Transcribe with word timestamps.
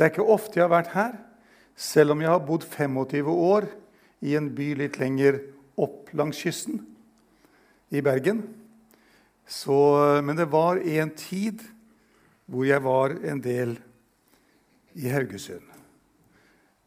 Det 0.00 0.06
er 0.06 0.14
ikke 0.14 0.32
ofte 0.32 0.56
jeg 0.56 0.64
har 0.64 0.72
vært 0.72 0.94
her, 0.94 1.16
selv 1.76 2.14
om 2.14 2.22
jeg 2.24 2.30
har 2.32 2.40
bodd 2.40 2.62
25 2.64 3.26
år 3.28 3.66
i 4.24 4.32
en 4.38 4.46
by 4.56 4.70
litt 4.78 4.94
lenger 4.96 5.36
opp 5.76 6.08
langs 6.16 6.40
kysten, 6.40 6.78
i 7.92 8.00
Bergen. 8.00 8.40
Så, 9.44 9.76
men 10.24 10.40
det 10.40 10.46
var 10.48 10.80
en 10.80 11.12
tid 11.20 11.60
hvor 12.48 12.64
jeg 12.64 12.80
var 12.80 13.12
en 13.28 13.44
del 13.44 13.74
i 14.96 15.12
Haugesund. 15.12 15.68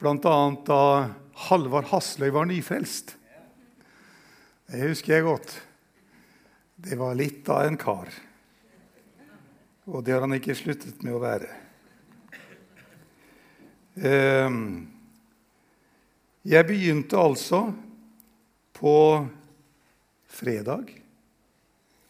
Bl.a. 0.02 0.38
da 0.66 0.82
Halvard 1.52 1.92
Hasløy 1.94 2.32
var 2.34 2.50
nyfrelst. 2.50 3.14
Det 4.74 4.88
husker 4.90 5.20
jeg 5.20 5.28
godt. 5.28 5.54
Det 6.82 6.98
var 6.98 7.14
litt 7.14 7.46
av 7.54 7.68
en 7.68 7.78
kar. 7.78 8.10
Og 9.86 10.02
det 10.02 10.18
har 10.18 10.26
han 10.26 10.34
ikke 10.40 10.58
sluttet 10.58 11.06
med 11.06 11.14
å 11.14 11.22
være. 11.22 11.62
Ehm, 14.02 14.88
jeg 16.46 16.66
begynte 16.66 17.18
altså 17.18 17.68
på 18.74 18.98
fredag 20.26 20.90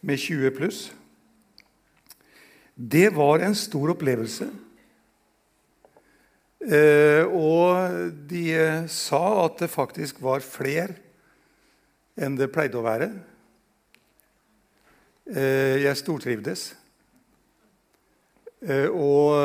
med 0.00 0.18
20 0.18 0.50
pluss. 0.56 0.84
Det 2.74 3.10
var 3.14 3.44
en 3.44 3.54
stor 3.54 3.92
opplevelse. 3.92 4.48
Eh, 6.64 7.28
og 7.28 8.08
de 8.30 8.46
sa 8.88 9.22
at 9.44 9.60
det 9.60 9.68
faktisk 9.68 10.22
var 10.24 10.40
flere 10.40 10.96
enn 12.16 12.38
det 12.38 12.48
pleide 12.54 12.80
å 12.80 12.86
være. 12.86 13.10
Eh, 15.28 15.84
jeg 15.84 16.00
stortrivdes. 16.00 16.70
Eh, 18.64 18.88
og 18.88 19.36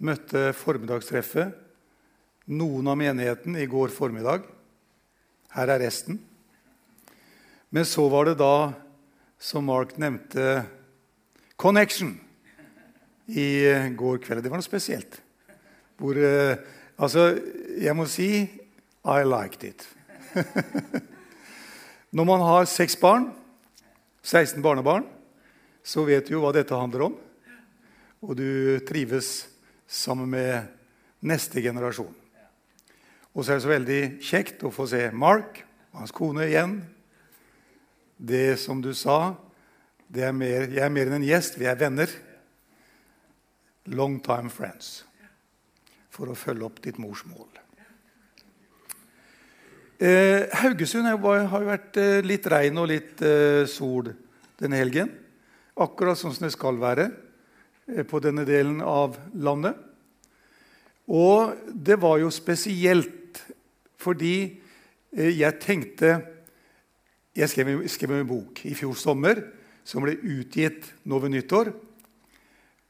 møtte 0.00 0.50
formiddagstreffet. 0.56 1.52
Noen 2.50 2.88
av 2.90 2.98
menigheten 2.98 3.56
i 3.60 3.68
går 3.70 3.92
formiddag. 3.94 4.46
Her 5.54 5.74
er 5.74 5.82
resten. 5.84 6.18
Men 7.70 7.86
så 7.86 8.08
var 8.10 8.26
det 8.26 8.38
da, 8.40 8.72
som 9.38 9.68
Mark 9.68 9.94
nevnte, 10.00 10.64
Connection 11.60 12.14
i 13.28 13.68
går 13.94 14.22
kveld. 14.24 14.42
Det 14.42 14.50
var 14.50 14.58
noe 14.58 14.66
spesielt. 14.66 15.20
Hvor, 16.00 16.16
eh, 16.16 16.56
altså, 16.96 17.36
jeg 17.78 17.94
må 17.96 18.06
si 18.08 18.48
I 19.04 19.22
liked 19.24 19.64
it. 19.64 19.86
Når 22.16 22.24
man 22.26 22.40
har 22.40 22.64
seks 22.64 22.96
barn, 22.96 23.30
16 24.22 24.62
barnebarn, 24.62 25.04
så 25.84 26.04
vet 26.04 26.26
du 26.26 26.34
jo 26.34 26.42
hva 26.42 26.52
dette 26.52 26.76
handler 26.76 27.06
om. 27.10 27.14
Og 28.20 28.36
du 28.36 28.80
trives 28.88 29.49
sammen 29.90 30.30
med 30.30 30.70
neste 31.26 31.60
generasjon. 31.62 32.14
Og 33.34 33.44
så 33.44 33.52
er 33.52 33.58
det 33.58 33.64
så 33.64 33.72
veldig 33.74 34.00
kjekt 34.22 34.64
å 34.66 34.72
få 34.74 34.86
se 34.90 35.02
Mark 35.14 35.62
og 35.90 36.02
hans 36.02 36.14
kone 36.14 36.46
igjen. 36.46 36.78
Det 38.16 38.58
som 38.60 38.82
du 38.82 38.92
sa, 38.94 39.34
er 40.14 40.34
mer, 40.34 40.66
jeg 40.70 40.82
er 40.82 40.92
mer 40.92 41.10
enn 41.10 41.20
en 41.20 41.26
gjest. 41.26 41.58
Vi 41.58 41.66
er 41.70 41.78
venner. 41.78 42.10
Long 43.90 44.18
time 44.22 44.50
friends. 44.50 45.04
For 46.10 46.30
å 46.30 46.38
følge 46.38 46.66
opp 46.66 46.82
ditt 46.84 46.98
morsmål. 47.00 47.48
Eh, 50.00 50.46
Haugesund 50.62 51.06
har 51.06 51.18
jo 51.20 51.66
vært 51.66 51.98
eh, 52.00 52.20
litt 52.24 52.46
regn 52.48 52.78
og 52.80 52.88
litt 52.88 53.20
eh, 53.26 53.66
sol 53.68 54.08
denne 54.60 54.78
helgen. 54.80 55.10
Akkurat 55.80 56.18
sånn 56.18 56.32
som 56.34 56.46
det 56.46 56.54
skal 56.54 56.80
være. 56.80 57.10
Eh, 57.96 58.04
på 58.04 58.20
denne 58.22 58.44
delen 58.48 58.80
av 58.84 59.18
landet. 59.34 59.76
Og 61.10 61.56
det 61.74 61.98
var 62.00 62.20
jo 62.22 62.30
spesielt 62.32 63.40
fordi 64.00 64.36
eh, 64.46 65.32
jeg 65.34 65.58
tenkte 65.62 66.12
Jeg 67.36 67.50
skrev, 67.50 67.84
skrev 67.86 68.14
en 68.16 68.26
bok 68.28 68.64
i 68.66 68.74
fjor 68.74 68.96
sommer 68.98 69.38
som 69.86 70.02
ble 70.02 70.16
utgitt 70.18 70.88
nå 71.08 71.18
ved 71.22 71.30
nyttår. 71.30 71.70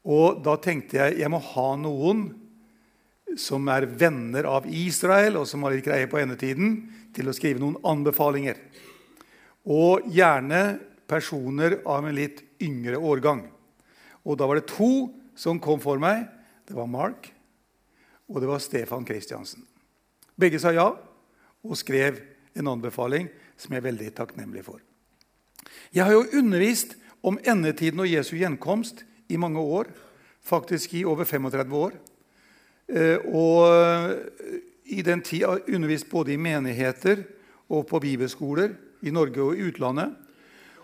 Og 0.09 0.41
da 0.43 0.55
tenkte 0.57 0.97
jeg 0.97 1.19
jeg 1.21 1.29
må 1.31 1.37
ha 1.51 1.67
noen 1.77 2.23
som 3.39 3.69
er 3.71 3.85
venner 3.85 4.47
av 4.49 4.65
Israel, 4.67 5.37
og 5.39 5.45
som 5.47 5.63
har 5.63 5.75
litt 5.75 5.85
greie 5.85 6.09
på 6.09 6.19
endetiden, 6.19 6.73
til 7.15 7.29
å 7.29 7.35
skrive 7.35 7.61
noen 7.61 7.77
anbefalinger. 7.87 8.57
Og 9.69 10.09
gjerne 10.11 10.81
personer 11.07 11.77
av 11.85 12.07
en 12.07 12.17
litt 12.17 12.41
yngre 12.63 12.99
årgang. 12.99 13.45
Og 14.25 14.37
da 14.39 14.49
var 14.49 14.59
det 14.59 14.71
to 14.73 15.11
som 15.37 15.61
kom 15.63 15.79
for 15.83 16.01
meg. 16.01 16.25
Det 16.67 16.75
var 16.75 16.89
Mark, 16.91 17.29
og 18.31 18.41
det 18.41 18.49
var 18.49 18.63
Stefan 18.63 19.05
Kristiansen. 19.05 19.65
Begge 20.39 20.59
sa 20.59 20.71
ja 20.73 20.87
og 21.61 21.77
skrev 21.77 22.21
en 22.55 22.71
anbefaling 22.71 23.27
som 23.59 23.73
jeg 23.73 23.81
er 23.81 23.89
veldig 23.89 24.13
takknemlig 24.17 24.63
for. 24.65 24.79
Jeg 25.93 26.07
har 26.07 26.15
jo 26.15 26.39
undervist 26.39 26.95
om 27.23 27.37
endetiden 27.45 28.01
og 28.01 28.09
Jesu 28.09 28.37
gjenkomst 28.39 29.03
i 29.29 29.37
mange 29.37 29.59
år. 29.59 29.91
Faktisk 30.41 30.95
i 30.97 31.03
over 31.05 31.27
35 31.27 31.75
år. 31.77 31.97
Eh, 32.89 33.19
og 33.29 34.15
i 34.85 35.01
den 35.05 35.21
tid 35.21 35.45
har 35.45 35.59
jeg 35.59 35.75
undervist 35.75 36.09
både 36.09 36.33
i 36.33 36.41
menigheter 36.41 37.23
og 37.69 37.85
på 37.87 37.99
bibelskoler 37.99 38.73
i 39.01 39.13
Norge 39.13 39.43
og 39.43 39.57
i 39.57 39.67
utlandet. 39.69 40.15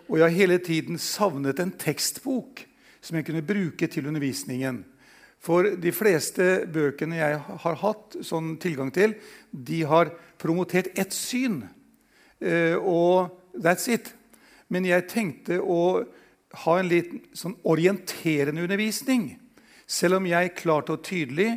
Og 0.08 0.18
jeg 0.18 0.24
har 0.24 0.36
hele 0.36 0.58
tiden 0.58 0.98
savnet 0.98 1.60
en 1.60 1.74
tekstbok 1.74 2.62
som 3.00 3.18
jeg 3.18 3.26
kunne 3.26 3.44
bruke 3.44 3.86
til 3.86 4.06
undervisningen. 4.06 4.84
For 5.38 5.74
de 5.78 5.92
fleste 5.94 6.66
bøkene 6.72 7.20
jeg 7.20 7.40
har 7.62 7.80
hatt 7.82 8.18
sånn 8.26 8.56
tilgang 8.60 8.90
til, 8.94 9.14
de 9.52 9.82
har 9.86 10.10
promotert 10.40 10.90
ett 10.98 11.14
syn. 11.14 11.62
Uh, 12.42 12.76
og 12.78 13.54
that's 13.54 13.88
it. 13.90 14.12
Men 14.68 14.86
jeg 14.86 15.06
tenkte 15.10 15.60
å 15.62 16.04
ha 16.64 16.78
en 16.78 16.90
litt 16.90 17.12
sånn 17.36 17.56
orienterende 17.68 18.64
undervisning. 18.64 19.30
Selv 19.88 20.18
om 20.18 20.26
jeg 20.28 20.56
klart 20.58 20.90
og 20.92 21.04
tydelig 21.06 21.54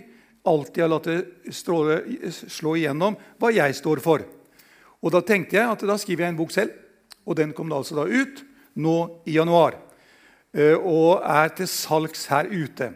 alltid 0.48 0.84
har 0.84 0.92
latt 0.92 1.10
det 1.10 1.54
stråle, 1.54 2.00
slå 2.32 2.76
igjennom 2.80 3.18
hva 3.42 3.52
jeg 3.54 3.76
står 3.78 4.02
for. 4.04 4.24
Og 5.02 5.12
Da 5.14 5.22
tenkte 5.26 5.58
jeg 5.58 5.68
at 5.68 5.86
da 5.86 5.98
skriver 5.98 6.26
jeg 6.26 6.34
en 6.34 6.40
bok 6.40 6.54
selv, 6.54 6.74
og 7.26 7.38
den 7.38 7.54
kom 7.54 7.70
da 7.70 7.82
altså 7.82 7.98
da 7.98 8.06
ut 8.06 8.44
nå 8.76 8.98
i 9.26 9.38
januar. 9.38 9.78
Eh, 10.54 10.76
og 10.76 11.24
er 11.24 11.54
til 11.56 11.68
salgs 11.70 12.28
her 12.32 12.50
ute. 12.50 12.92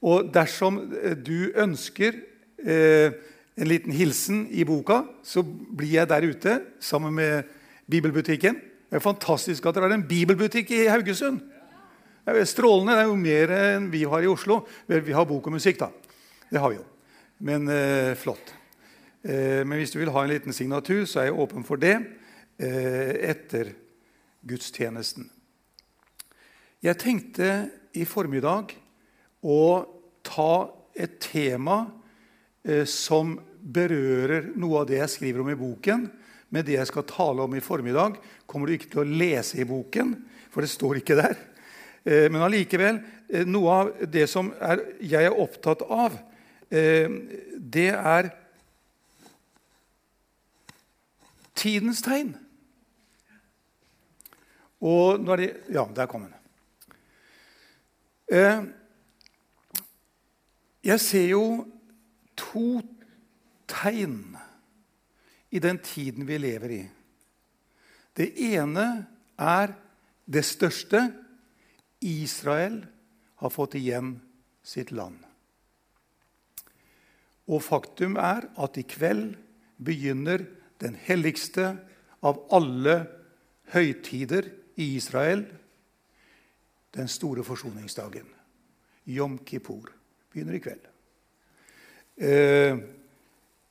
Og 0.00 0.30
dersom 0.32 0.80
eh, 0.96 1.16
du 1.16 1.52
ønsker 1.60 2.16
eh, 2.64 3.12
en 3.60 3.68
liten 3.68 3.92
hilsen 3.92 4.46
i 4.52 4.64
boka, 4.64 5.02
så 5.22 5.44
blir 5.44 5.98
jeg 5.98 6.08
der 6.08 6.26
ute 6.30 6.58
sammen 6.80 7.14
med 7.18 7.48
Bibelbutikken. 7.90 8.56
Det 8.90 8.98
er 8.98 9.04
fantastisk 9.04 9.66
at 9.66 9.76
dere 9.76 9.90
har 9.90 9.98
en 9.98 10.06
bibelbutikk 10.08 10.72
i 10.74 10.86
Haugesund. 10.90 11.42
Det 12.26 12.36
er 12.36 12.48
strålende. 12.48 12.96
Det 12.96 13.04
er 13.04 13.10
jo 13.10 13.18
mer 13.18 13.52
enn 13.54 13.90
vi 13.92 14.02
har 14.08 14.24
i 14.24 14.30
Oslo. 14.30 14.62
Vi 14.88 15.14
har 15.14 15.28
bok 15.28 15.46
og 15.46 15.54
musikk, 15.54 15.78
da. 15.82 15.90
Det 16.50 16.58
har 16.58 16.72
vi 16.72 16.80
jo. 16.80 16.86
Men 17.46 17.68
eh, 17.72 18.14
flott. 18.18 18.54
Eh, 19.22 19.62
men 19.66 19.78
hvis 19.78 19.94
du 19.94 20.00
vil 20.00 20.12
ha 20.14 20.24
en 20.24 20.32
liten 20.32 20.56
signatur, 20.56 21.04
så 21.06 21.22
er 21.22 21.30
jeg 21.30 21.38
åpen 21.38 21.66
for 21.66 21.80
det 21.80 21.94
eh, 21.96 23.14
etter 23.30 23.72
gudstjenesten. 24.46 25.28
Jeg 26.80 26.98
tenkte 27.00 27.50
i 27.92 28.06
formiddag 28.08 28.72
å 29.40 29.86
ta 30.26 30.54
et 30.94 31.18
tema 31.22 31.84
eh, 32.64 32.84
som 32.88 33.36
berører 33.60 34.50
noe 34.60 34.82
av 34.82 34.88
det 34.88 35.00
jeg 35.00 35.14
skriver 35.14 35.44
om 35.44 35.52
i 35.52 35.58
boken. 35.58 36.10
med 36.50 36.64
det 36.66 36.74
jeg 36.74 36.86
skal 36.90 37.04
tale 37.06 37.44
om 37.44 37.52
i 37.54 37.60
formiddag, 37.62 38.16
kommer 38.42 38.66
du 38.66 38.72
ikke 38.74 38.88
til 38.90 39.04
å 39.04 39.06
lese 39.06 39.60
i 39.62 39.64
boken, 39.64 40.16
for 40.50 40.66
det 40.66 40.70
står 40.72 40.98
ikke 40.98 41.14
der. 41.14 41.36
Eh, 42.02 42.26
men 42.26 42.42
allikevel, 42.42 42.98
eh, 43.30 43.44
noe 43.46 43.70
av 43.70 43.92
det 44.10 44.26
som 44.26 44.50
er, 44.58 44.82
jeg 44.98 45.28
er 45.28 45.38
opptatt 45.38 45.82
av, 45.86 46.18
det 46.70 47.88
er 47.90 48.28
tidens 51.58 51.98
tegn. 52.02 52.30
Og 54.78 55.18
når 55.18 55.36
de 55.36 55.48
Ja, 55.74 55.84
der 55.94 56.06
kom 56.06 56.28
den. 56.30 56.34
Jeg 60.84 61.00
ser 61.00 61.26
jo 61.28 61.44
to 62.40 62.80
tegn 63.68 64.36
i 65.52 65.60
den 65.60 65.78
tiden 65.84 66.26
vi 66.28 66.38
lever 66.40 66.72
i. 66.72 66.82
Det 68.16 68.32
ene 68.54 68.86
er 69.38 69.74
det 70.26 70.44
største. 70.46 71.02
Israel 72.00 72.80
har 73.42 73.52
fått 73.52 73.76
igjen 73.76 74.14
sitt 74.64 74.92
land. 74.92 75.18
Og 77.50 77.60
faktum 77.60 78.16
er 78.16 78.46
at 78.56 78.78
i 78.80 78.86
kveld 78.88 79.34
begynner 79.76 80.46
den 80.80 80.96
helligste 80.96 81.74
av 82.24 82.40
alle 82.56 83.02
høytider 83.74 84.48
i 84.80 84.94
Israel, 84.96 85.44
den 86.96 87.08
store 87.08 87.44
forsoningsdagen. 87.44 88.28
Jom 89.04 89.36
Kippur 89.44 89.99
begynner 90.30 90.56
i 90.56 90.62
kveld. 90.62 90.88
Eh, 92.20 92.78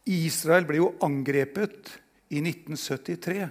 Israel 0.10 0.66
ble 0.66 0.80
jo 0.80 0.94
angrepet 1.06 1.92
i 2.34 2.42
1973 2.42 3.50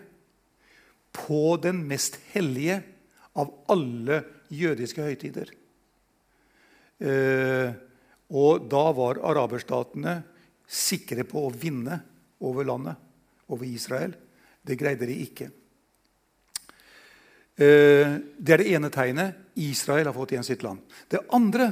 på 1.14 1.42
den 1.62 1.84
mest 1.88 2.18
hellige 2.32 2.80
av 3.38 3.52
alle 3.70 4.22
jødiske 4.52 5.04
høytider. 5.04 5.52
Eh, 6.98 7.70
og 8.34 8.66
da 8.68 8.84
var 8.92 9.22
araberstatene 9.30 10.16
sikre 10.68 11.24
på 11.28 11.46
å 11.46 11.54
vinne 11.54 12.00
over 12.44 12.66
landet, 12.68 12.98
over 13.48 13.64
Israel. 13.68 14.12
Det 14.60 14.76
greide 14.78 15.06
de 15.08 15.16
ikke. 15.24 15.48
Eh, 17.58 18.18
det 18.38 18.54
er 18.54 18.62
det 18.62 18.74
ene 18.74 18.90
tegnet. 18.94 19.38
Israel 19.58 20.10
har 20.10 20.14
fått 20.14 20.34
igjen 20.34 20.46
sitt 20.46 20.62
land. 20.66 20.82
Det 21.10 21.24
andre 21.34 21.70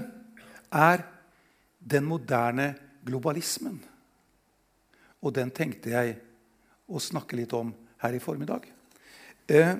er 0.72 1.04
den 1.86 2.06
moderne 2.06 2.74
globalismen. 3.06 3.78
Og 5.22 5.34
den 5.34 5.52
tenkte 5.54 5.94
jeg 5.94 6.16
å 6.86 7.02
snakke 7.02 7.38
litt 7.38 7.54
om 7.56 7.72
her 8.02 8.14
i 8.14 8.22
formiddag. 8.22 8.66
Eh, 9.46 9.74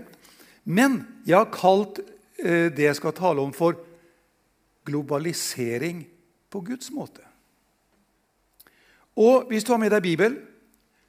men 0.65 0.99
jeg 1.27 1.37
har 1.39 1.53
kalt 1.55 2.01
eh, 2.43 2.71
det 2.75 2.89
jeg 2.89 2.99
skal 2.99 3.15
tale 3.17 3.43
om, 3.43 3.53
for 3.55 3.79
globalisering 4.87 6.05
på 6.51 6.63
Guds 6.67 6.93
måte. 6.95 7.23
Og 9.17 9.49
hvis 9.51 9.65
du 9.65 9.73
har 9.73 9.81
med 9.81 9.95
deg 9.95 10.05
Bibel, 10.05 10.39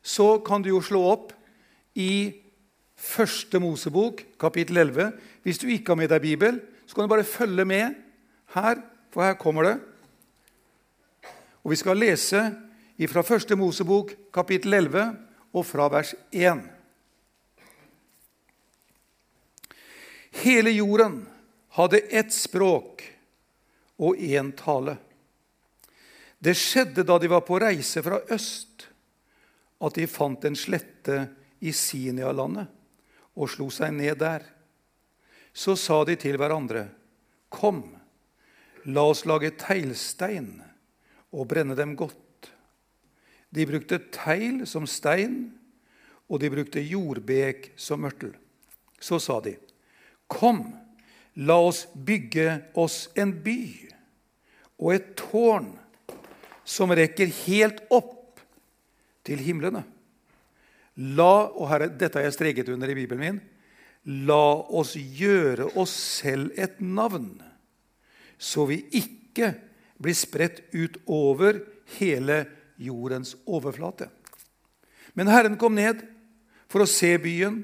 så 0.02 0.38
kan 0.46 0.64
du 0.64 0.72
jo 0.72 0.84
slå 0.84 1.02
opp 1.12 1.34
i 1.98 2.44
Første 2.98 3.60
Mosebok, 3.62 4.24
kapittel 4.42 4.80
11. 4.82 5.12
Hvis 5.46 5.60
du 5.62 5.68
ikke 5.70 5.94
har 5.94 6.00
med 6.00 6.10
deg 6.10 6.24
Bibel, 6.24 6.56
så 6.88 6.96
kan 6.96 7.06
du 7.06 7.12
bare 7.12 7.28
følge 7.28 7.66
med 7.68 7.98
her, 8.56 8.80
for 9.14 9.22
her 9.22 9.36
kommer 9.38 9.68
det. 9.68 9.76
Og 11.68 11.72
Vi 11.72 11.82
skal 11.82 12.00
lese 12.00 12.42
fra 13.12 13.22
Første 13.28 13.56
Mosebok, 13.60 14.14
kapittel 14.32 14.72
11, 14.74 15.02
og 15.52 15.66
fra 15.68 15.90
vers 15.92 16.14
1. 16.32 16.62
Hele 20.46 20.72
jorden 20.72 21.18
hadde 21.76 22.00
ett 22.08 22.32
språk 22.32 23.04
og 24.00 24.16
én 24.16 24.54
tale. 24.56 24.94
Det 26.40 26.54
skjedde 26.56 27.04
da 27.04 27.18
de 27.20 27.32
var 27.36 27.44
på 27.44 27.60
reise 27.60 28.00
fra 28.06 28.22
øst, 28.32 28.88
at 29.84 30.00
de 30.00 30.08
fant 30.08 30.48
en 30.48 30.56
slette 30.56 31.18
i 31.60 31.76
Sinia-landet 31.76 32.72
og 33.36 33.52
slo 33.52 33.68
seg 33.76 33.92
ned 33.92 34.16
der. 34.24 34.48
Så 35.52 35.76
sa 35.76 36.00
de 36.08 36.16
til 36.16 36.40
hverandre, 36.40 36.86
Kom, 37.52 37.84
la 38.88 39.04
oss 39.12 39.26
lage 39.28 39.52
teglstein 39.60 40.64
og 41.34 41.48
brenne 41.50 41.76
dem 41.78 41.96
godt. 41.98 42.52
De 43.54 43.66
brukte 43.68 44.00
tegl 44.14 44.66
som 44.68 44.88
stein, 44.90 45.48
og 46.28 46.42
de 46.44 46.52
brukte 46.52 46.84
jordbek 46.84 47.72
som 47.80 48.04
mørtel. 48.04 48.34
Så 49.00 49.20
sa 49.24 49.40
de, 49.44 49.56
Kom, 50.28 50.64
la 51.40 51.56
oss 51.64 51.86
bygge 51.94 52.58
oss 52.76 53.06
en 53.16 53.32
by 53.44 53.62
og 54.78 54.90
et 54.98 55.14
tårn 55.18 55.70
som 56.68 56.92
rekker 56.92 57.32
helt 57.46 57.80
opp 57.94 58.42
til 59.28 59.40
himlene. 59.40 59.86
La, 60.98 61.48
og 61.48 61.70
her, 61.72 61.88
Dette 61.94 62.20
har 62.20 62.28
jeg 62.28 62.36
streket 62.36 62.72
under 62.74 62.92
i 62.92 62.98
Bibelen 62.98 63.22
min. 63.22 63.40
La 64.28 64.58
oss 64.80 64.96
gjøre 64.98 65.70
oss 65.80 65.94
selv 66.22 66.52
et 66.60 66.80
navn, 66.82 67.36
så 68.40 68.66
vi 68.70 68.82
ikke 68.96 69.54
blir 69.98 70.14
spredt 70.18 70.62
ut 70.72 70.98
over 71.06 71.62
hele 71.98 72.46
jordens 72.76 73.36
overflate. 73.46 74.10
Men 75.14 75.28
Herren 75.28 75.58
kom 75.58 75.76
ned 75.76 76.04
for 76.70 76.84
å 76.84 76.90
se 76.90 77.16
byen 77.22 77.64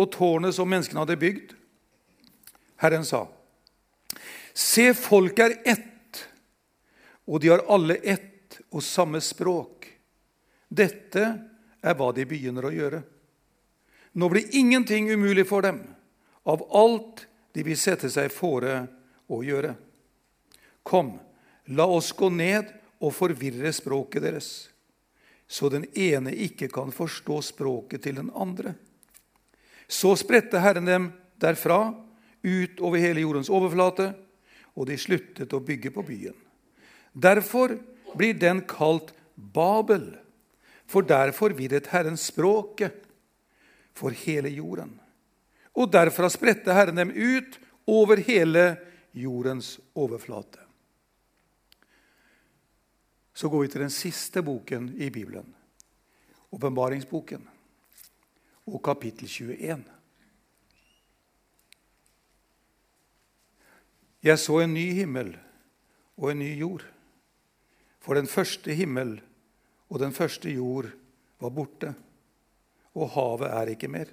og 0.00 0.10
tårnet 0.14 0.56
som 0.56 0.68
menneskene 0.70 1.04
hadde 1.04 1.20
bygd. 1.20 1.54
Herren 2.80 3.04
sa, 3.06 3.26
Se, 4.54 4.90
folk 4.98 5.38
er 5.38 5.54
ett, 5.64 6.18
og 7.30 7.40
de 7.40 7.52
har 7.52 7.62
alle 7.70 8.00
ett 8.02 8.58
og 8.74 8.82
samme 8.82 9.20
språk. 9.22 9.86
Dette 10.68 11.22
er 11.80 11.96
hva 11.96 12.10
de 12.14 12.26
begynner 12.28 12.66
å 12.66 12.74
gjøre. 12.74 13.00
Nå 14.18 14.28
blir 14.28 14.50
ingenting 14.58 15.10
umulig 15.10 15.46
for 15.48 15.62
dem 15.62 15.78
av 16.50 16.64
alt 16.74 17.26
de 17.54 17.64
vil 17.66 17.78
sette 17.78 18.10
seg 18.10 18.32
fore 18.34 18.82
å 19.30 19.40
gjøre. 19.46 19.74
Kom, 20.82 21.14
la 21.70 21.86
oss 21.86 22.12
gå 22.16 22.28
ned 22.34 22.70
og 23.00 23.14
forvirre 23.14 23.72
språket 23.72 24.24
deres, 24.26 24.50
så 25.50 25.70
den 25.72 25.86
ene 25.98 26.32
ikke 26.34 26.68
kan 26.70 26.92
forstå 26.94 27.40
språket 27.42 28.04
til 28.04 28.20
den 28.20 28.30
andre. 28.34 28.74
Så 29.90 30.14
spredte 30.18 30.60
Herren 30.62 30.86
dem 30.86 31.08
derfra 31.42 31.80
ut 32.42 32.80
over 32.80 33.02
hele 33.02 33.24
jordens 33.24 33.50
overflate, 33.50 34.12
og 34.78 34.86
de 34.86 34.98
sluttet 34.98 35.52
å 35.52 35.62
bygge 35.64 35.90
på 35.94 36.04
byen. 36.06 36.36
Derfor 37.12 37.74
blir 38.14 38.38
den 38.38 38.62
kalt 38.70 39.10
Babel 39.34 40.12
for 40.90 41.06
der 41.06 41.34
forvirret 41.34 41.90
Herren 41.90 42.18
språket 42.18 42.96
for 43.96 44.14
hele 44.24 44.50
jorden. 44.54 44.96
Og 45.74 45.90
derfra 45.92 46.30
spredte 46.32 46.74
Herren 46.74 46.98
dem 46.98 47.12
ut 47.14 47.58
over 47.90 48.22
hele 48.22 48.74
jordens 49.14 49.78
overflate. 49.94 50.69
Så 53.40 53.48
går 53.48 53.62
vi 53.62 53.68
til 53.72 53.80
den 53.80 53.92
siste 53.92 54.42
boken 54.44 54.90
i 55.00 55.06
Bibelen, 55.08 55.46
åpenbaringsboken, 56.52 57.46
og 58.68 58.82
kapittel 58.84 59.30
21. 59.32 59.84
Jeg 64.28 64.38
så 64.42 64.58
en 64.60 64.74
ny 64.76 64.82
himmel 64.98 65.30
og 66.18 66.34
en 66.34 66.42
ny 66.42 66.50
jord. 66.58 66.84
For 68.04 68.20
den 68.20 68.28
første 68.28 68.76
himmel 68.76 69.14
og 69.88 70.02
den 70.04 70.12
første 70.12 70.52
jord 70.52 70.90
var 71.40 71.56
borte, 71.56 71.94
og 72.92 73.08
havet 73.16 73.48
er 73.48 73.72
ikke 73.72 73.88
mer. 73.88 74.12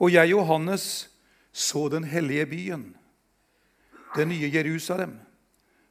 Og 0.00 0.08
jeg, 0.14 0.30
Johannes, 0.32 1.10
så 1.52 1.84
den 1.92 2.08
hellige 2.08 2.48
byen, 2.48 2.88
det 4.16 4.28
nye 4.32 4.48
Jerusalem, 4.54 5.18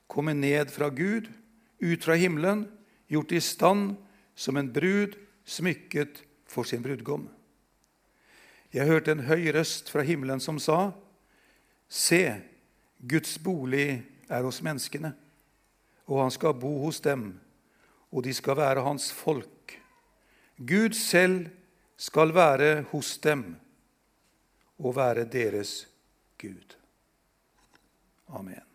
komme 0.10 0.34
ned 0.34 0.74
fra 0.74 0.90
Gud, 0.90 1.30
ut 1.84 2.06
fra 2.06 2.16
himmelen, 2.20 2.66
gjort 3.12 3.36
i 3.36 3.42
stand 3.44 3.96
som 4.36 4.58
en 4.58 4.72
brud 4.74 5.18
smykket 5.46 6.24
for 6.50 6.66
sin 6.68 6.84
brudgom. 6.84 7.28
Jeg 8.74 8.90
hørte 8.90 9.13
en 9.13 9.28
høy 9.28 9.52
røst 9.54 9.92
fra 9.94 10.02
himmelen 10.08 10.42
som 10.42 10.58
sa, 10.60 10.94
Se, 11.94 12.24
Guds 12.98 13.36
bolig 13.44 14.02
er 14.32 14.46
hos 14.48 14.63
menneskene, 14.66 15.12
og 16.10 16.24
han 16.24 16.32
skal 16.34 16.56
bo 16.58 16.80
hos 16.82 17.04
dem 17.06 17.36
og 18.13 18.24
de 18.24 18.34
skal 18.34 18.58
være 18.58 18.86
hans 18.86 19.10
folk. 19.13 19.80
Gud 20.58 20.94
selv 20.94 21.50
skal 21.98 22.34
være 22.36 22.86
hos 22.92 23.18
dem 23.18 23.56
og 24.78 24.96
være 24.96 25.25
deres 25.25 25.88
Gud. 26.42 26.78
Amen. 28.28 28.73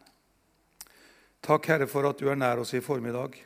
Takk, 1.49 1.65
Herre, 1.71 1.87
for 1.89 2.05
at 2.05 2.19
du 2.21 2.27
er 2.29 2.37
nær 2.37 2.61
oss 2.61 2.75
i 2.77 2.83
formiddag. 2.85 3.39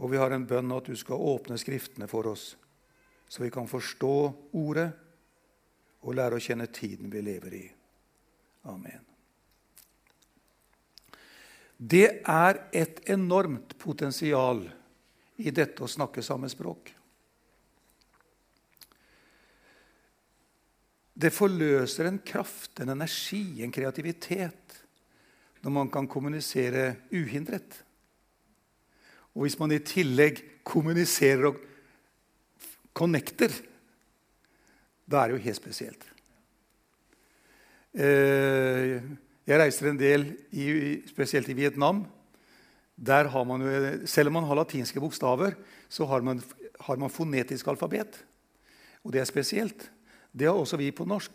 Og 0.00 0.08
vi 0.08 0.16
har 0.16 0.32
en 0.32 0.46
bønn 0.48 0.72
at 0.72 0.86
du 0.88 0.96
skal 0.96 1.20
åpne 1.20 1.58
Skriftene 1.60 2.08
for 2.08 2.30
oss, 2.30 2.54
så 3.28 3.42
vi 3.44 3.50
kan 3.52 3.68
forstå 3.68 4.14
Ordet 4.56 4.86
og 6.00 6.16
lære 6.16 6.38
å 6.38 6.40
kjenne 6.40 6.70
tiden 6.72 7.12
vi 7.12 7.20
lever 7.24 7.56
i. 7.58 7.64
Amen. 8.72 9.04
Det 11.76 12.08
er 12.24 12.62
et 12.72 13.04
enormt 13.12 13.76
potensial 13.76 14.64
i 15.44 15.52
dette 15.52 15.84
å 15.84 15.90
snakke 15.90 16.24
samme 16.24 16.48
språk. 16.48 16.88
Det 21.12 21.34
forløser 21.36 22.08
en 22.08 22.22
kraft, 22.24 22.80
en 22.80 22.96
energi, 22.96 23.60
en 23.60 23.72
kreativitet 23.74 24.63
når 25.64 25.72
man 25.72 25.90
kan 25.90 26.08
kommunisere 26.10 26.94
uhindret. 27.12 27.80
Og 29.34 29.46
hvis 29.46 29.56
man 29.58 29.72
i 29.72 29.82
tillegg 29.82 30.42
kommuniserer 30.66 31.48
og 31.48 31.60
connecter, 32.94 33.52
da 35.08 35.22
er 35.22 35.32
det 35.32 35.38
jo 35.38 35.44
helt 35.46 35.58
spesielt. 35.58 36.04
Eh, 37.94 39.00
jeg 39.44 39.60
reiser 39.60 39.90
en 39.90 40.00
del, 40.00 40.26
spesielt 41.08 41.48
i 41.48 41.56
Vietnam. 41.56 42.04
Der 42.94 43.28
har 43.28 43.44
man 43.44 43.62
jo, 43.62 44.06
Selv 44.06 44.28
om 44.28 44.38
man 44.38 44.44
har 44.48 44.54
latinske 44.54 45.00
bokstaver, 45.00 45.56
så 45.88 46.06
har 46.06 46.22
man, 46.22 46.42
har 46.80 46.96
man 46.96 47.10
fonetisk 47.10 47.66
alfabet. 47.68 48.24
Og 49.04 49.12
det 49.12 49.20
er 49.20 49.28
spesielt. 49.28 49.90
Det 50.32 50.46
har 50.46 50.54
også 50.54 50.76
vi 50.76 50.90
på 50.90 51.04
norsk. 51.04 51.32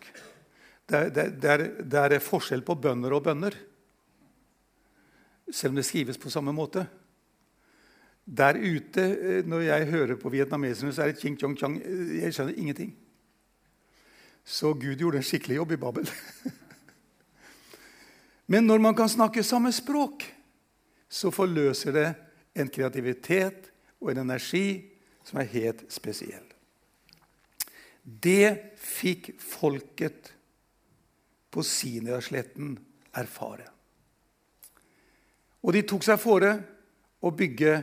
Det 0.90 0.98
er, 0.98 1.10
det, 1.10 1.46
er, 1.46 1.68
det 1.86 2.00
er, 2.00 2.20
forskjell 2.20 2.64
på 2.66 2.76
bønder 2.76 3.14
og 3.14 3.24
bønder, 3.24 3.54
selv 5.52 5.74
om 5.74 5.80
det 5.80 5.86
skrives 5.86 6.18
på 6.18 6.30
samme 6.30 6.54
måte. 6.56 6.86
Der 8.26 8.58
ute, 8.58 9.02
eh, 9.02 9.46
når 9.46 9.66
jeg 9.66 9.90
hører 9.90 10.16
på 10.16 10.30
vietnameserne, 10.30 10.94
så 10.94 11.04
er 11.04 11.12
det 11.12 11.22
ching 11.22 11.40
chong 11.40 11.58
chang. 11.58 11.80
Jeg 12.22 12.34
skjønner 12.34 12.58
ingenting. 12.58 12.96
Så 14.46 14.74
Gud 14.74 14.96
gjorde 14.96 15.18
en 15.18 15.24
skikkelig 15.24 15.56
jobb 15.56 15.72
i 15.72 15.82
Babel. 15.82 16.10
Men 18.52 18.66
når 18.66 18.80
man 18.82 18.96
kan 18.96 19.10
snakke 19.10 19.44
samme 19.44 19.72
språk, 19.72 20.26
så 21.10 21.32
forløser 21.32 21.94
det 21.94 22.08
en 22.58 22.70
kreativitet 22.70 23.70
og 24.02 24.12
en 24.12 24.24
energi 24.26 24.90
som 25.26 25.42
er 25.42 25.52
helt 25.54 25.86
spesiell. 25.94 26.46
Det 28.04 28.78
fikk 28.82 29.34
folket 29.42 30.34
på 31.54 31.64
Sinjasletten 31.66 32.78
erfare. 33.18 33.68
Og 35.64 35.76
de 35.76 35.84
tok 35.88 36.06
seg 36.06 36.20
fore 36.22 36.54
å 37.20 37.32
bygge 37.36 37.74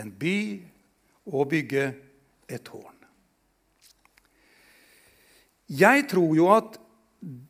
en 0.00 0.12
by 0.16 0.38
og 1.32 1.50
bygge 1.52 1.84
et 2.48 2.64
tårn. 2.64 2.88
Jeg 5.72 6.06
tror 6.10 6.32
jo 6.36 6.48
at 6.52 6.76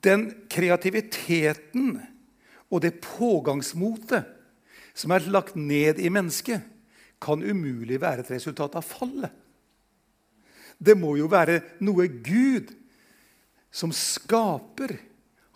den 0.05 0.29
kreativiteten 0.51 1.97
og 2.73 2.83
det 2.85 3.01
pågangsmotet 3.03 4.29
som 4.95 5.15
er 5.15 5.31
lagt 5.33 5.57
ned 5.57 5.99
i 5.99 6.11
mennesket, 6.13 6.61
kan 7.23 7.39
umulig 7.39 8.01
være 8.03 8.25
et 8.25 8.33
resultat 8.35 8.75
av 8.75 8.83
fallet. 8.83 9.31
Det 10.83 10.97
må 10.99 11.15
jo 11.21 11.29
være 11.31 11.61
noe 11.85 12.09
Gud, 12.11 12.73
som 13.71 13.93
skaper, 13.95 14.97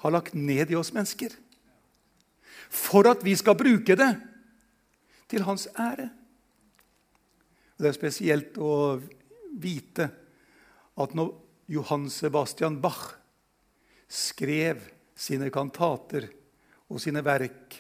har 0.05 0.15
lagt 0.15 0.37
ned 0.39 0.71
i 0.71 0.79
oss 0.79 0.93
mennesker. 0.95 1.33
For 2.71 3.09
at 3.11 3.25
vi 3.25 3.35
skal 3.39 3.59
bruke 3.59 3.97
det 3.99 4.13
til 5.31 5.45
hans 5.47 5.69
ære. 5.79 6.09
Det 7.77 7.91
er 7.91 7.97
spesielt 7.97 8.57
å 8.59 8.97
vite 9.61 10.09
at 10.97 11.15
når 11.17 11.33
Johan 11.69 12.07
Sebastian 12.13 12.79
Bach 12.81 13.17
skrev 14.09 14.81
sine 15.17 15.51
kantater 15.53 16.29
og 16.87 17.01
sine 17.03 17.23
verk, 17.27 17.75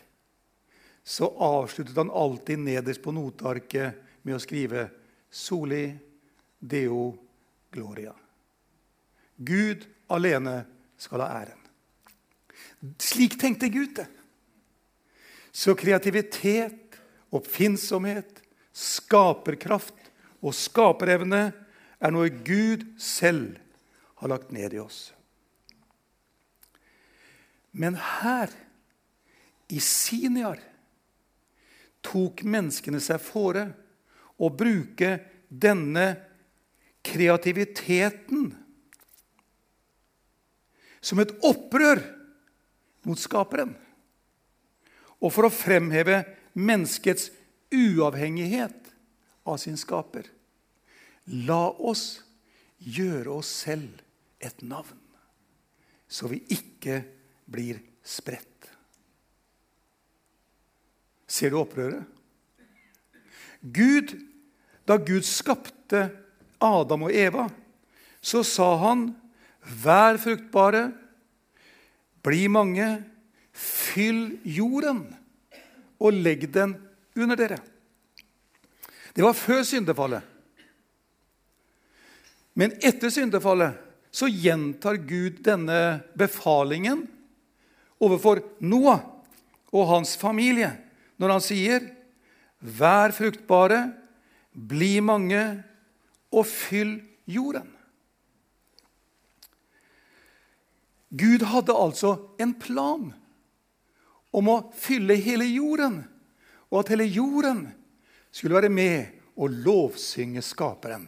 så 1.06 1.28
avsluttet 1.30 1.96
han 1.96 2.10
alltid 2.10 2.64
nederst 2.64 3.02
på 3.04 3.14
notearket 3.14 4.22
med 4.26 4.34
å 4.34 4.42
skrive 4.42 4.88
'Soli 5.30 5.94
Deo 6.58 7.14
Gloria'. 7.70 8.16
Gud 9.36 9.86
alene 10.10 10.64
skal 10.98 11.20
ha 11.20 11.28
æren. 11.42 11.62
Slik 12.98 13.38
tenkte 13.40 13.68
Gud 13.68 13.94
det. 13.96 14.08
Så 15.56 15.72
kreativitet, 15.72 16.98
oppfinnsomhet, 17.32 18.42
skaperkraft 18.76 20.10
og 20.44 20.52
skaperevne 20.52 21.46
er 21.96 22.12
noe 22.12 22.28
Gud 22.28 22.84
selv 23.00 23.54
har 24.20 24.32
lagt 24.34 24.52
ned 24.52 24.76
i 24.76 24.82
oss. 24.82 24.98
Men 27.72 27.96
her, 27.96 28.52
i 29.72 29.80
Siniar, 29.80 30.60
tok 32.04 32.44
menneskene 32.44 33.00
seg 33.02 33.24
fore 33.24 33.64
å 34.36 34.52
bruke 34.52 35.14
denne 35.48 36.06
kreativiteten 37.06 38.52
som 41.00 41.24
et 41.24 41.32
opprør 41.48 42.04
mot 43.08 43.20
Skaperen. 43.20 43.72
Og 45.26 45.32
for 45.34 45.48
å 45.48 45.52
fremheve 45.52 46.22
menneskets 46.54 47.32
uavhengighet 47.74 48.92
av 49.46 49.58
sin 49.58 49.78
skaper. 49.78 50.28
La 51.46 51.66
oss 51.74 52.22
gjøre 52.78 53.40
oss 53.40 53.50
selv 53.64 54.02
et 54.38 54.62
navn, 54.62 54.98
så 56.06 56.30
vi 56.30 56.44
ikke 56.54 57.00
blir 57.50 57.80
spredt. 58.06 58.70
Ser 61.26 61.50
du 61.50 61.58
opprøret? 61.58 62.04
Gud, 63.60 64.12
da 64.86 64.94
Gud 65.02 65.26
skapte 65.26 66.06
Adam 66.62 67.08
og 67.08 67.14
Eva, 67.14 67.48
så 68.22 68.44
sa 68.46 68.76
han, 68.78 69.16
'Vær 69.66 70.18
fruktbare, 70.22 70.92
bli 72.22 72.46
mange, 72.46 73.02
fyll 73.56 74.36
jorden, 74.44 75.06
og 75.96 76.12
legg 76.12 76.46
den 76.52 76.76
under 77.16 77.38
dere.' 77.40 77.62
Det 79.16 79.24
var 79.24 79.32
før 79.32 79.62
syndefallet. 79.64 80.20
Men 82.56 82.74
etter 82.84 83.08
syndefallet 83.12 83.76
så 84.12 84.28
gjentar 84.28 85.00
Gud 85.08 85.40
denne 85.44 86.02
befalingen 86.16 87.06
overfor 88.00 88.42
Noah 88.60 89.00
og 89.72 89.88
hans 89.88 90.14
familie 90.20 90.70
når 91.16 91.32
han 91.32 91.44
sier, 91.44 91.80
'Vær 92.60 93.12
fruktbare, 93.12 93.92
bli 94.52 95.00
mange 95.00 95.64
og 96.32 96.46
fyll 96.46 97.00
jorden'. 97.28 97.72
Gud 101.16 101.44
hadde 101.48 101.72
altså 101.72 102.16
en 102.40 102.52
plan 102.54 103.12
om 104.36 104.50
å 104.52 104.56
fylle 104.76 105.16
hele 105.22 105.46
jorden, 105.48 106.02
og 106.68 106.82
at 106.82 106.92
hele 106.92 107.06
jorden 107.08 107.64
skulle 108.34 108.58
være 108.58 108.72
med 108.72 109.16
og 109.36 109.52
lovsynge 109.64 110.42
Skaperen 110.44 111.06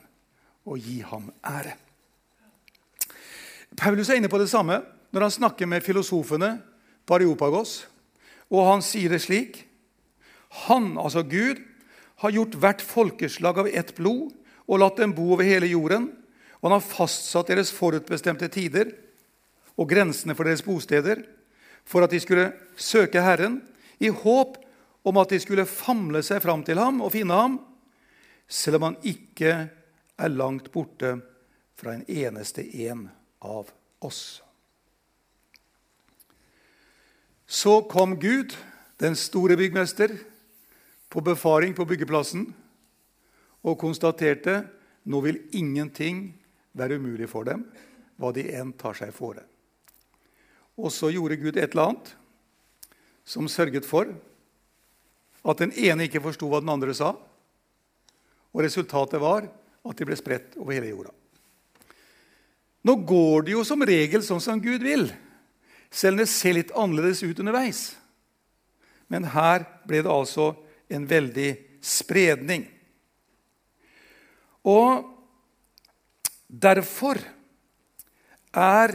og 0.69 0.81
gi 0.81 1.01
ham 1.05 1.29
ære. 1.45 1.75
Paulus 3.77 4.09
er 4.09 4.21
inne 4.21 4.31
på 4.33 4.41
det 4.41 4.49
samme 4.51 4.81
når 5.13 5.27
han 5.27 5.35
snakker 5.35 5.69
med 5.69 5.85
filosofene 5.85 6.57
på 7.07 7.17
Areopagos. 7.17 7.83
Og 8.49 8.65
han 8.65 8.85
sier 8.85 9.13
det 9.13 9.21
slik 9.25 9.65
Han, 10.65 10.97
altså 10.97 11.21
Gud, 11.29 11.59
har 12.25 12.33
gjort 12.33 12.55
hvert 12.57 12.81
folkeslag 12.81 13.59
av 13.61 13.67
ett 13.69 13.93
blod 13.99 14.33
og 14.65 14.81
latt 14.81 14.97
dem 14.97 15.13
bo 15.13 15.27
over 15.35 15.45
hele 15.45 15.69
jorden. 15.69 16.09
Og 16.59 16.71
han 16.71 16.79
har 16.79 16.85
fastsatt 16.85 17.53
deres 17.53 17.71
forutbestemte 17.77 18.49
tider 18.49 18.95
og 19.77 19.91
grensene 19.91 20.35
for 20.35 20.49
deres 20.49 20.65
bosteder 20.65 21.21
for 21.89 22.05
at 22.05 22.13
de 22.13 22.21
skulle 22.21 22.51
søke 22.77 23.23
Herren 23.25 23.63
i 23.99 24.11
håp 24.13 24.59
om 25.09 25.21
at 25.21 25.33
de 25.33 25.41
skulle 25.41 25.65
famle 25.69 26.21
seg 26.27 26.43
fram 26.45 26.65
til 26.67 26.81
ham 26.81 27.01
og 27.05 27.15
finne 27.15 27.37
ham, 27.37 27.57
selv 28.49 28.79
om 28.79 28.91
han 28.91 28.99
ikke 29.09 29.55
er 30.19 30.35
langt 30.35 30.71
borte 30.75 31.17
fra 31.79 31.95
en 31.95 32.05
eneste 32.09 32.65
en 32.85 33.07
av 33.45 33.71
oss. 34.05 34.43
Så 37.49 37.81
kom 37.89 38.19
Gud, 38.21 38.53
den 39.01 39.17
store 39.17 39.57
byggmester, 39.57 40.13
på 41.09 41.23
befaring 41.25 41.73
på 41.73 41.87
byggeplassen 41.89 42.51
og 43.65 43.79
konstaterte 43.81 44.61
nå 45.09 45.23
vil 45.25 45.39
ingenting 45.57 46.27
være 46.77 46.99
umulig 47.01 47.31
for 47.31 47.49
dem, 47.49 47.63
hva 48.21 48.35
de 48.37 48.45
enn 48.53 48.75
tar 48.77 48.99
seg 48.99 49.15
fore. 49.17 49.47
Og 50.79 50.93
så 50.95 51.11
gjorde 51.11 51.41
Gud 51.41 51.57
et 51.57 51.73
eller 51.73 51.91
annet 51.91 52.13
som 53.29 53.49
sørget 53.51 53.85
for 53.85 54.09
at 55.49 55.61
den 55.61 55.73
ene 55.75 56.07
ikke 56.07 56.23
forsto 56.23 56.49
hva 56.49 56.63
den 56.63 56.73
andre 56.73 56.95
sa. 56.97 57.13
Og 58.55 58.63
resultatet 58.65 59.21
var 59.21 59.47
at 59.49 59.99
de 59.99 60.07
ble 60.07 60.17
spredt 60.19 60.57
over 60.59 60.77
hele 60.77 60.91
jorda. 60.93 61.13
Nå 62.87 62.95
går 63.05 63.49
det 63.49 63.57
jo 63.57 63.65
som 63.67 63.83
regel 63.85 64.23
sånn 64.25 64.43
som 64.43 64.63
Gud 64.63 64.85
vil, 64.87 65.09
selv 65.91 66.17
om 66.17 66.23
det 66.23 66.31
ser 66.31 66.57
litt 66.57 66.73
annerledes 66.77 67.25
ut 67.27 67.41
underveis. 67.43 67.83
Men 69.09 69.27
her 69.33 69.65
ble 69.89 70.03
det 70.05 70.13
altså 70.13 70.53
en 70.93 71.07
veldig 71.09 71.51
spredning. 71.85 72.67
Og 74.69 75.05
derfor 76.49 77.21
er 78.53 78.95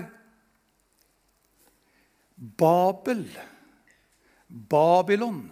Babel, 2.44 3.24
Babylon, 4.48 5.46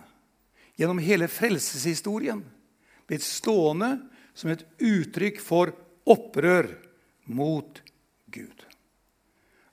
gjennom 0.76 1.00
hele 1.00 1.30
frelseshistorien 1.32 2.42
blitt 3.08 3.24
stående 3.24 3.94
som 4.36 4.52
et 4.52 4.66
uttrykk 4.82 5.40
for 5.44 5.72
opprør 6.10 6.68
mot 7.32 7.80
Gud. 8.32 8.66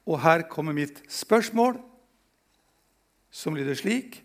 Og 0.06 0.22
her 0.22 0.46
kommer 0.50 0.76
mitt 0.76 1.00
spørsmål, 1.10 1.80
som 3.30 3.56
lyder 3.58 3.76
slik 3.76 4.22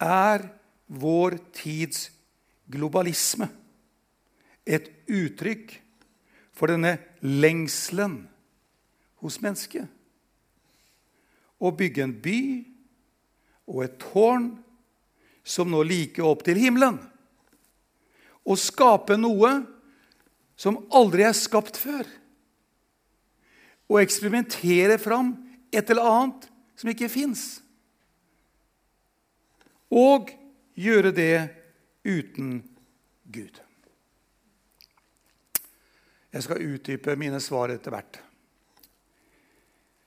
Er 0.00 0.46
vår 0.86 1.36
tids 1.56 2.08
globalisme 2.70 3.48
et 4.66 4.88
uttrykk 5.06 5.74
for 6.56 6.72
denne 6.72 6.96
lengselen 7.20 8.22
hos 9.22 9.38
mennesket? 9.42 9.95
Å 11.58 11.72
bygge 11.72 12.04
en 12.04 12.14
by 12.22 12.40
og 13.66 13.82
et 13.86 13.98
tårn 14.02 14.50
som 15.46 15.70
nå 15.70 15.82
liker 15.86 16.26
opp 16.26 16.44
til 16.46 16.58
himmelen. 16.60 16.98
Å 18.46 18.54
skape 18.58 19.16
noe 19.18 19.52
som 20.58 20.78
aldri 20.94 21.26
er 21.26 21.36
skapt 21.36 21.78
før. 21.78 22.06
Å 23.86 24.00
eksperimentere 24.02 24.98
fram 24.98 25.34
et 25.70 25.90
eller 25.90 26.10
annet 26.10 26.48
som 26.78 26.90
ikke 26.90 27.10
fins. 27.12 27.46
Og 29.90 30.32
gjøre 30.74 31.12
det 31.14 31.48
uten 32.06 32.58
Gud. 33.30 33.62
Jeg 36.34 36.44
skal 36.44 36.64
utdype 36.66 37.14
mine 37.16 37.40
svar 37.40 37.72
etter 37.72 37.94
hvert. 37.94 38.18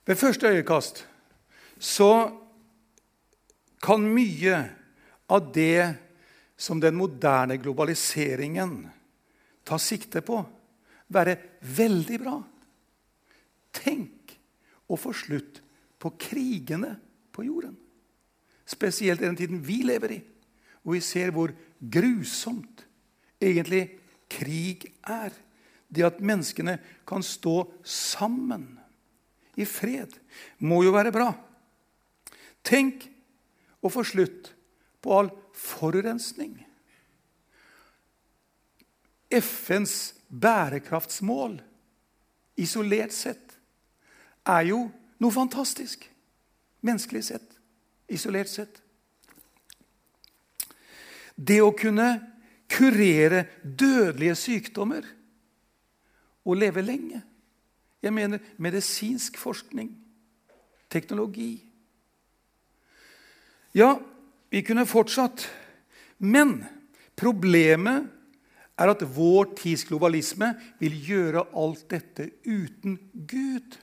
Ved 0.06 0.20
første 0.20 0.52
øyekast 0.52 1.04
så 1.80 2.12
kan 3.80 4.04
mye 4.04 4.60
av 5.32 5.52
det 5.56 5.96
som 6.60 6.82
den 6.84 6.98
moderne 7.00 7.56
globaliseringen 7.58 8.82
tar 9.64 9.80
sikte 9.80 10.22
på, 10.26 10.42
være 11.08 11.38
veldig 11.64 12.18
bra. 12.22 12.36
Tenk 13.72 14.36
å 14.90 14.98
få 15.00 15.14
slutt 15.16 15.62
på 16.00 16.12
krigene 16.20 16.96
på 17.32 17.46
jorden. 17.48 17.78
Spesielt 18.70 19.22
i 19.22 19.30
den 19.30 19.40
tiden 19.40 19.62
vi 19.64 19.80
lever 19.88 20.18
i, 20.18 20.20
hvor 20.84 20.98
vi 20.98 21.04
ser 21.04 21.32
hvor 21.34 21.54
grusomt 21.80 22.84
egentlig 23.40 23.86
krig 24.30 24.90
er. 25.08 25.32
Det 25.90 26.06
at 26.06 26.20
menneskene 26.22 26.76
kan 27.08 27.24
stå 27.26 27.64
sammen 27.88 28.68
i 29.58 29.66
fred, 29.66 30.12
må 30.60 30.84
jo 30.86 30.94
være 30.94 31.14
bra. 31.16 31.32
Tenk 32.64 33.06
å 33.82 33.92
få 33.92 34.04
slutt 34.08 34.52
på 35.02 35.14
all 35.16 35.32
forurensning. 35.56 36.58
FNs 39.30 39.96
bærekraftsmål 40.28 41.60
isolert 42.60 43.14
sett 43.14 43.56
er 44.50 44.66
jo 44.72 44.84
noe 45.20 45.34
fantastisk. 45.34 46.06
Menneskelig 46.82 47.26
sett, 47.28 47.56
isolert 48.08 48.50
sett. 48.50 48.78
Det 51.36 51.60
å 51.64 51.74
kunne 51.76 52.08
kurere 52.72 53.46
dødelige 53.64 54.36
sykdommer 54.40 55.08
og 56.46 56.60
leve 56.60 56.84
lenge. 56.84 57.22
Jeg 58.02 58.16
mener 58.16 58.40
medisinsk 58.58 59.38
forskning, 59.38 59.92
teknologi. 60.90 61.69
Ja, 63.72 64.00
vi 64.50 64.64
kunne 64.66 64.86
fortsatt. 64.90 65.46
Men 66.18 66.64
problemet 67.20 68.10
er 68.80 68.92
at 68.92 69.04
vår 69.16 69.54
tids 69.60 69.86
globalisme 69.88 70.54
vil 70.80 70.96
gjøre 71.06 71.46
alt 71.58 71.86
dette 71.92 72.30
uten 72.48 72.98
Gud. 73.14 73.78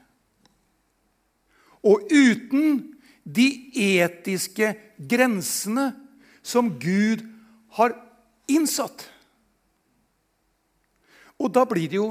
Og 1.86 2.08
uten 2.10 2.80
de 3.22 3.46
etiske 3.74 4.72
grensene 4.98 5.90
som 6.46 6.70
Gud 6.80 7.22
har 7.78 7.94
innsatt. 8.48 9.08
Og 11.36 11.52
da 11.52 11.66
blir 11.68 11.90
det 11.90 11.98
jo 11.98 12.10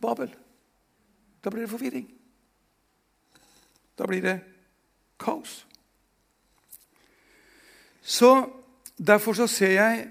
Babel. 0.00 0.30
Da 1.42 1.50
blir 1.50 1.66
det 1.66 1.72
forvirring. 1.72 2.06
Da 3.96 4.06
blir 4.06 4.22
det 4.22 4.36
kaos. 5.18 5.64
Så 8.06 8.30
Derfor 8.96 9.36
så 9.36 9.46
ser 9.48 9.74
jeg 9.76 10.04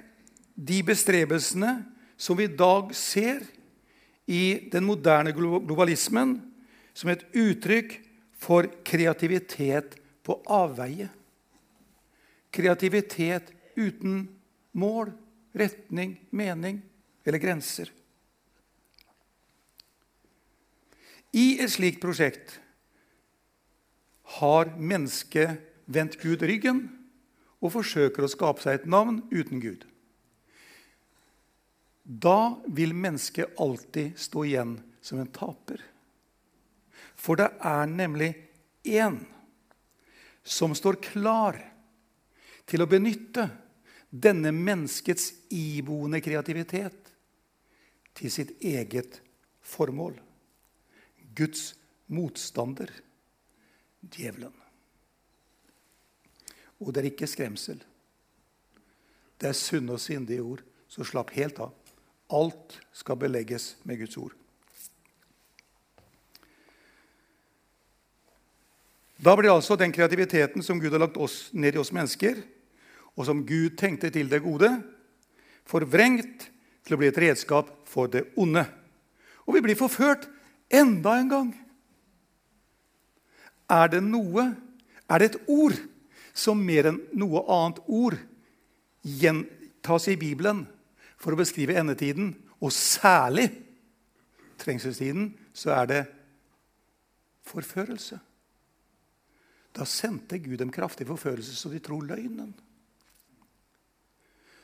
de 0.56 0.82
bestrebelsene 0.86 1.80
som 2.18 2.38
vi 2.38 2.46
i 2.46 2.58
dag 2.58 2.94
ser 2.96 3.42
i 4.30 4.70
den 4.72 4.86
moderne 4.86 5.34
globalismen, 5.36 6.38
som 6.94 7.10
et 7.12 7.26
uttrykk 7.34 7.98
for 8.40 8.70
kreativitet 8.86 9.98
på 10.26 10.38
avveie. 10.46 11.10
Kreativitet 12.54 13.52
uten 13.76 14.28
mål, 14.78 15.12
retning, 15.58 16.16
mening 16.30 16.80
eller 17.26 17.42
grenser. 17.42 17.90
I 21.36 21.58
et 21.60 21.74
slikt 21.74 22.00
prosjekt 22.00 22.60
har 24.38 24.72
mennesket 24.78 25.58
vendt 25.92 26.16
Gud 26.22 26.46
ryggen 26.46 26.86
og 27.66 27.74
forsøker 27.74 28.26
å 28.26 28.32
skape 28.32 28.64
seg 28.64 28.80
et 28.80 28.90
navn 28.90 29.24
uten 29.34 29.62
Gud. 29.64 29.86
Da 32.06 32.56
vil 32.70 32.94
mennesket 32.94 33.58
alltid 33.62 34.18
stå 34.22 34.46
igjen 34.46 34.76
som 35.02 35.20
en 35.22 35.32
taper. 35.34 35.82
For 37.16 37.40
det 37.40 37.50
er 37.66 37.90
nemlig 37.90 38.34
én 38.86 39.18
som 40.46 40.76
står 40.78 41.00
klar 41.02 41.58
til 42.70 42.84
å 42.84 42.90
benytte 42.90 43.48
denne 44.10 44.52
menneskets 44.54 45.32
iboende 45.54 46.22
kreativitet 46.24 47.10
til 48.16 48.32
sitt 48.32 48.54
eget 48.64 49.20
formål. 49.66 50.20
Guds 51.36 51.74
motstander, 52.14 52.92
djevelen. 54.06 54.54
Og 56.80 56.92
det 56.94 57.02
er 57.02 57.12
ikke 57.12 57.30
skremsel. 57.30 57.80
Det 59.40 59.50
er 59.50 59.58
sunne 59.58 59.96
og 59.96 60.02
sindige 60.04 60.44
ord. 60.44 60.64
Så 60.88 61.06
slapp 61.08 61.34
helt 61.36 61.60
av. 61.60 61.74
Alt 62.34 62.80
skal 62.96 63.20
belegges 63.20 63.76
med 63.84 64.00
Guds 64.02 64.18
ord. 64.18 64.34
Da 69.16 69.34
blir 69.38 69.54
altså 69.54 69.78
den 69.80 69.94
kreativiteten 69.96 70.64
som 70.64 70.80
Gud 70.82 70.92
har 70.92 71.02
lagt 71.02 71.18
oss 71.18 71.50
ned 71.56 71.76
i 71.76 71.80
oss 71.80 71.94
mennesker, 71.96 72.42
og 73.16 73.26
som 73.26 73.46
Gud 73.48 73.78
tenkte 73.80 74.12
til 74.12 74.28
det 74.30 74.42
gode, 74.44 74.70
forvrengt 75.66 76.50
til 76.86 76.96
å 76.96 77.00
bli 77.00 77.10
et 77.10 77.22
redskap 77.24 77.72
for 77.90 78.12
det 78.12 78.26
onde. 78.38 78.66
Og 79.48 79.56
vi 79.56 79.64
blir 79.66 79.80
forført 79.80 80.28
enda 80.70 81.16
en 81.22 81.32
gang. 81.32 81.52
Er 83.72 83.90
det 83.90 84.04
noe, 84.06 84.52
er 85.10 85.22
det 85.22 85.32
et 85.32 85.40
ord, 85.48 85.78
som 86.36 86.60
mer 86.60 86.92
enn 86.92 87.00
noe 87.16 87.42
annet 87.52 87.80
ord 87.88 88.18
gjentas 89.06 90.10
i 90.12 90.18
Bibelen 90.20 90.66
for 91.22 91.34
å 91.34 91.40
beskrive 91.40 91.78
endetiden, 91.80 92.34
og 92.60 92.74
særlig 92.74 93.50
trengselstiden, 94.60 95.30
så 95.56 95.74
er 95.76 95.90
det 95.90 96.04
forførelse. 97.46 98.20
Da 99.76 99.86
sendte 99.88 100.40
Gud 100.40 100.58
dem 100.60 100.72
kraftig 100.72 101.08
forførelse, 101.08 101.56
så 101.56 101.70
de 101.72 101.82
tror 101.84 102.06
løgnen. 102.08 102.54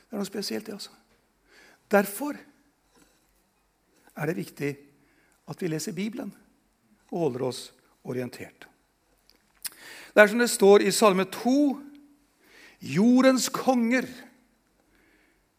Det 0.08 0.16
er 0.16 0.20
noe 0.20 0.28
spesielt, 0.28 0.66
det, 0.66 0.76
altså. 0.76 0.92
Derfor 1.92 2.36
er 4.16 4.28
det 4.28 4.36
viktig 4.36 4.72
at 5.48 5.62
vi 5.62 5.68
leser 5.68 5.96
Bibelen 5.96 6.32
og 7.10 7.26
holder 7.26 7.46
oss 7.48 7.62
orientert. 8.08 8.66
Det 10.12 10.20
er 10.20 10.28
som 10.28 10.42
det 10.42 10.50
står 10.52 10.84
i 10.84 10.92
Salme 10.92 11.24
2.: 11.32 11.56
Jordens 12.84 13.48
konger 13.48 14.06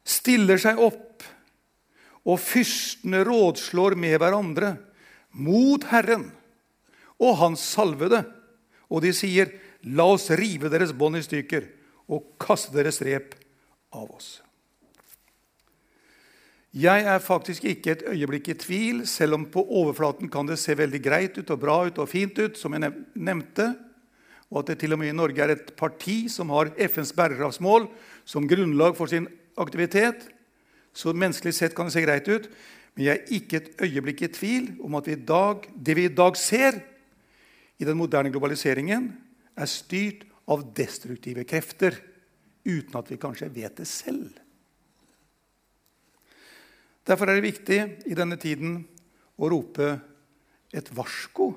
stiller 0.05 0.59
seg 0.61 0.79
opp, 0.83 1.23
og 2.23 2.39
fyrstene 2.39 3.23
rådslår 3.25 3.97
med 3.99 4.19
hverandre 4.21 4.75
mot 5.33 5.83
Herren 5.89 6.29
og 7.19 7.37
Hans 7.41 7.63
salvede. 7.73 8.23
Og 8.93 9.01
de 9.01 9.13
sier, 9.15 9.49
'La 9.83 10.05
oss 10.13 10.29
rive 10.31 10.69
deres 10.71 10.93
bånd 10.95 11.17
i 11.17 11.23
stykker 11.25 11.65
og 12.07 12.37
kaste 12.39 12.71
deres 12.71 13.01
rep 13.01 13.35
av 13.91 14.07
oss'. 14.07 14.39
Jeg 16.73 17.03
er 17.05 17.19
faktisk 17.19 17.65
ikke 17.65 17.91
et 17.91 18.05
øyeblikk 18.07 18.47
i 18.49 18.53
tvil, 18.53 19.07
selv 19.07 19.33
om 19.33 19.45
på 19.45 19.61
overflaten 19.61 20.29
kan 20.29 20.47
det 20.47 20.57
se 20.57 20.73
veldig 20.73 21.01
greit 21.03 21.37
ut 21.37 21.51
og 21.51 21.59
bra 21.59 21.85
ut 21.85 21.99
og 21.99 22.09
fint 22.09 22.39
ut, 22.39 22.57
som 22.57 22.73
jeg 22.73 22.93
nevnte 23.13 23.75
og 24.51 24.61
at 24.61 24.73
det 24.73 24.79
til 24.83 24.93
og 24.93 24.99
med 25.01 25.11
i 25.11 25.15
Norge 25.15 25.41
er 25.43 25.55
et 25.55 25.73
parti 25.79 26.25
som 26.29 26.51
har 26.53 26.71
FNs 26.77 27.13
bærekraftsmål 27.15 27.87
som 28.25 28.47
grunnlag 28.47 28.95
for 28.97 29.11
sin 29.11 29.27
aktivitet, 29.57 30.29
Så 30.93 31.09
menneskelig 31.13 31.55
sett 31.57 31.73
kan 31.73 31.89
det 31.89 31.95
se 31.95 32.03
greit 32.05 32.27
ut, 32.29 32.43
men 32.93 33.07
jeg 33.07 33.17
er 33.17 33.31
ikke 33.33 33.57
et 33.57 33.81
øyeblikk 33.81 34.21
i 34.21 34.29
tvil 34.29 34.67
om 34.85 34.93
at 34.99 35.07
vi 35.09 35.15
dag, 35.17 35.65
det 35.73 35.95
vi 35.97 36.05
i 36.05 36.13
dag 36.13 36.37
ser 36.37 36.77
i 37.81 37.87
den 37.87 37.97
moderne 37.97 38.29
globaliseringen, 38.29 39.09
er 39.57 39.69
styrt 39.69 40.21
av 40.49 40.61
destruktive 40.77 41.45
krefter 41.49 41.97
uten 42.63 42.99
at 42.99 43.09
vi 43.09 43.17
kanskje 43.17 43.49
vet 43.53 43.77
det 43.79 43.87
selv. 43.89 44.29
Derfor 47.03 47.27
er 47.27 47.39
det 47.39 47.49
viktig 47.49 47.79
i 48.07 48.15
denne 48.15 48.37
tiden 48.39 48.83
å 49.35 49.49
rope 49.51 49.89
et 50.73 50.89
varsko. 50.95 51.49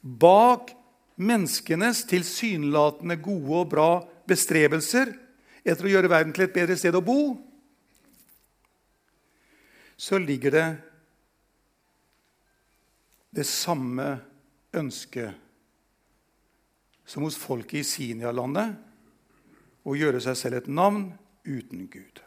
Bak 0.00 0.72
menneskenes 1.16 2.04
tilsynelatende 2.10 3.16
gode 3.22 3.60
og 3.60 3.70
bra 3.72 3.90
bestrebelser 4.28 5.12
etter 5.66 5.86
å 5.86 5.92
gjøre 5.94 6.10
verden 6.12 6.34
til 6.36 6.46
et 6.46 6.54
bedre 6.54 6.76
sted 6.78 6.94
å 6.94 7.04
bo, 7.04 7.36
så 9.96 10.20
ligger 10.20 10.52
det 10.52 10.66
det 13.36 13.46
samme 13.48 14.06
ønsket 14.76 15.42
som 17.06 17.24
hos 17.24 17.38
folket 17.38 17.80
i 17.80 17.86
Sinialandet 17.86 18.76
å 19.86 19.94
gjøre 19.96 20.20
seg 20.22 20.36
selv 20.38 20.60
et 20.60 20.68
navn 20.68 21.08
uten 21.46 21.86
Gud. 21.90 22.20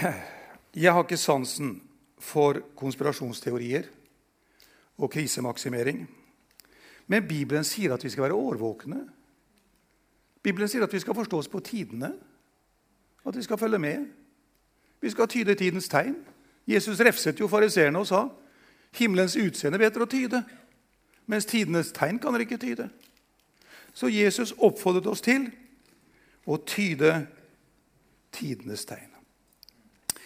Jeg 0.00 0.92
har 0.94 1.02
ikke 1.04 1.18
sansen 1.20 1.80
for 2.20 2.60
konspirasjonsteorier 2.78 3.88
og 5.00 5.10
krisemaksimering. 5.10 6.04
Men 7.06 7.28
Bibelen 7.28 7.64
sier 7.64 7.94
at 7.94 8.04
vi 8.04 8.10
skal 8.12 8.28
være 8.28 8.38
årvåkne. 8.38 9.00
Bibelen 10.42 10.68
sier 10.68 10.84
at 10.84 10.92
vi 10.92 11.00
skal 11.00 11.16
forstå 11.16 11.38
oss 11.38 11.48
på 11.48 11.60
tidene, 11.60 12.12
at 13.26 13.36
vi 13.36 13.42
skal 13.42 13.58
følge 13.58 13.78
med. 13.78 14.06
Vi 15.00 15.10
skal 15.10 15.28
tyde 15.28 15.54
tidens 15.54 15.88
tegn. 15.88 16.16
Jesus 16.66 17.00
refset 17.00 17.40
jo 17.40 17.48
fariseerne 17.48 17.98
og 17.98 18.06
sa 18.06 18.28
himmelens 18.94 19.36
utseende 19.36 19.78
vet 19.78 19.94
dere 19.94 20.06
å 20.06 20.10
tyde, 20.10 20.42
mens 21.30 21.46
tidenes 21.48 21.92
tegn 21.94 22.18
kan 22.18 22.34
dere 22.34 22.46
ikke 22.46 22.60
tyde. 22.60 22.88
Så 23.94 24.10
Jesus 24.10 24.54
oppfordret 24.58 25.06
oss 25.10 25.22
til 25.24 25.48
å 26.46 26.58
tyde 26.66 27.26
tidenes 28.32 28.84
tegn. 28.86 29.08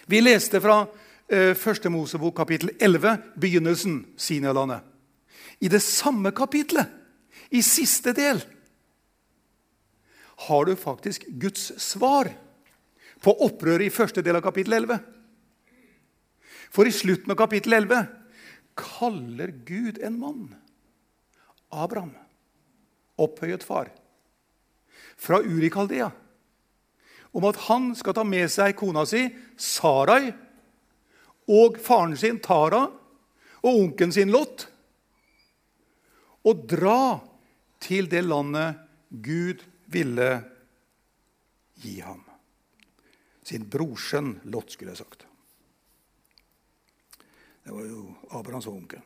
Vi 0.06 0.20
leste 0.20 0.60
fra 0.60 0.82
Første 1.30 1.88
Mosebok 1.88 2.34
kapittel 2.36 2.74
11, 2.76 3.16
begynnelsen, 3.40 4.02
Sinalandet. 4.20 4.82
I 5.64 5.70
det 5.72 5.80
samme 5.82 6.34
kapitlet, 6.36 6.90
i 7.50 7.62
siste 7.64 8.12
del, 8.12 8.42
har 10.48 10.64
du 10.64 10.74
faktisk 10.76 11.24
Guds 11.40 11.70
svar 11.80 12.28
på 13.24 13.32
opprøret 13.46 13.86
i 13.86 13.94
første 13.94 14.20
del 14.24 14.36
av 14.36 14.44
kapittel 14.44 14.76
11. 14.82 14.98
For 16.74 16.84
i 16.84 16.92
slutten 16.92 17.32
av 17.32 17.38
kapittel 17.38 17.78
11 17.78 18.04
kaller 18.76 19.54
Gud 19.64 20.00
en 20.02 20.18
mann, 20.20 20.48
Abraham, 21.70 22.12
opphøyet 23.16 23.64
far, 23.64 23.92
fra 25.16 25.40
Urikaldea, 25.40 26.10
om 27.34 27.46
at 27.48 27.64
han 27.70 27.92
skal 27.98 28.14
ta 28.18 28.24
med 28.26 28.50
seg 28.52 28.76
kona 28.78 29.06
si, 29.08 29.28
Sarai, 29.56 30.34
og 31.50 31.78
faren 31.82 32.16
sin, 32.16 32.40
Tara, 32.42 32.86
og 33.64 33.80
onkelen 33.80 34.12
sin, 34.14 34.32
Lot, 34.32 34.66
og 36.44 36.66
dra 36.68 37.20
til 37.84 38.08
det 38.12 38.24
landet 38.24 38.80
Gud 39.08 39.62
ville 39.92 40.28
gi 41.80 41.98
ham. 42.04 42.20
Sin 43.44 43.64
brorsønn 43.68 44.38
Lot, 44.52 44.72
skulle 44.72 44.92
jeg 44.92 45.02
sagt. 45.04 45.26
Det 47.64 47.72
var 47.72 47.84
jo 47.88 48.06
Abrahams 48.36 48.68
onkel. 48.68 49.00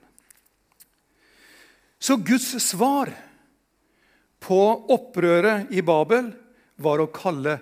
Så 1.98 2.16
Guds 2.16 2.51
svar 2.62 3.11
på 4.42 4.59
opprøret 4.94 5.70
i 5.74 5.83
Babel 5.83 6.31
var 6.79 7.03
å 7.03 7.11
kalle 7.11 7.57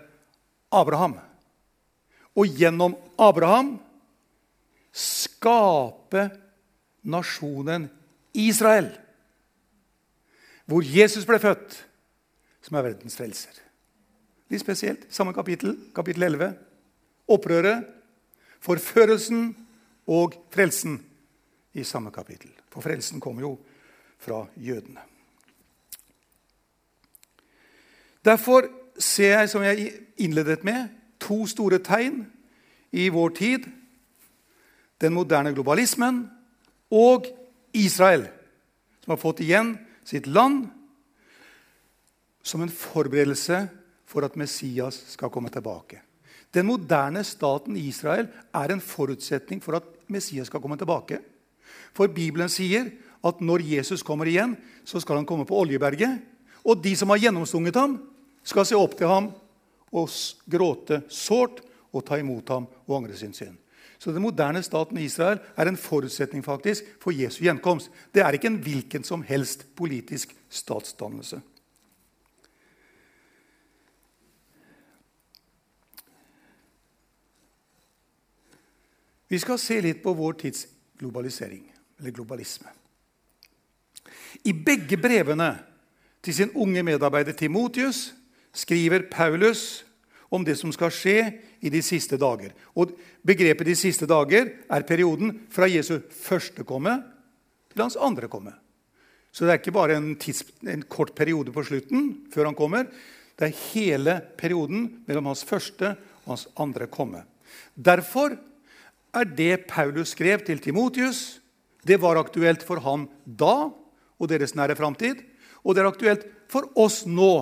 Abraham. 0.76 1.16
Og 2.36 2.60
gjennom 2.60 2.96
Abraham 3.20 3.76
skape 5.46 6.30
nasjonen 7.06 7.88
Israel. 8.34 8.90
Hvor 10.66 10.82
Jesus 10.82 11.26
ble 11.26 11.38
født, 11.38 11.76
som 12.62 12.76
er 12.76 12.88
verdens 12.88 13.14
frelser. 13.16 13.62
Litt 14.50 14.62
spesielt. 14.62 15.06
Samme 15.10 15.34
kapittel, 15.34 15.76
kapittel 15.94 16.26
11. 16.26 16.50
Opprøret, 17.30 17.86
forførelsen 18.62 19.52
og 20.10 20.34
frelsen 20.50 20.98
i 21.74 21.84
samme 21.86 22.10
kapittel. 22.10 22.50
For 22.70 22.82
frelsen 22.82 23.22
kommer 23.22 23.46
jo 23.46 23.52
fra 24.18 24.42
jødene. 24.56 25.02
Derfor 28.26 28.66
ser 28.98 29.38
jeg, 29.38 29.50
som 29.50 29.62
jeg 29.62 29.92
innledet 30.18 30.64
med, 30.66 30.88
to 31.22 31.44
store 31.46 31.78
tegn 31.78 32.24
i 32.90 33.08
vår 33.14 33.28
tid. 33.38 33.68
Den 35.00 35.14
moderne 35.16 35.52
globalismen 35.52 36.24
og 36.90 37.28
Israel, 37.76 38.26
som 39.04 39.12
har 39.12 39.20
fått 39.20 39.42
igjen 39.44 39.74
sitt 40.06 40.28
land 40.30 40.66
som 42.46 42.62
en 42.62 42.72
forberedelse 42.72 43.66
for 44.06 44.24
at 44.26 44.36
Messias 44.38 45.00
skal 45.12 45.32
komme 45.34 45.50
tilbake. 45.52 46.00
Den 46.54 46.68
moderne 46.68 47.24
staten 47.26 47.76
Israel 47.76 48.28
er 48.54 48.72
en 48.72 48.80
forutsetning 48.80 49.60
for 49.60 49.76
at 49.76 49.88
Messias 50.08 50.48
skal 50.48 50.62
komme 50.62 50.78
tilbake. 50.78 51.18
For 51.92 52.08
Bibelen 52.08 52.48
sier 52.52 52.88
at 53.26 53.42
når 53.42 53.64
Jesus 53.66 54.04
kommer 54.06 54.30
igjen, 54.30 54.54
så 54.86 55.02
skal 55.02 55.20
han 55.20 55.26
komme 55.28 55.46
på 55.48 55.58
Oljeberget. 55.58 56.22
Og 56.62 56.78
de 56.82 56.94
som 56.96 57.10
har 57.10 57.20
gjennomstunget 57.26 57.76
ham, 57.76 57.98
skal 58.46 58.66
se 58.66 58.78
opp 58.78 58.94
til 58.98 59.10
ham 59.10 59.32
og 59.90 60.10
gråte 60.46 61.02
sårt 61.10 61.60
og 61.90 62.04
ta 62.06 62.18
imot 62.20 62.48
ham 62.54 62.68
og 62.86 62.98
angre 63.00 63.18
sin 63.18 63.34
synd. 63.34 63.56
Så 63.98 64.12
Den 64.12 64.22
moderne 64.22 64.62
staten 64.62 64.98
Israel 64.98 65.38
er 65.56 65.68
en 65.68 65.76
forutsetning 65.76 66.44
faktisk 66.44 66.84
for 67.00 67.10
Jesu 67.10 67.42
gjenkomst. 67.44 67.90
Det 68.14 68.22
er 68.22 68.32
ikke 68.32 68.46
en 68.46 68.62
hvilken 68.62 69.04
som 69.04 69.22
helst 69.22 69.66
politisk 69.76 70.36
statsdannelse. 70.48 71.40
Vi 79.28 79.38
skal 79.38 79.58
se 79.58 79.80
litt 79.80 80.02
på 80.04 80.14
vår 80.14 80.32
tids 80.32 80.66
globalisering, 80.98 81.64
eller 81.98 82.14
globalisme. 82.14 82.68
I 84.44 84.52
begge 84.52 84.96
brevene 84.96 85.56
til 86.22 86.34
sin 86.34 86.52
unge 86.54 86.82
medarbeider 86.82 87.32
Timotius 87.32 88.14
skriver 88.54 89.08
Paulus 89.10 89.85
om 90.30 90.44
det 90.44 90.56
som 90.58 90.72
skal 90.74 90.92
skje 90.94 91.18
i 91.60 91.70
de 91.72 91.82
siste 91.84 92.18
dager. 92.20 92.54
Og 92.74 92.92
Begrepet 93.26 93.66
'de 93.66 93.74
siste 93.74 94.06
dager' 94.06 94.52
er 94.70 94.82
perioden 94.82 95.46
fra 95.50 95.66
Jesu 95.66 96.00
første 96.10 96.64
komme 96.64 97.02
til 97.72 97.82
hans 97.82 97.96
andre 97.96 98.28
komme. 98.28 98.52
Så 99.32 99.44
det 99.44 99.50
er 99.52 99.58
ikke 99.60 99.72
bare 99.72 99.96
en, 99.96 100.16
tids, 100.16 100.44
en 100.64 100.82
kort 100.82 101.14
periode 101.14 101.52
på 101.52 101.64
slutten 101.64 102.26
før 102.32 102.44
han 102.44 102.54
kommer. 102.54 102.86
Det 103.36 103.48
er 103.48 103.72
hele 103.74 104.22
perioden 104.38 105.04
mellom 105.06 105.26
hans 105.26 105.44
første 105.44 105.96
og 106.24 106.28
hans 106.32 106.48
andre 106.56 106.86
komme. 106.86 107.24
Derfor 107.76 108.38
er 109.12 109.24
det 109.24 109.66
Paulus 109.68 110.08
skrev 110.16 110.44
til 110.44 110.58
Timotius, 110.58 111.40
det 111.86 112.00
var 112.02 112.18
aktuelt 112.18 112.64
for 112.66 112.80
han 112.82 113.06
da 113.24 113.70
og 114.18 114.28
deres 114.28 114.56
nære 114.58 114.74
framtid. 114.74 115.20
Og 115.62 115.74
det 115.74 115.82
er 115.82 115.90
aktuelt 115.90 116.26
for 116.50 116.70
oss 116.74 117.04
nå 117.06 117.32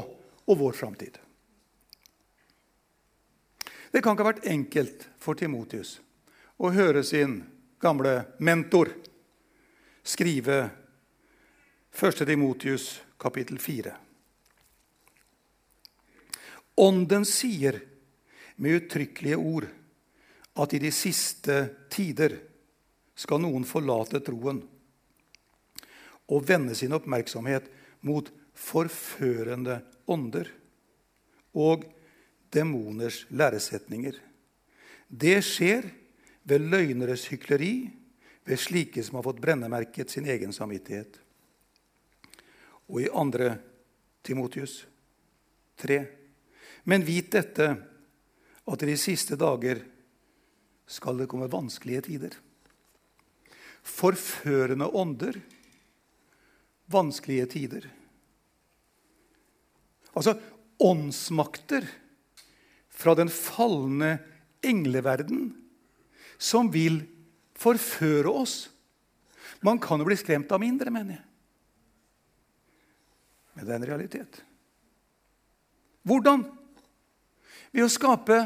og 0.44 0.59
vår 0.59 0.77
framtid. 0.77 1.24
Det 3.94 4.00
kan 4.02 4.16
ikke 4.16 4.24
ha 4.24 4.30
vært 4.33 4.46
enkelt 4.50 5.04
for 5.22 5.38
Timotius 5.38 6.00
å 6.59 6.72
høre 6.74 7.04
sin 7.07 7.37
gamle 7.78 8.24
mentor 8.42 8.90
skrive 10.02 10.57
1. 11.94 12.24
Timotius 12.26 12.88
kapittel 13.22 13.62
4. 13.62 13.94
Ånden 16.83 17.22
sier 17.22 17.78
med 18.59 18.80
uttrykkelige 18.80 19.38
ord 19.38 19.70
at 20.59 20.74
i 20.74 20.83
de 20.83 20.90
siste 20.90 21.62
tider 21.87 22.40
skal 23.14 23.46
noen 23.46 23.62
forlate 23.62 24.18
troen 24.26 24.59
og 26.35 26.48
vende 26.50 26.74
sin 26.74 26.98
oppmerksomhet 26.98 27.70
mot 28.11 28.35
forførende 28.59 29.85
ånder 30.11 30.50
og 31.54 31.92
demoners 32.55 33.25
læresetninger. 33.31 34.17
Det 35.09 35.38
skjer 35.45 35.87
ved 36.45 36.64
løgneres 36.71 37.27
hykleri, 37.33 37.90
ved 38.45 38.61
slike 38.61 39.03
som 39.03 39.19
har 39.19 39.27
fått 39.27 39.40
brennemerket 39.40 40.12
sin 40.12 40.27
egen 40.29 40.53
samvittighet. 40.53 41.17
Og 42.93 43.01
i 43.01 43.09
2. 43.09 43.55
Timotius 44.25 44.87
3.: 45.81 46.05
Men 46.85 47.05
vit 47.05 47.33
dette, 47.33 47.69
at 48.64 48.83
i 48.83 48.87
de 48.87 48.97
siste 48.97 49.37
dager 49.37 49.81
skal 50.87 51.19
det 51.19 51.29
komme 51.29 51.49
vanskelige 51.53 52.05
tider. 52.09 52.37
Forførende 53.85 54.88
ånder, 54.88 55.40
vanskelige 56.93 57.47
tider. 57.47 57.88
Altså 60.14 60.37
åndsmakter 60.81 61.87
fra 62.94 63.14
den 63.18 63.30
falne 63.33 64.16
engleverden 64.64 65.50
som 66.38 66.70
vil 66.72 67.02
forføre 67.59 68.30
oss. 68.30 68.57
Man 69.64 69.80
kan 69.83 70.00
jo 70.00 70.09
bli 70.09 70.16
skremt 70.18 70.52
av 70.52 70.62
mindre, 70.62 70.92
mener 70.92 71.18
jeg. 71.18 71.24
Men 73.54 73.66
det 73.66 73.72
er 73.72 73.78
en 73.78 73.88
realitet. 73.88 74.40
Hvordan? 76.04 76.44
Ved 77.74 77.87
å 77.87 77.90
skape 77.92 78.38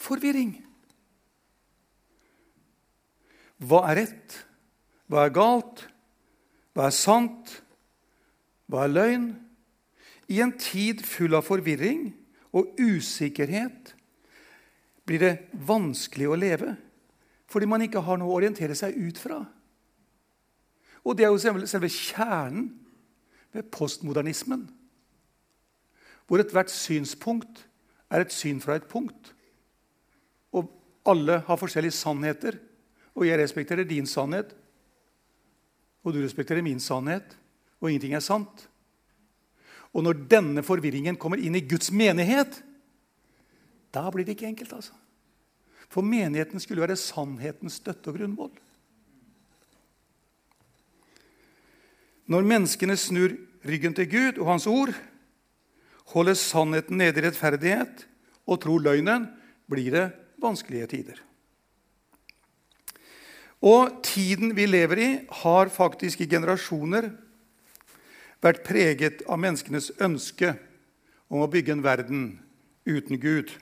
forvirring. 0.00 0.54
Hva 3.60 3.84
er 3.90 4.00
rett? 4.02 4.38
Hva 5.10 5.26
er 5.26 5.36
galt? 5.36 5.84
Hva 6.74 6.88
er 6.88 6.96
sant? 6.96 7.52
Hva 8.70 8.86
er 8.86 8.94
løgn? 8.94 9.28
I 10.30 10.40
en 10.44 10.54
tid 10.56 11.02
full 11.04 11.34
av 11.36 11.44
forvirring 11.46 12.10
og 12.56 12.74
usikkerhet 12.80 13.94
blir 15.06 15.22
det 15.22 15.34
vanskelig 15.66 16.28
å 16.30 16.38
leve 16.38 16.76
fordi 17.50 17.66
man 17.66 17.82
ikke 17.82 18.02
har 18.06 18.20
noe 18.20 18.30
å 18.30 18.36
orientere 18.38 18.76
seg 18.78 18.94
ut 18.94 19.18
fra. 19.18 19.40
Og 21.02 21.16
det 21.18 21.26
er 21.26 21.32
jo 21.32 21.40
selve, 21.66 21.88
kjernen 21.90 22.68
ved 23.50 23.66
postmodernismen, 23.74 24.68
hvor 26.30 26.38
ethvert 26.38 26.70
synspunkt 26.70 27.64
er 28.06 28.22
et 28.22 28.34
syn 28.34 28.62
fra 28.62 28.76
et 28.78 28.86
punkt. 28.86 29.32
Og 30.54 30.70
alle 31.10 31.40
har 31.48 31.58
forskjellige 31.58 31.98
sannheter, 31.98 32.60
og 33.18 33.26
jeg 33.26 33.42
respekterer 33.42 33.88
din 33.88 34.06
sannhet, 34.06 34.54
og 36.06 36.14
du 36.14 36.22
respekterer 36.22 36.62
min 36.62 36.78
sannhet, 36.78 37.34
og 37.80 37.90
ingenting 37.90 38.14
er 38.14 38.22
sant. 38.22 38.69
Og 39.90 40.04
når 40.06 40.24
denne 40.30 40.62
forvirringen 40.62 41.18
kommer 41.18 41.40
inn 41.42 41.56
i 41.58 41.64
Guds 41.66 41.90
menighet, 41.90 42.60
da 43.90 44.06
blir 44.10 44.26
det 44.26 44.36
ikke 44.36 44.50
enkelt. 44.50 44.72
altså. 44.72 44.94
For 45.90 46.06
menigheten 46.06 46.62
skulle 46.62 46.84
være 46.84 46.98
sannhetens 46.98 47.80
støtte 47.80 48.12
og 48.12 48.20
grunnvoll. 48.20 48.52
Når 52.30 52.46
menneskene 52.46 52.94
snur 52.94 53.34
ryggen 53.66 53.96
til 53.98 54.06
Gud 54.10 54.38
og 54.38 54.52
Hans 54.52 54.68
ord, 54.70 54.92
holder 56.14 56.38
sannheten 56.38 57.00
nede 57.00 57.18
i 57.18 57.24
rettferdighet 57.26 58.06
og 58.46 58.60
tror 58.62 58.82
løgnen, 58.82 59.26
blir 59.70 59.90
det 59.94 60.06
vanskelige 60.42 60.86
tider. 60.90 61.18
Og 63.60 63.98
tiden 64.06 64.54
vi 64.56 64.64
lever 64.66 65.02
i, 65.02 65.10
har 65.42 65.68
faktisk 65.68 66.22
i 66.22 66.30
generasjoner 66.30 67.10
vært 68.40 68.64
preget 68.66 69.24
av 69.28 69.40
menneskenes 69.40 69.90
ønske 70.00 70.54
om 71.30 71.44
å 71.44 71.50
bygge 71.50 71.76
en 71.76 71.84
verden 71.84 72.22
uten 72.88 73.20
Gud. 73.20 73.52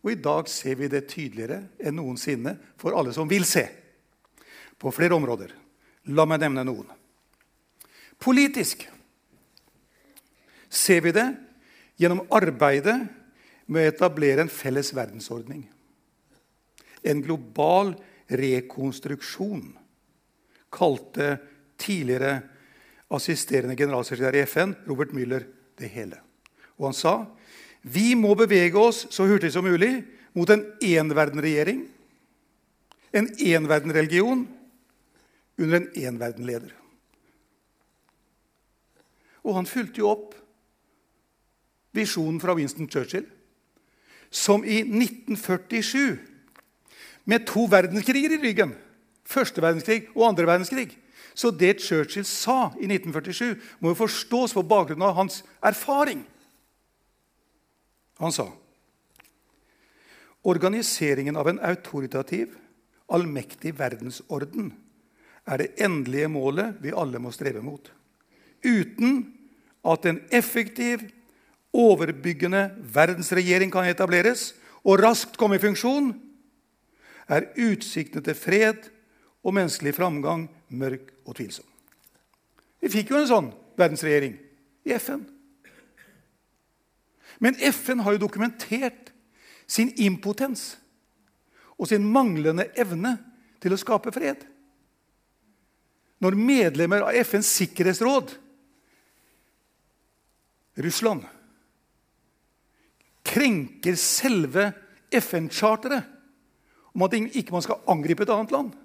Og 0.00 0.14
I 0.14 0.20
dag 0.20 0.48
ser 0.48 0.78
vi 0.80 0.88
det 0.90 1.06
tydeligere 1.12 1.62
enn 1.78 1.98
noensinne 1.98 2.56
for 2.80 2.96
alle 2.96 3.12
som 3.16 3.28
vil 3.30 3.44
se. 3.48 3.66
På 4.80 4.92
flere 4.94 5.16
områder. 5.16 5.52
La 6.16 6.24
meg 6.24 6.40
nevne 6.40 6.64
noen. 6.64 6.88
Politisk 8.20 8.86
ser 10.70 11.02
vi 11.04 11.12
det 11.12 11.26
gjennom 12.00 12.24
arbeidet 12.32 12.96
med 13.70 13.84
å 13.84 13.90
etablere 13.90 14.44
en 14.44 14.52
felles 14.52 14.92
verdensordning. 14.96 15.62
En 17.04 17.20
global 17.24 17.94
rekonstruksjon, 18.30 19.72
kalte 20.72 21.36
tidligere 21.80 22.40
assisterende 23.10 23.76
generalsekretær 23.78 24.38
i 24.38 24.44
FN, 24.46 24.74
Robert 24.88 25.14
Müller, 25.16 25.46
det 25.78 25.90
hele. 25.90 26.20
Og 26.78 26.90
han 26.90 26.96
sa 26.96 27.14
vi 27.80 28.12
må 28.14 28.34
bevege 28.36 28.76
oss 28.76 29.06
så 29.12 29.24
hurtig 29.28 29.52
som 29.54 29.64
mulig 29.64 30.02
mot 30.36 30.50
en 30.52 30.66
enverdenregjering, 30.84 31.86
en 33.16 33.28
enverdenreligion, 33.40 34.44
under 35.60 35.80
en 35.80 35.88
enverdenleder. 36.08 36.70
Og 39.44 39.56
han 39.56 39.68
fulgte 39.68 40.00
jo 40.00 40.10
opp 40.12 40.36
visjonen 41.96 42.38
fra 42.40 42.54
Winston 42.56 42.88
Churchill, 42.88 43.26
som 44.30 44.64
i 44.64 44.78
1947, 44.84 46.20
med 47.28 47.44
to 47.48 47.66
verdenskriger 47.68 48.36
i 48.36 48.40
ryggen, 48.40 48.72
første 49.26 49.62
verdenskrig 49.62 50.04
og 50.14 50.28
andre 50.30 50.46
verdenskrig 50.48 50.88
Så 51.34 51.50
det 51.50 51.80
Churchill 51.80 52.24
sa 52.24 52.72
i 52.80 52.88
1947, 52.90 53.54
må 53.78 53.92
jo 53.92 54.00
forstås 54.02 54.54
på 54.56 54.66
bakgrunn 54.66 55.02
av 55.06 55.14
hans 55.18 55.42
erfaring. 55.62 56.24
Han 58.20 58.32
sa 58.32 58.50
organiseringen 60.42 61.36
av 61.36 61.48
en 61.50 61.58
autoritativ, 61.60 62.54
allmektig 63.12 63.74
verdensorden 63.76 64.70
er 65.50 65.60
det 65.60 65.82
endelige 65.82 66.30
målet 66.32 66.78
vi 66.80 66.94
alle 66.96 67.20
må 67.20 67.32
streve 67.34 67.62
mot. 67.64 67.90
Uten 68.64 69.24
at 69.86 70.06
en 70.06 70.20
effektiv, 70.32 71.08
overbyggende 71.70 72.64
verdensregjering 72.94 73.70
kan 73.70 73.86
etableres 73.86 74.50
og 74.82 74.98
raskt 75.04 75.36
komme 75.38 75.58
i 75.58 75.62
funksjon, 75.62 76.10
er 77.30 77.46
utsiktene 77.54 78.24
til 78.26 78.34
fred 78.34 78.88
og 79.46 79.54
menneskelig 79.54 79.94
framgang 79.94 80.48
mørk 80.70 81.12
og 81.26 81.36
tvilsom. 81.38 81.66
Vi 82.80 82.90
fikk 82.92 83.12
jo 83.12 83.20
en 83.20 83.28
sånn 83.28 83.50
verdensregjering 83.78 84.36
i 84.88 84.94
FN. 84.96 85.24
Men 87.40 87.56
FN 87.72 88.02
har 88.04 88.16
jo 88.16 88.22
dokumentert 88.24 89.10
sin 89.70 89.92
impotens 90.02 90.74
og 91.80 91.88
sin 91.88 92.04
manglende 92.04 92.68
evne 92.78 93.16
til 93.60 93.72
å 93.72 93.80
skape 93.80 94.12
fred. 94.12 94.42
Når 96.20 96.36
medlemmer 96.36 97.06
av 97.06 97.16
FNs 97.16 97.48
sikkerhetsråd, 97.62 98.34
Russland, 100.80 101.24
krenker 103.24 103.96
selve 104.00 104.70
FN-charteret 105.20 106.04
om 106.92 107.04
at 107.06 107.16
ikke 107.16 107.54
man 107.54 107.64
skal 107.64 107.80
angripe 107.90 108.24
et 108.26 108.32
annet 108.34 108.52
land 108.54 108.76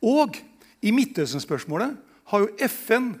Og 0.00 0.38
i 0.80 0.92
Midtøsten-spørsmålet 0.94 1.96
har 2.32 2.44
jo 2.44 2.68
FN 2.68 3.12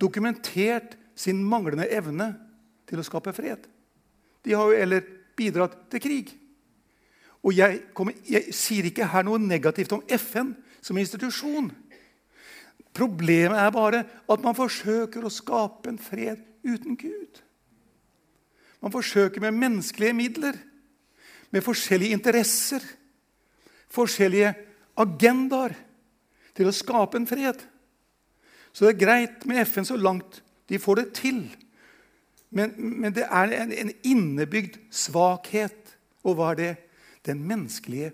dokumentert 0.00 0.96
sin 1.16 1.40
manglende 1.44 1.88
evne 1.92 2.32
til 2.88 3.00
å 3.00 3.06
skape 3.06 3.32
fred. 3.36 3.64
De 4.44 4.56
har 4.56 4.70
jo 4.70 4.76
eller 4.76 5.04
bidratt 5.36 5.76
til 5.92 6.02
krig. 6.02 6.32
Og 7.40 7.54
jeg, 7.56 7.84
kommer, 7.96 8.16
jeg, 8.28 8.52
sier 8.56 8.88
ikke 8.88 9.08
her 9.08 9.24
noe 9.24 9.40
negativt 9.40 9.92
om 9.96 10.02
FN 10.16 10.52
som 10.84 10.98
institusjon. 11.00 11.70
Problemet 12.96 13.60
er 13.60 13.70
bare 13.72 14.02
at 14.28 14.42
man 14.44 14.56
forsøker 14.56 15.24
å 15.24 15.32
skape 15.32 15.92
en 15.92 16.00
fred 16.00 16.42
uten 16.66 16.98
Gud. 17.00 17.40
Man 18.80 18.92
forsøker 18.92 19.44
med 19.44 19.56
menneskelige 19.56 20.16
midler, 20.16 20.56
med 21.50 21.64
forskjellige 21.64 22.16
interesser, 22.16 22.84
forskjellige 23.90 24.52
agendaer, 25.00 25.74
til 26.56 26.68
å 26.68 26.74
skape 26.74 27.16
en 27.18 27.28
fred. 27.28 27.62
Så 28.72 28.84
det 28.84 28.94
er 28.94 29.02
greit 29.02 29.44
med 29.48 29.62
FN 29.66 29.86
så 29.86 29.96
langt 29.98 30.40
de 30.70 30.78
får 30.78 31.00
det 31.00 31.06
til. 31.18 31.42
Men, 32.54 32.74
men 32.76 33.14
det 33.14 33.26
er 33.26 33.54
en, 33.56 33.72
en, 33.74 33.92
innebygd 34.06 34.78
svakhet. 34.94 35.94
Og 36.26 36.36
hva 36.38 36.52
er 36.52 36.60
det? 36.60 36.72
Den 37.26 37.42
menneskelige 37.46 38.12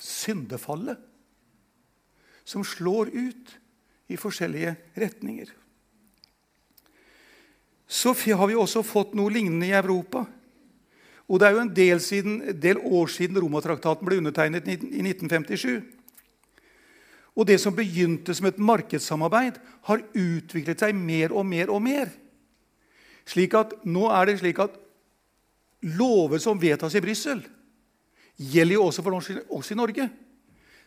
syndefallet. 0.00 1.00
Som 2.44 2.64
slår 2.66 3.12
ut 3.12 3.56
i 4.10 4.18
forskjellige 4.18 4.74
retninger. 4.98 5.52
Så 7.90 8.14
har 8.14 8.46
vi 8.46 8.58
også 8.58 8.84
fått 8.86 9.16
noe 9.18 9.32
lignende 9.34 9.68
i 9.68 9.74
Europa. 9.76 10.24
Og 11.30 11.38
Det 11.38 11.46
er 11.46 11.54
jo 11.54 11.62
en 11.62 11.74
del, 11.74 12.00
siden, 12.02 12.40
del 12.60 12.78
år 12.82 13.06
siden 13.06 13.38
Romatraktaten 13.38 14.06
ble 14.06 14.18
undertegnet 14.18 14.66
i 14.66 14.74
1957. 14.74 15.78
Og 17.38 17.46
det 17.46 17.60
som 17.62 17.76
begynte 17.76 18.34
som 18.34 18.48
et 18.50 18.58
markedssamarbeid, 18.58 19.60
har 19.86 20.02
utviklet 20.10 20.82
seg 20.82 20.98
mer 20.98 21.30
og 21.30 21.46
mer 21.46 21.70
og 21.70 21.78
mer. 21.86 22.10
Slik 23.30 23.54
at 23.54 23.76
Nå 23.86 24.08
er 24.10 24.26
det 24.26 24.40
slik 24.40 24.58
at 24.58 24.74
lover 25.94 26.42
som 26.42 26.58
vedtas 26.60 26.98
i 26.98 27.04
Brussel, 27.04 27.46
gjelder 28.36 28.74
jo 28.74 28.88
også 28.88 29.04
for 29.06 29.20
oss 29.54 29.70
i 29.70 29.78
Norge. 29.78 30.10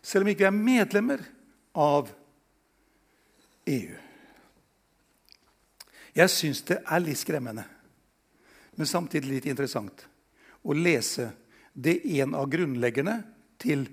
Selv 0.03 0.27
om 0.27 0.33
ikke 0.33 0.43
vi 0.43 0.51
er 0.51 0.59
medlemmer 0.59 1.23
av 1.79 2.11
EU. 3.71 3.99
Jeg 6.13 6.29
syns 6.29 6.65
det 6.67 6.83
er 6.83 7.01
litt 7.01 7.17
skremmende, 7.17 7.63
men 8.75 8.89
samtidig 8.89 9.31
litt 9.31 9.47
interessant 9.49 10.11
å 10.63 10.75
lese 10.75 11.31
det 11.73 11.99
en 12.19 12.35
av 12.37 12.49
grunnleggerne 12.51 13.19
til 13.61 13.87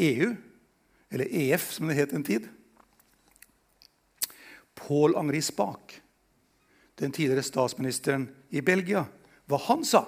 EU, 0.00 0.32
eller 1.12 1.28
EF 1.28 1.68
som 1.74 1.90
det 1.90 1.98
het 1.98 2.14
en 2.16 2.24
tid, 2.24 2.48
Paul 4.74 5.16
Henri 5.16 5.42
Spaak, 5.42 5.98
den 6.98 7.12
tidligere 7.12 7.44
statsministeren 7.44 8.28
i 8.50 8.62
Belgia, 8.64 9.04
hva 9.50 9.58
han 9.68 9.84
sa. 9.84 10.06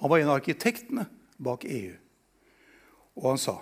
Han 0.00 0.10
var 0.10 0.20
en 0.20 0.30
av 0.32 0.40
arkitektene 0.40 1.06
bak 1.40 1.64
EU. 1.68 1.96
Og 3.20 3.26
han 3.32 3.40
sa 3.40 3.58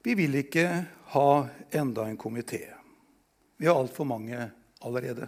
Vi 0.00 0.14
vil 0.16 0.38
ikke 0.40 0.64
ha 1.12 1.30
enda 1.76 2.06
en 2.08 2.16
komité. 2.16 2.62
Vi 3.60 3.66
har 3.68 3.76
altfor 3.76 4.06
mange 4.08 4.46
allerede. 4.80 5.26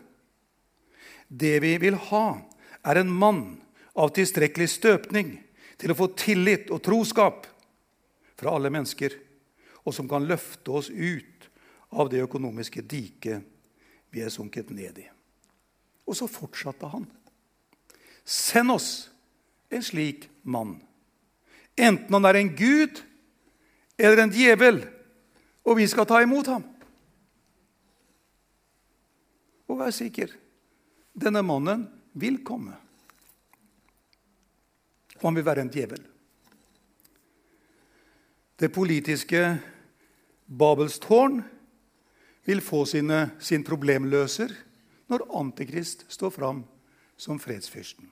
Det 1.29 1.59
vi 1.61 1.75
vil 1.79 1.99
ha, 2.09 2.39
er 2.83 3.01
en 3.01 3.11
mann 3.11 3.45
av 3.95 4.13
tilstrekkelig 4.17 4.69
støpning 4.71 5.35
til 5.81 5.93
å 5.93 5.99
få 5.99 6.09
tillit 6.19 6.71
og 6.73 6.83
troskap 6.85 7.47
fra 8.39 8.55
alle 8.57 8.73
mennesker, 8.73 9.15
og 9.83 9.95
som 9.95 10.09
kan 10.11 10.27
løfte 10.27 10.71
oss 10.71 10.91
ut 10.91 11.49
av 11.93 12.11
det 12.11 12.23
økonomiske 12.25 12.85
diket 12.89 13.43
vi 14.13 14.23
er 14.23 14.33
sunket 14.33 14.71
ned 14.75 15.03
i. 15.03 15.07
Og 16.07 16.17
så 16.19 16.29
fortsatte 16.31 16.89
han. 16.91 17.07
Send 18.25 18.73
oss 18.75 18.91
en 19.73 19.85
slik 19.85 20.29
mann. 20.43 20.77
Enten 21.77 22.13
han 22.15 22.29
er 22.29 22.39
en 22.41 22.53
gud 22.57 23.01
eller 23.97 24.25
en 24.25 24.35
djevel, 24.35 24.83
og 25.63 25.79
vi 25.79 25.87
skal 25.89 26.09
ta 26.09 26.21
imot 26.23 26.51
ham. 26.51 26.65
Og 29.71 29.79
vær 29.81 29.95
sikker 29.95 30.35
denne 31.17 31.43
mannen 31.47 31.87
vil 32.13 32.41
komme. 32.45 32.75
Og 35.21 35.29
han 35.29 35.39
vil 35.39 35.47
være 35.47 35.65
en 35.65 35.73
djevel. 35.73 36.03
Det 38.59 38.71
politiske 38.75 39.43
Babels 40.47 40.99
tårn 41.03 41.41
vil 42.45 42.61
få 42.61 42.85
sine, 42.87 43.31
sin 43.41 43.65
problemløser 43.65 44.53
når 45.11 45.27
Antikrist 45.39 46.05
står 46.13 46.31
fram 46.35 46.65
som 47.17 47.39
fredsfyrsten. 47.39 48.11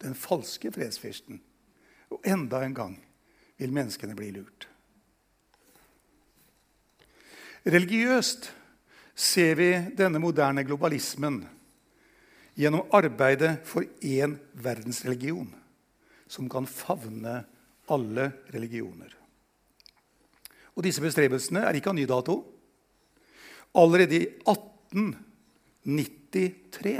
Den 0.00 0.14
falske 0.14 0.72
fredsfyrsten. 0.72 1.40
Og 2.12 2.20
enda 2.24 2.62
en 2.64 2.76
gang 2.76 2.96
vil 3.56 3.72
menneskene 3.72 4.16
bli 4.16 4.30
lurt. 4.34 4.68
Religiøst 7.64 8.50
ser 9.14 9.54
vi 9.56 9.70
denne 9.96 10.20
moderne 10.20 10.66
globalismen 10.66 11.40
gjennom 12.54 12.86
arbeidet 12.94 13.66
for 13.66 13.82
én 14.00 14.38
verdensreligion 14.52 15.54
som 16.26 16.48
kan 16.50 16.66
favne 16.66 17.44
alle 17.92 18.32
religioner. 18.54 19.14
Og 20.74 20.82
Disse 20.86 21.02
bestrebelsene 21.02 21.60
er 21.66 21.74
ikke 21.78 21.90
av 21.92 21.98
ny 21.98 22.06
dato. 22.10 22.34
Allerede 23.78 24.14
i 24.16 24.24
1893 24.42 26.94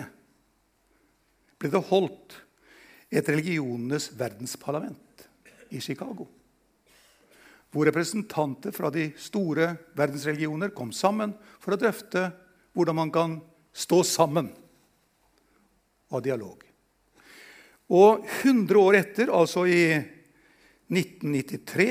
ble 1.59 1.69
det 1.73 1.89
holdt 1.91 2.31
et 3.15 3.29
religionenes 3.31 4.05
verdensparlament 4.19 5.15
i 5.75 5.81
Chicago 5.83 6.25
hvor 7.75 7.89
representanter 7.89 8.71
fra 8.71 8.87
de 8.95 9.09
store 9.19 9.73
verdensreligioner 9.99 10.71
kom 10.71 10.93
sammen 10.95 11.33
for 11.59 11.75
å 11.75 11.81
drøfte 11.81 12.29
hvordan 12.71 12.99
man 13.01 13.11
kan 13.15 13.35
stå 13.75 13.99
sammen 14.07 14.53
av 16.15 16.23
dialog. 16.25 16.63
Og 17.95 18.25
100 18.43 18.81
år 18.81 18.99
etter, 19.01 19.33
altså 19.33 19.67
i 19.69 19.83
1993, 20.89 21.89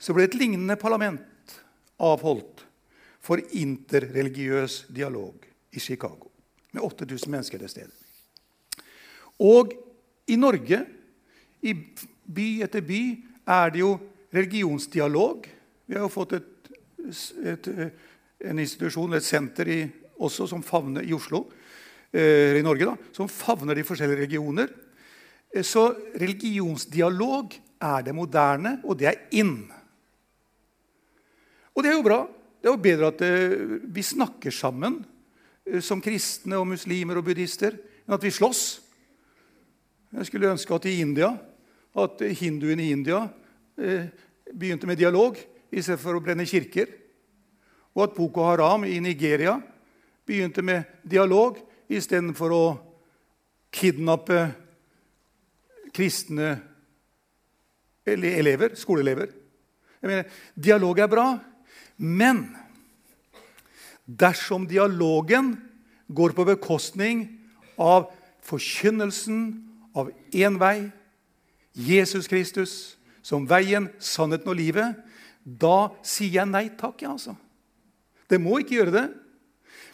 så 0.00 0.16
ble 0.16 0.24
et 0.24 0.38
lignende 0.38 0.78
parlament 0.80 1.56
avholdt 2.00 2.64
for 3.20 3.42
interreligiøs 3.52 4.86
dialog 4.88 5.44
i 5.76 5.80
Chicago. 5.80 6.30
Med 6.72 6.82
8000 6.86 7.32
mennesker 7.32 7.60
til 7.60 7.72
stede. 7.72 7.92
Og 9.40 9.74
i 10.30 10.36
Norge, 10.36 10.80
i 11.62 11.74
by 11.74 12.48
etter 12.64 12.84
by, 12.86 13.02
er 13.50 13.72
det 13.74 13.82
jo 13.82 13.94
religionsdialog. 14.32 15.48
Vi 15.86 15.96
har 15.96 16.06
jo 16.06 16.12
fått 16.12 16.36
et, 16.38 16.70
et, 17.44 17.70
en 18.46 18.62
institusjon, 18.62 19.16
et 19.16 19.26
senter 19.26 19.68
i, 19.68 19.80
også 20.20 20.46
som 20.48 20.62
favner 20.64 21.04
i 21.04 21.16
Oslo, 21.16 21.46
i 22.18 22.62
Norge, 22.64 22.88
da, 22.88 22.94
som 23.14 23.30
favner 23.30 23.78
de 23.78 23.84
forskjellige 23.86 24.24
religioner. 24.24 24.72
Eh, 25.54 25.62
så 25.66 25.90
religionsdialog 26.18 27.54
er 27.80 28.06
det 28.06 28.14
moderne, 28.16 28.78
og 28.84 28.98
det 28.98 29.10
er 29.12 29.22
in. 29.38 29.54
Og 31.74 31.84
det 31.84 31.92
er 31.92 31.98
jo 31.98 32.06
bra. 32.06 32.20
Det 32.60 32.68
er 32.68 32.74
jo 32.74 32.84
bedre 32.84 33.10
at 33.14 33.24
eh, 33.24 33.56
vi 33.86 34.04
snakker 34.04 34.54
sammen 34.54 35.00
eh, 35.64 35.80
som 35.80 36.02
kristne 36.02 36.58
og 36.58 36.68
muslimer 36.72 37.20
og 37.20 37.28
buddhister, 37.30 37.78
enn 38.04 38.16
at 38.18 38.26
vi 38.26 38.34
slåss. 38.34 38.64
Jeg 40.18 40.26
skulle 40.26 40.50
ønske 40.50 40.74
at 40.74 40.88
i 40.90 40.98
India, 41.04 41.30
at 41.94 42.22
hinduene 42.38 42.82
i 42.88 42.94
India 42.94 43.28
Eh, 43.80 44.04
begynte 44.52 44.84
med 44.86 44.98
dialog 45.00 45.38
istedenfor 45.72 46.18
å 46.18 46.20
brenne 46.20 46.44
kirker. 46.44 46.90
Og 47.96 48.02
at 48.04 48.16
Boko 48.16 48.44
Haram 48.44 48.84
i 48.84 48.98
Nigeria 49.00 49.54
begynte 50.28 50.60
med 50.60 50.84
dialog 51.00 51.56
istedenfor 51.90 52.54
å 52.54 52.64
kidnappe 53.74 54.44
kristne 55.94 56.54
elever, 58.06 58.74
skoleelever. 58.78 59.32
Jeg 60.00 60.08
mener, 60.08 60.30
Dialog 60.54 60.98
er 60.98 61.10
bra, 61.10 61.26
men 61.98 62.46
dersom 64.06 64.66
dialogen 64.70 65.52
går 66.10 66.34
på 66.34 66.46
bekostning 66.48 67.26
av 67.78 68.08
forkynnelsen 68.46 69.42
av 69.94 70.10
én 70.32 70.56
vei, 70.60 70.90
Jesus 71.74 72.26
Kristus, 72.30 72.96
som 73.22 73.44
veien, 73.46 73.90
sannheten 74.00 74.50
og 74.50 74.58
livet, 74.58 74.96
da 75.44 75.90
sier 76.06 76.40
jeg 76.40 76.50
nei 76.50 76.66
takk. 76.78 77.02
Ja, 77.04 77.14
altså. 77.14 77.36
Det 78.30 78.40
må 78.42 78.58
ikke 78.60 78.80
gjøre 78.80 78.96
det, 78.96 79.06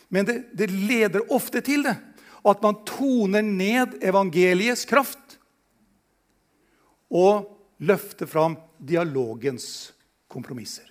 men 0.08 0.26
det, 0.26 0.36
det 0.54 0.70
leder 0.70 1.32
ofte 1.34 1.62
til 1.64 1.82
det. 1.86 1.96
At 2.46 2.62
man 2.62 2.78
toner 2.86 3.42
ned 3.42 3.96
evangeliets 4.06 4.84
kraft 4.86 5.38
og 7.10 7.48
løfter 7.82 8.28
fram 8.30 8.54
dialogens 8.78 9.92
kompromisser. 10.30 10.86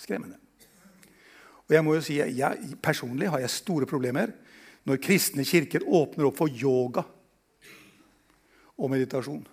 Skremmende. 0.00 0.38
Og 1.64 1.76
jeg 1.76 1.84
må 1.84 1.94
jo 1.96 2.04
si, 2.04 2.18
jeg, 2.20 2.76
Personlig 2.84 3.30
har 3.32 3.42
jeg 3.44 3.52
store 3.52 3.88
problemer 3.88 4.32
når 4.84 5.00
kristne 5.00 5.46
kirker 5.48 5.84
åpner 5.84 6.28
opp 6.28 6.40
for 6.40 6.52
yoga 6.52 7.04
og 8.74 8.90
meditasjon. 8.92 9.44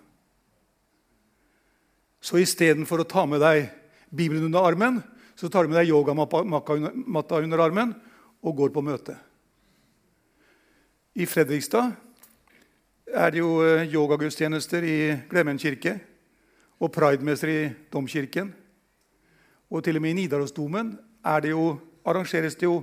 Så 2.22 2.38
istedenfor 2.42 3.02
å 3.02 3.08
ta 3.08 3.24
med 3.26 3.40
deg 3.42 3.70
Bibelen 4.12 4.44
under 4.50 4.68
armen, 4.68 5.00
så 5.34 5.48
tar 5.48 5.64
du 5.64 5.72
med 5.72 5.80
deg 5.80 5.90
yogamatta 5.90 7.40
under 7.40 7.64
armen 7.64 7.94
og 8.42 8.56
går 8.56 8.72
på 8.74 8.82
møte. 8.84 9.16
I 11.14 11.26
Fredrikstad 11.28 11.92
er 13.06 13.30
det 13.30 13.42
jo 13.42 13.60
eh, 13.64 13.86
yogagudstjenester 13.92 14.82
i 14.82 14.96
Glemmen 15.30 15.58
kirke 15.60 15.98
og 16.80 16.92
pridemester 16.92 17.48
i 17.52 17.70
Domkirken. 17.92 18.54
Og 19.70 19.84
til 19.84 19.96
og 19.96 20.02
med 20.02 20.10
i 20.10 20.22
Nidarosdomen 20.22 20.98
det 21.40 21.50
jo, 21.50 21.78
arrangeres 22.04 22.56
det 22.56 22.66
jo 22.66 22.82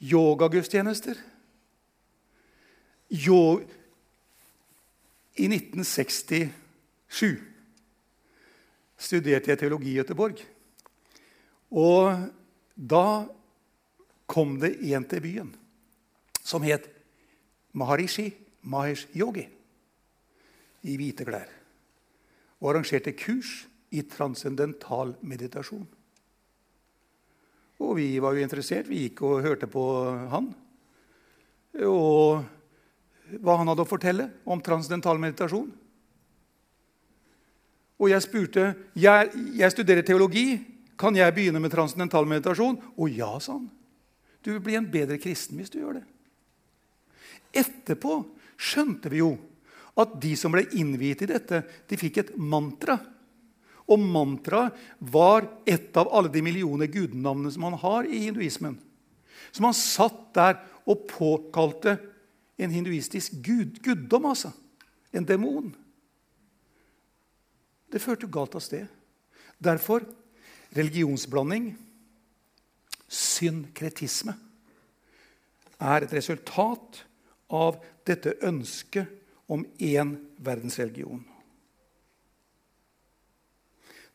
yogagudstjenester. 0.00 1.14
Jo, 3.10 3.60
I 5.38 5.46
1967 5.46 6.50
studerte 8.98 9.50
jeg 9.50 9.58
teologi 9.58 9.94
i 9.94 10.00
Göteborg. 10.00 10.42
Og 11.70 12.26
da 12.74 13.28
kom 14.28 14.58
det 14.60 14.76
en 14.92 15.06
til 15.08 15.24
byen 15.24 15.52
som 16.44 16.64
het 16.64 16.86
Maharishi 17.76 18.30
Mahesh 18.68 19.08
Yogi 19.16 19.44
i 20.88 20.96
hvite 20.96 21.26
klær. 21.26 21.48
Og 22.60 22.72
arrangerte 22.72 23.14
kurs 23.16 23.66
i 23.94 24.02
transcendental 24.08 25.14
meditasjon. 25.22 25.86
Og 27.78 27.92
vi 27.98 28.08
var 28.18 28.34
jo 28.34 28.42
interessert. 28.42 28.88
Vi 28.90 29.04
gikk 29.06 29.22
og 29.26 29.44
hørte 29.44 29.68
på 29.70 29.82
han. 30.32 30.48
Og 31.86 32.40
hva 33.38 33.58
han 33.60 33.70
hadde 33.70 33.84
å 33.84 33.88
fortelle 33.88 34.30
om 34.48 34.62
transcendental 34.64 35.20
meditasjon. 35.22 35.68
Og 37.98 38.10
jeg 38.10 38.24
spurte 38.24 38.72
jeg, 38.98 39.30
jeg 39.58 39.74
studerer 39.74 40.06
teologi, 40.06 40.48
Kan 40.98 41.14
jeg 41.14 41.30
begynne 41.30 41.60
med 41.62 41.70
transcendental 41.70 42.26
meditasjon? 42.26 42.74
Å 42.98 43.06
ja, 43.06 43.30
sa 43.38 43.54
han. 43.54 43.68
Du 44.42 44.52
vil 44.54 44.62
bli 44.64 44.78
en 44.78 44.90
bedre 44.90 45.18
kristen 45.20 45.58
hvis 45.58 45.72
du 45.72 45.80
gjør 45.80 46.00
det. 46.00 46.06
Etterpå 47.58 48.20
skjønte 48.58 49.10
vi 49.12 49.22
jo 49.22 49.32
at 49.98 50.18
de 50.22 50.34
som 50.38 50.52
ble 50.54 50.62
innviet 50.78 51.24
i 51.24 51.30
dette, 51.30 51.62
de 51.90 51.98
fikk 51.98 52.20
et 52.22 52.34
mantra. 52.38 52.98
Og 53.88 53.98
mantraet 53.98 54.76
var 55.00 55.46
et 55.66 55.96
av 55.98 56.10
alle 56.14 56.30
de 56.30 56.42
millioner 56.44 56.90
gudenavnene 56.92 57.50
som 57.50 57.64
man 57.66 57.78
har 57.80 58.06
i 58.06 58.20
hinduismen. 58.26 58.76
Som 59.50 59.66
han 59.66 59.76
satt 59.76 60.20
der 60.36 60.60
og 60.88 61.06
påkalte 61.10 61.96
en 62.58 62.74
hinduistisk 62.74 63.40
gud, 63.42 63.80
guddom, 63.82 64.28
altså. 64.30 64.52
En 65.14 65.24
demon. 65.24 65.72
Det 67.88 68.02
førte 68.02 68.28
galt 68.28 68.54
av 68.58 68.62
sted. 68.62 68.86
Derfor 69.58 70.04
religionsblanding, 70.76 71.72
synkretisme, 73.08 74.34
er 75.78 76.04
et 76.04 76.12
resultat 76.12 77.02
av 77.54 77.78
dette 78.06 78.34
ønsket 78.44 79.08
om 79.48 79.64
én 79.80 80.14
verdensreligion. 80.44 81.22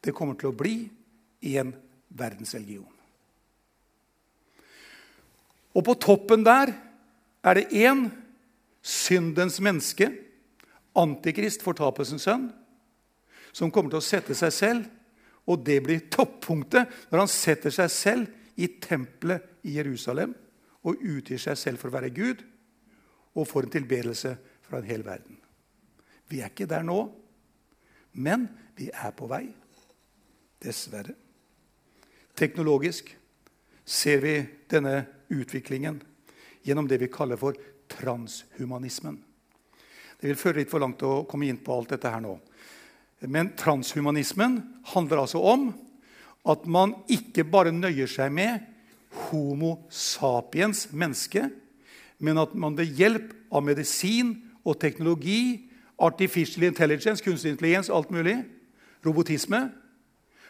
Det 0.04 0.14
kommer 0.14 0.36
til 0.38 0.52
å 0.52 0.58
bli 0.58 0.76
én 1.48 1.72
verdensreligion. 2.14 2.90
Og 5.74 5.86
på 5.88 5.96
toppen 5.98 6.44
der 6.46 6.74
er 7.44 7.58
det 7.58 7.72
én 7.72 8.06
syndens 8.84 9.58
menneske, 9.64 10.12
antikrist, 10.94 11.64
fortapelsens 11.66 12.28
sønn, 12.28 12.52
som 13.56 13.72
kommer 13.72 13.94
til 13.94 14.02
å 14.02 14.06
sette 14.06 14.36
seg 14.38 14.54
selv, 14.54 14.86
og 15.50 15.64
det 15.66 15.80
blir 15.84 16.06
toppunktet 16.14 16.92
når 17.10 17.24
han 17.24 17.32
setter 17.32 17.74
seg 17.74 17.92
selv 17.92 18.43
i 18.56 18.68
tempelet 18.82 19.66
i 19.68 19.78
Jerusalem 19.78 20.34
og 20.84 21.00
utgir 21.00 21.42
seg 21.42 21.58
selv 21.60 21.82
for 21.82 21.90
å 21.90 21.98
være 21.98 22.14
Gud 22.14 22.44
og 23.34 23.48
får 23.50 23.68
en 23.68 23.76
tilbedelse 23.78 24.36
fra 24.66 24.80
en 24.80 24.88
hel 24.88 25.06
verden. 25.06 25.40
Vi 26.30 26.42
er 26.42 26.52
ikke 26.52 26.70
der 26.70 26.86
nå, 26.86 27.00
men 28.14 28.48
vi 28.78 28.90
er 28.94 29.14
på 29.16 29.28
vei. 29.30 29.46
Dessverre. 30.64 31.16
Teknologisk 32.38 33.10
ser 33.84 34.22
vi 34.24 34.38
denne 34.72 35.04
utviklingen 35.34 36.00
gjennom 36.64 36.88
det 36.88 37.02
vi 37.02 37.12
kaller 37.12 37.38
for 37.38 37.58
transhumanismen. 37.92 39.18
Det 40.20 40.30
vil 40.30 40.40
føre 40.40 40.62
litt 40.62 40.72
for 40.72 40.80
langt 40.80 41.04
å 41.04 41.26
komme 41.28 41.50
inn 41.52 41.60
på 41.60 41.76
alt 41.76 41.92
dette 41.94 42.10
her 42.10 42.24
nå. 42.24 42.38
Men 43.28 43.52
transhumanismen 43.60 44.56
handler 44.94 45.24
altså 45.24 45.42
om 45.44 45.68
at 46.44 46.66
man 46.68 46.96
ikke 47.12 47.46
bare 47.48 47.72
nøyer 47.72 48.10
seg 48.10 48.32
med 48.34 48.64
Homo 49.30 49.76
sapiens, 49.94 50.88
menneske, 50.92 51.46
men 52.24 52.40
at 52.42 52.56
man 52.58 52.76
ved 52.78 52.96
hjelp 52.98 53.32
av 53.54 53.64
medisin 53.66 54.34
og 54.66 54.80
teknologi, 54.82 55.70
artificial 56.02 56.66
intelligence, 56.68 57.24
kunstig 57.24 57.54
intelligens, 57.54 57.92
alt 57.94 58.12
mulig, 58.12 58.40
robotisme, 59.06 59.68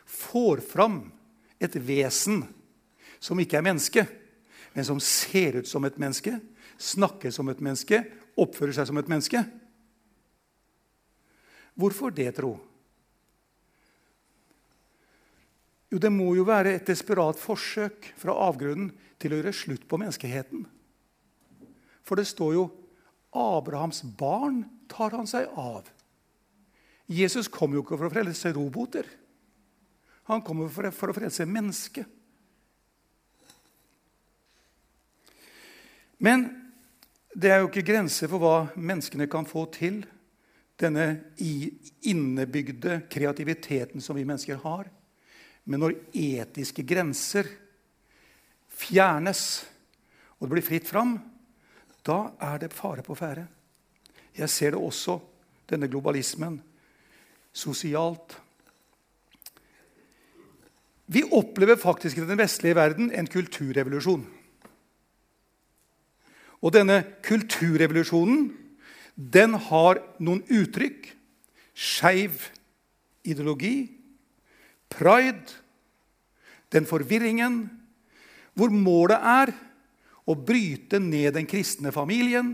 får 0.06 0.64
fram 0.66 1.02
et 1.60 1.76
vesen 1.76 2.44
som 3.24 3.40
ikke 3.40 3.60
er 3.60 3.66
menneske, 3.66 4.06
men 4.74 4.88
som 4.88 5.00
ser 5.04 5.60
ut 5.62 5.70
som 5.70 5.84
et 5.86 6.00
menneske, 6.02 6.38
snakker 6.80 7.32
som 7.32 7.50
et 7.52 7.62
menneske, 7.64 8.02
oppfører 8.40 8.76
seg 8.76 8.90
som 8.90 9.00
et 9.00 9.12
menneske. 9.12 9.44
Hvorfor 11.78 12.14
det, 12.14 12.32
tro? 12.38 12.58
Jo, 15.94 16.00
det 16.02 16.10
må 16.10 16.32
jo 16.34 16.42
være 16.48 16.72
et 16.74 16.88
desperat 16.90 17.38
forsøk 17.38 18.08
fra 18.18 18.34
avgrunnen 18.48 18.90
til 19.22 19.30
å 19.30 19.38
gjøre 19.38 19.52
slutt 19.54 19.84
på 19.86 20.00
menneskeheten. 20.02 20.64
For 22.02 22.18
det 22.18 22.26
står 22.26 22.54
jo 22.56 22.64
'Abrahams 23.30 24.02
barn 24.18 24.66
tar 24.90 25.14
han 25.14 25.28
seg 25.30 25.46
av'. 25.54 25.92
Jesus 27.08 27.48
kom 27.48 27.74
jo 27.74 27.84
ikke 27.84 27.98
for 27.98 28.10
å 28.10 28.14
frelse 28.14 28.54
roboter. 28.54 29.06
Han 30.24 30.42
kommer 30.42 30.70
for, 30.70 30.90
å 30.90 31.14
frelse 31.14 31.46
mennesket. 31.46 32.06
Men 36.18 36.72
det 37.36 37.52
er 37.52 37.60
jo 37.60 37.68
ikke 37.68 37.86
grenser 37.86 38.28
for 38.32 38.40
hva 38.40 38.68
menneskene 38.76 39.28
kan 39.28 39.46
få 39.46 39.66
til. 39.72 40.06
Denne 40.80 41.24
innebygde 42.02 43.04
kreativiteten 43.10 44.02
som 44.02 44.16
vi 44.16 44.24
mennesker 44.26 44.56
har. 44.64 44.90
Men 45.66 45.84
når 45.84 45.96
etiske 46.12 46.84
grenser 46.86 47.48
fjernes, 48.74 49.64
og 50.40 50.48
det 50.48 50.56
blir 50.56 50.66
fritt 50.66 50.90
fram, 50.90 51.16
da 52.04 52.34
er 52.44 52.66
det 52.66 52.74
fare 52.76 53.06
på 53.06 53.16
ferde. 53.16 53.46
Jeg 54.36 54.50
ser 54.52 54.74
det 54.74 54.82
også, 54.82 55.20
denne 55.70 55.88
globalismen, 55.88 56.58
sosialt, 57.54 58.36
vi 61.14 61.24
opplever 61.36 61.76
faktisk 61.76 62.18
i 62.18 62.26
den 62.26 62.40
vestlige 62.40 62.78
verden 62.78 63.12
en 63.12 63.28
kulturrevolusjon. 63.28 64.24
Og 66.64 66.72
denne 66.72 67.02
kulturrevolusjonen 67.26 68.46
den 69.16 69.58
har 69.68 70.00
noen 70.24 70.42
uttrykk. 70.48 71.10
Skeiv 71.74 72.48
ideologi, 73.26 73.92
pride, 74.94 75.60
den 76.74 76.88
forvirringen 76.90 77.64
hvor 78.58 78.74
målet 78.74 79.18
er 79.18 79.54
å 80.30 80.36
bryte 80.38 81.00
ned 81.02 81.34
den 81.36 81.48
kristne 81.50 81.92
familien, 81.94 82.54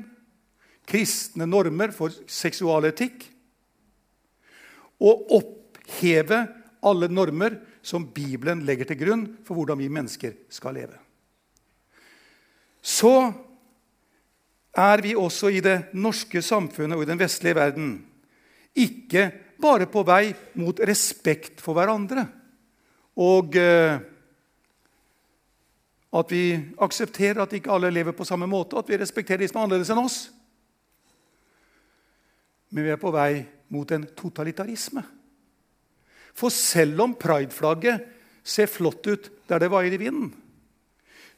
kristne 0.90 1.46
normer 1.46 1.94
for 1.94 2.14
seksualetikk, 2.26 3.28
og 5.00 5.36
oppheve 5.38 6.42
alle 6.84 7.08
normer 7.12 7.60
som 7.86 8.08
Bibelen 8.14 8.66
legger 8.68 8.90
til 8.90 9.00
grunn 9.00 9.28
for 9.48 9.60
hvordan 9.60 9.80
vi 9.80 9.92
mennesker 9.92 10.34
skal 10.52 10.76
leve. 10.76 10.98
Så 12.82 13.14
er 14.80 15.04
vi 15.04 15.16
også 15.16 15.52
i 15.52 15.62
det 15.64 15.92
norske 15.98 16.42
samfunnet 16.44 16.98
og 16.98 17.04
i 17.04 17.10
den 17.10 17.20
vestlige 17.20 17.58
verden 17.58 17.94
ikke 18.80 19.30
bare 19.60 19.90
på 19.92 20.04
vei 20.08 20.32
mot 20.60 20.80
respekt 20.88 21.60
for 21.64 21.76
hverandre 21.78 22.26
og 23.20 23.56
eh, 23.60 24.00
at 26.10 26.32
vi 26.34 26.44
aksepterer 26.82 27.44
at 27.44 27.54
ikke 27.54 27.72
alle 27.74 27.92
lever 27.94 28.16
på 28.18 28.26
samme 28.26 28.48
måte, 28.50 28.80
at 28.80 28.88
vi 28.90 28.98
respekterer 28.98 29.44
de 29.44 29.50
som 29.50 29.60
er 29.60 29.68
annerledes 29.68 29.92
enn 29.94 30.02
oss. 30.02 30.20
Men 32.74 32.86
vi 32.86 32.94
er 32.94 33.02
på 33.02 33.12
vei 33.14 33.44
mot 33.74 33.92
en 33.92 34.08
totalitarisme. 34.18 35.04
For 36.38 36.54
selv 36.54 37.04
om 37.04 37.18
prideflagget 37.20 38.08
ser 38.46 38.72
flott 38.72 39.06
ut 39.10 39.30
der 39.50 39.62
det 39.62 39.70
vaier 39.74 39.94
i 39.94 40.02
vinden, 40.02 40.32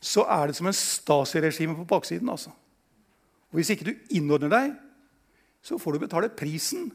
så 0.01 0.23
er 0.29 0.49
det 0.49 0.57
som 0.57 0.69
en 0.69 0.77
Stasi-regime 0.77 1.75
på 1.77 1.87
baksiden. 1.89 2.29
altså. 2.29 2.53
Og 3.51 3.59
Hvis 3.59 3.69
ikke 3.73 3.89
du 3.89 4.15
innordner 4.15 4.49
deg, 4.49 4.71
så 5.61 5.77
får 5.77 5.93
du 5.93 6.05
betale 6.05 6.29
prisen. 6.29 6.89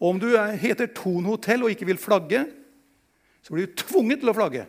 Og 0.00 0.14
om 0.14 0.20
du 0.20 0.30
heter 0.32 0.88
Thon 0.96 1.28
hotell 1.28 1.66
og 1.66 1.74
ikke 1.74 1.88
vil 1.90 2.00
flagge, 2.00 2.46
så 3.44 3.52
blir 3.52 3.68
du 3.68 3.76
tvunget 3.82 4.22
til 4.22 4.32
å 4.32 4.36
flagge. 4.36 4.64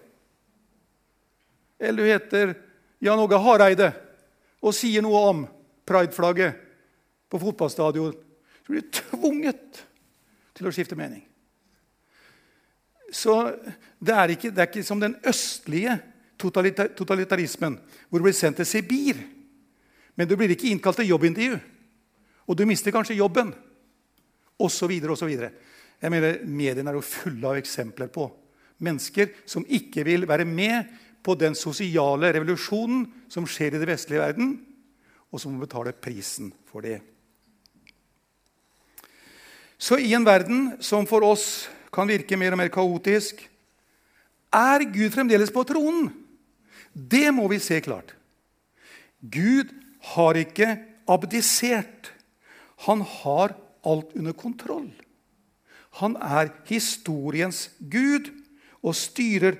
Eller 1.81 2.03
du 2.03 2.11
heter 2.11 2.53
Jan 3.01 3.19
Åge 3.23 3.39
Hareide 3.41 3.89
og 4.61 4.75
sier 4.77 5.01
noe 5.03 5.23
om 5.31 5.45
prideflagget 5.87 6.59
på 7.31 7.39
fotballstadion, 7.41 8.13
så 8.61 8.73
blir 8.73 8.83
du 8.83 8.93
tvunget 8.99 9.81
til 10.57 10.67
å 10.67 10.73
skifte 10.75 10.99
mening. 10.99 11.23
Så 13.11 13.33
det 13.99 14.15
er, 14.15 14.35
ikke, 14.35 14.51
det 14.51 14.61
er 14.61 14.69
ikke 14.69 14.85
som 14.87 15.01
den 15.01 15.17
østlige 15.27 15.97
totalitarismen, 16.39 17.75
hvor 18.09 18.21
du 18.21 18.27
blir 18.27 18.35
sendt 18.35 18.61
til 18.61 18.67
Sibir. 18.67 19.19
Men 20.15 20.27
du 20.27 20.35
blir 20.39 20.53
ikke 20.53 20.69
innkalt 20.71 21.01
til 21.01 21.11
jobbintervju. 21.11 21.57
Og 22.47 22.57
du 22.57 22.63
mister 22.67 22.93
kanskje 22.93 23.19
jobben. 23.19 23.51
Så 24.69 24.87
videre. 24.87 25.51
Jeg 26.01 26.11
mener, 26.11 26.39
Mediene 26.45 26.89
er 26.89 26.97
jo 26.97 27.05
fulle 27.05 27.47
av 27.47 27.57
eksempler 27.59 28.09
på 28.13 28.27
mennesker 28.81 29.29
som 29.49 29.65
ikke 29.69 30.03
vil 30.07 30.25
være 30.29 30.45
med 30.45 30.89
på 31.21 31.35
den 31.37 31.55
sosiale 31.57 32.31
revolusjonen 32.33 33.05
som 33.29 33.45
skjer 33.45 33.75
i 33.75 33.81
det 33.81 33.89
vestlige 33.89 34.23
verden, 34.23 34.55
og 35.31 35.39
som 35.39 35.53
må 35.53 35.63
betale 35.63 35.93
prisen 35.93 36.49
for 36.69 36.81
det. 36.81 36.97
Så 39.81 39.97
i 40.01 40.11
en 40.13 40.25
verden 40.25 40.75
som 40.83 41.07
for 41.09 41.25
oss 41.25 41.69
kan 41.93 42.09
virke 42.09 42.37
mer 42.37 42.53
og 42.53 42.61
mer 42.61 42.73
kaotisk, 42.73 43.39
er 44.51 44.83
Gud 44.91 45.13
fremdeles 45.13 45.53
på 45.53 45.63
tronen. 45.65 46.09
Det 46.93 47.29
må 47.33 47.47
vi 47.49 47.59
se 47.63 47.79
klart. 47.81 48.13
Gud 49.21 49.71
har 50.13 50.37
ikke 50.37 50.73
abdisert. 51.09 52.11
Han 52.87 53.05
har 53.21 53.55
alt 53.85 54.15
under 54.15 54.33
kontroll. 54.37 54.91
Han 55.99 56.15
er 56.15 56.53
historiens 56.69 57.69
gud, 57.79 58.31
og 58.81 58.95
styrer 58.97 59.59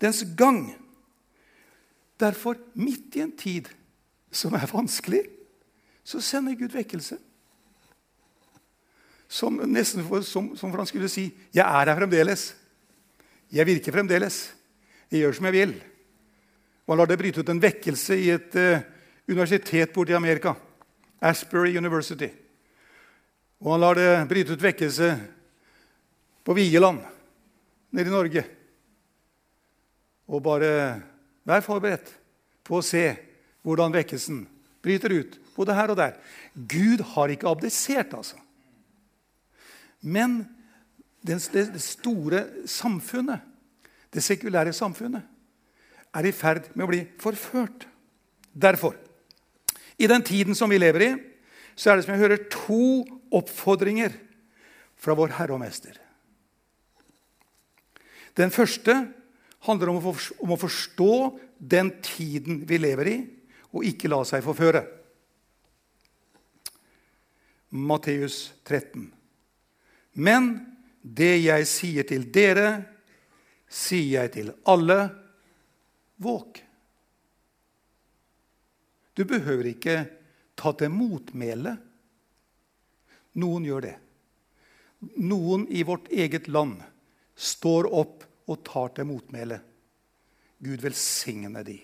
dens 0.00 0.22
gang. 0.38 0.68
Derfor, 2.20 2.58
midt 2.74 3.16
i 3.18 3.24
en 3.24 3.32
tid 3.36 3.70
som 4.30 4.54
er 4.54 4.70
vanskelig, 4.70 5.24
så 6.04 6.20
sender 6.22 6.54
Gud 6.58 6.74
vekkelse. 6.74 7.18
Som, 9.28 9.58
nesten 9.66 10.04
for, 10.06 10.22
som, 10.22 10.52
som 10.54 10.70
for 10.70 10.78
han 10.78 10.86
skulle 10.86 11.08
si 11.08 11.32
'Jeg 11.52 11.66
er 11.66 11.90
her 11.90 11.98
fremdeles'. 11.98 12.54
Jeg 13.50 13.66
virker 13.66 13.92
fremdeles. 13.92 14.54
Jeg 15.10 15.20
gjør 15.20 15.32
som 15.32 15.44
jeg 15.44 15.52
vil. 15.52 15.74
Og 16.86 16.92
han 16.92 16.98
lar 16.98 17.06
det 17.06 17.18
bryte 17.18 17.40
ut 17.40 17.48
en 17.48 17.62
vekkelse 17.62 18.16
i 18.18 18.30
et 18.30 18.54
uh, 18.54 18.82
universitet 19.28 19.92
borte 19.92 20.12
i 20.12 20.14
Amerika. 20.14 20.54
Ashbury 21.20 21.76
University. 21.76 22.28
Og 23.62 23.74
han 23.74 23.82
lar 23.82 23.98
det 23.98 24.10
bryte 24.30 24.54
ut 24.54 24.64
vekkelse 24.64 25.10
på 26.44 26.56
Vigeland 26.56 27.02
nede 27.94 28.10
i 28.10 28.14
Norge. 28.14 28.44
Og 30.28 30.42
bare 30.44 30.70
vær 31.44 31.64
forberedt 31.64 32.10
på 32.64 32.80
å 32.80 32.84
se 32.84 33.06
hvordan 33.64 33.94
vekkelsen 33.94 34.42
bryter 34.84 35.14
ut, 35.14 35.38
både 35.56 35.76
her 35.76 35.92
og 35.92 36.00
der. 36.00 36.16
Gud 36.54 37.04
har 37.14 37.32
ikke 37.32 37.48
abdisert, 37.48 38.12
altså. 38.16 38.36
Men 40.04 40.42
det, 41.24 41.40
store 41.80 42.44
samfunnet, 42.68 43.40
det 44.12 44.24
sekulære 44.24 44.74
samfunnet, 44.76 45.24
er 46.14 46.28
i 46.28 46.34
ferd 46.36 46.68
med 46.74 46.84
å 46.84 46.90
bli 46.90 47.00
forført. 47.18 47.88
Derfor, 48.52 48.98
i 49.98 50.06
den 50.10 50.22
tiden 50.22 50.54
som 50.54 50.70
vi 50.70 50.78
lever 50.78 51.06
i, 51.06 51.12
så 51.74 51.90
er 51.90 51.96
det 51.96 52.04
som 52.06 52.14
jeg 52.14 52.22
hører 52.22 52.44
to 52.52 52.84
oppfordringer 53.34 54.14
fra 54.96 55.16
vår 55.18 55.34
Herre 55.38 55.56
og 55.56 55.62
Mester. 55.62 55.98
Den 58.34 58.50
første 58.54 58.96
handler 59.64 59.92
om 59.92 60.00
å, 60.10 60.56
forstå 60.58 61.14
den 61.58 61.92
tiden 62.04 62.62
vi 62.68 62.80
lever 62.82 63.10
i, 63.10 63.16
og 63.74 63.86
ikke 63.88 64.10
la 64.10 64.20
seg 64.28 64.44
forføre. 64.44 64.84
Matteus 67.74 68.52
13. 68.62 69.08
Men 70.14 70.50
det 71.02 71.36
jeg 71.42 71.66
sier 71.66 72.06
til 72.06 72.28
dere, 72.34 72.68
sier 73.66 74.20
jeg 74.20 74.34
til 74.36 74.52
alle 74.70 74.98
våk. 76.22 76.60
Du 79.14 79.24
behøver 79.26 79.70
ikke 79.70 79.96
ta 80.58 80.74
til 80.78 80.92
motmæle. 80.94 81.74
Noen 83.40 83.66
gjør 83.66 83.86
det. 83.88 83.94
Noen 85.20 85.66
i 85.68 85.82
vårt 85.84 86.08
eget 86.12 86.48
land 86.48 86.80
står 87.34 87.88
opp 87.90 88.24
og 88.50 88.62
tar 88.66 88.92
til 88.96 89.08
motmæle. 89.08 89.58
Gud 90.64 90.84
velsigne 90.84 91.64
de. 91.66 91.78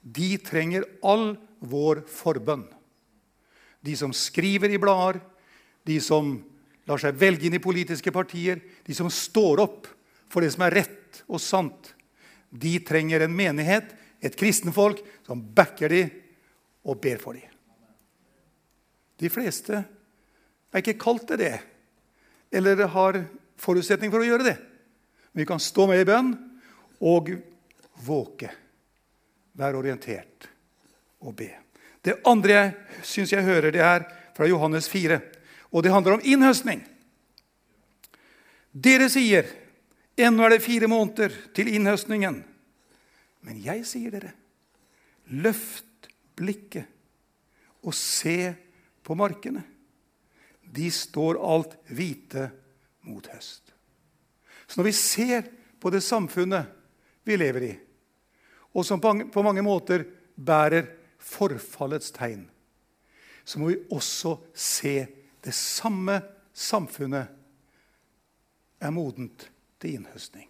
De 0.00 0.36
trenger 0.38 0.86
all 1.04 1.34
vår 1.66 2.04
forbønn. 2.08 2.66
De 3.82 3.96
som 3.98 4.14
skriver 4.14 4.72
i 4.72 4.80
blader, 4.80 5.18
de 5.86 5.98
som 6.02 6.36
lar 6.86 7.02
seg 7.02 7.18
velge 7.18 7.48
inn 7.48 7.58
i 7.58 7.62
politiske 7.62 8.12
partier, 8.14 8.60
de 8.86 8.94
som 8.94 9.10
står 9.10 9.62
opp 9.62 9.90
for 10.30 10.42
det 10.42 10.52
som 10.54 10.64
er 10.66 10.78
rett 10.82 11.22
og 11.26 11.42
sant, 11.42 11.92
de 12.50 12.78
trenger 12.86 13.24
en 13.24 13.34
menighet, 13.34 13.90
et 14.22 14.36
kristenfolk, 14.38 15.02
som 15.26 15.42
backer 15.54 15.92
de 15.92 16.02
og 16.86 16.98
ber 17.02 17.18
for 17.22 17.36
de. 17.36 17.42
De 19.20 19.30
fleste 19.32 19.82
er 20.76 20.84
ikke 20.84 21.00
kalt 21.00 21.24
til 21.28 21.40
det, 21.40 21.54
eller 22.52 22.86
har 22.92 23.20
forutsetning 23.60 24.12
for 24.12 24.20
å 24.20 24.28
gjøre 24.28 24.46
det. 24.46 24.56
Men 25.32 25.42
vi 25.42 25.48
kan 25.48 25.62
stå 25.62 25.86
med 25.88 26.02
i 26.02 26.08
bønn 26.08 26.34
og 27.00 27.30
våke. 28.04 28.50
Være 29.56 29.80
orientert 29.80 30.48
og 31.24 31.32
be. 31.38 31.48
Det 32.04 32.18
andre 32.28 32.58
jeg 32.58 33.06
syns 33.08 33.32
jeg 33.32 33.46
hører, 33.46 33.72
det 33.72 33.82
er 33.82 34.04
fra 34.36 34.46
Johannes 34.48 34.88
4. 34.92 35.18
Og 35.72 35.82
det 35.82 35.92
handler 35.92 36.18
om 36.18 36.26
innhøstning. 36.28 36.84
Dere 38.70 39.08
sier 39.10 39.48
ennå 40.16 40.44
er 40.44 40.54
det 40.54 40.64
fire 40.64 40.88
måneder 40.92 41.32
til 41.56 41.72
innhøstningen. 41.72 42.42
Men 43.46 43.62
jeg 43.64 43.86
sier 43.88 44.12
dere, 44.12 44.34
løft 45.32 46.10
blikket 46.36 46.86
og 47.86 47.94
se 47.96 48.52
på 49.06 49.16
markene. 49.18 49.64
De 50.74 50.90
står 50.90 51.38
alt 51.40 51.76
hvite 51.88 52.48
mot 53.06 53.26
høst. 53.30 53.72
Så 54.66 54.80
når 54.80 54.88
vi 54.88 54.96
ser 54.98 55.46
på 55.80 55.90
det 55.94 56.02
samfunnet 56.04 56.72
vi 57.26 57.36
lever 57.38 57.68
i, 57.68 57.74
og 58.76 58.84
som 58.84 59.00
på 59.00 59.42
mange 59.42 59.64
måter 59.64 60.04
bærer 60.36 60.90
forfallets 61.22 62.12
tegn, 62.12 62.44
så 63.46 63.60
må 63.62 63.70
vi 63.70 63.78
også 63.94 64.34
se 64.52 65.06
det 65.44 65.54
samme 65.54 66.18
samfunnet 66.52 67.30
er 68.82 68.92
modent 68.92 69.46
til 69.80 69.96
innhøstning. 69.96 70.48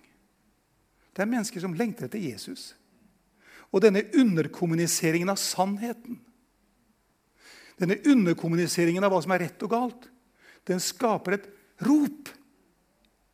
Det 1.13 1.23
er 1.23 1.31
mennesker 1.31 1.63
som 1.63 1.77
lengter 1.77 2.09
etter 2.09 2.21
Jesus. 2.21 2.75
Og 3.73 3.83
denne 3.85 4.05
underkommuniseringen 4.17 5.31
av 5.33 5.39
sannheten, 5.41 6.21
denne 7.77 7.99
underkommuniseringen 8.09 9.05
av 9.05 9.13
hva 9.13 9.21
som 9.25 9.35
er 9.37 9.47
rett 9.47 9.65
og 9.67 9.73
galt, 9.73 10.09
den 10.67 10.81
skaper 10.83 11.37
et 11.37 11.49
rop 11.87 12.31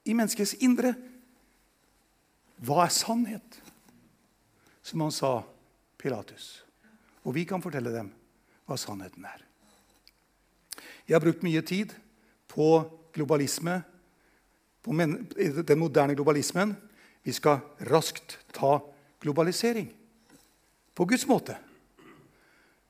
i 0.05 0.14
menneskets 0.16 0.57
indre. 0.66 0.93
Hva 2.62 2.84
er 2.84 2.95
sannhet? 2.95 3.61
Som 4.82 5.05
han 5.05 5.14
sa 5.14 5.38
Pilatus. 5.99 6.64
Og 7.22 7.36
vi 7.36 7.47
kan 7.47 7.62
fortelle 7.62 7.95
dem 7.95 8.11
hva 8.66 8.78
sannheten 8.78 9.24
er. 9.26 9.45
Jeg 11.07 11.16
har 11.16 11.22
brukt 11.22 11.45
mye 11.47 11.62
tid 11.66 11.95
på 12.51 12.68
globalisme, 13.14 13.80
på 14.82 14.95
den 14.99 15.78
moderne 15.78 16.16
globalismen. 16.18 16.74
Vi 17.22 17.34
skal 17.34 17.62
raskt 17.86 18.40
ta 18.55 18.80
globalisering 19.22 19.93
på 20.95 21.07
Guds 21.07 21.26
måte. 21.30 21.55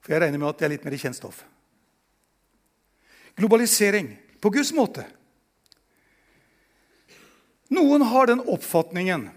For 0.03 0.15
jeg 0.15 0.25
regner 0.25 0.41
med 0.41 0.51
at 0.51 0.61
det 0.61 0.67
er 0.67 0.75
litt 0.75 0.87
mer 0.87 0.99
kjent 0.99 1.19
stoff. 1.19 1.45
Globalisering 3.39 4.11
på 4.43 4.51
Guds 4.53 4.73
måte. 4.77 5.07
Noen 7.73 8.05
har 8.05 8.29
den 8.29 8.43
oppfatningen 8.53 9.31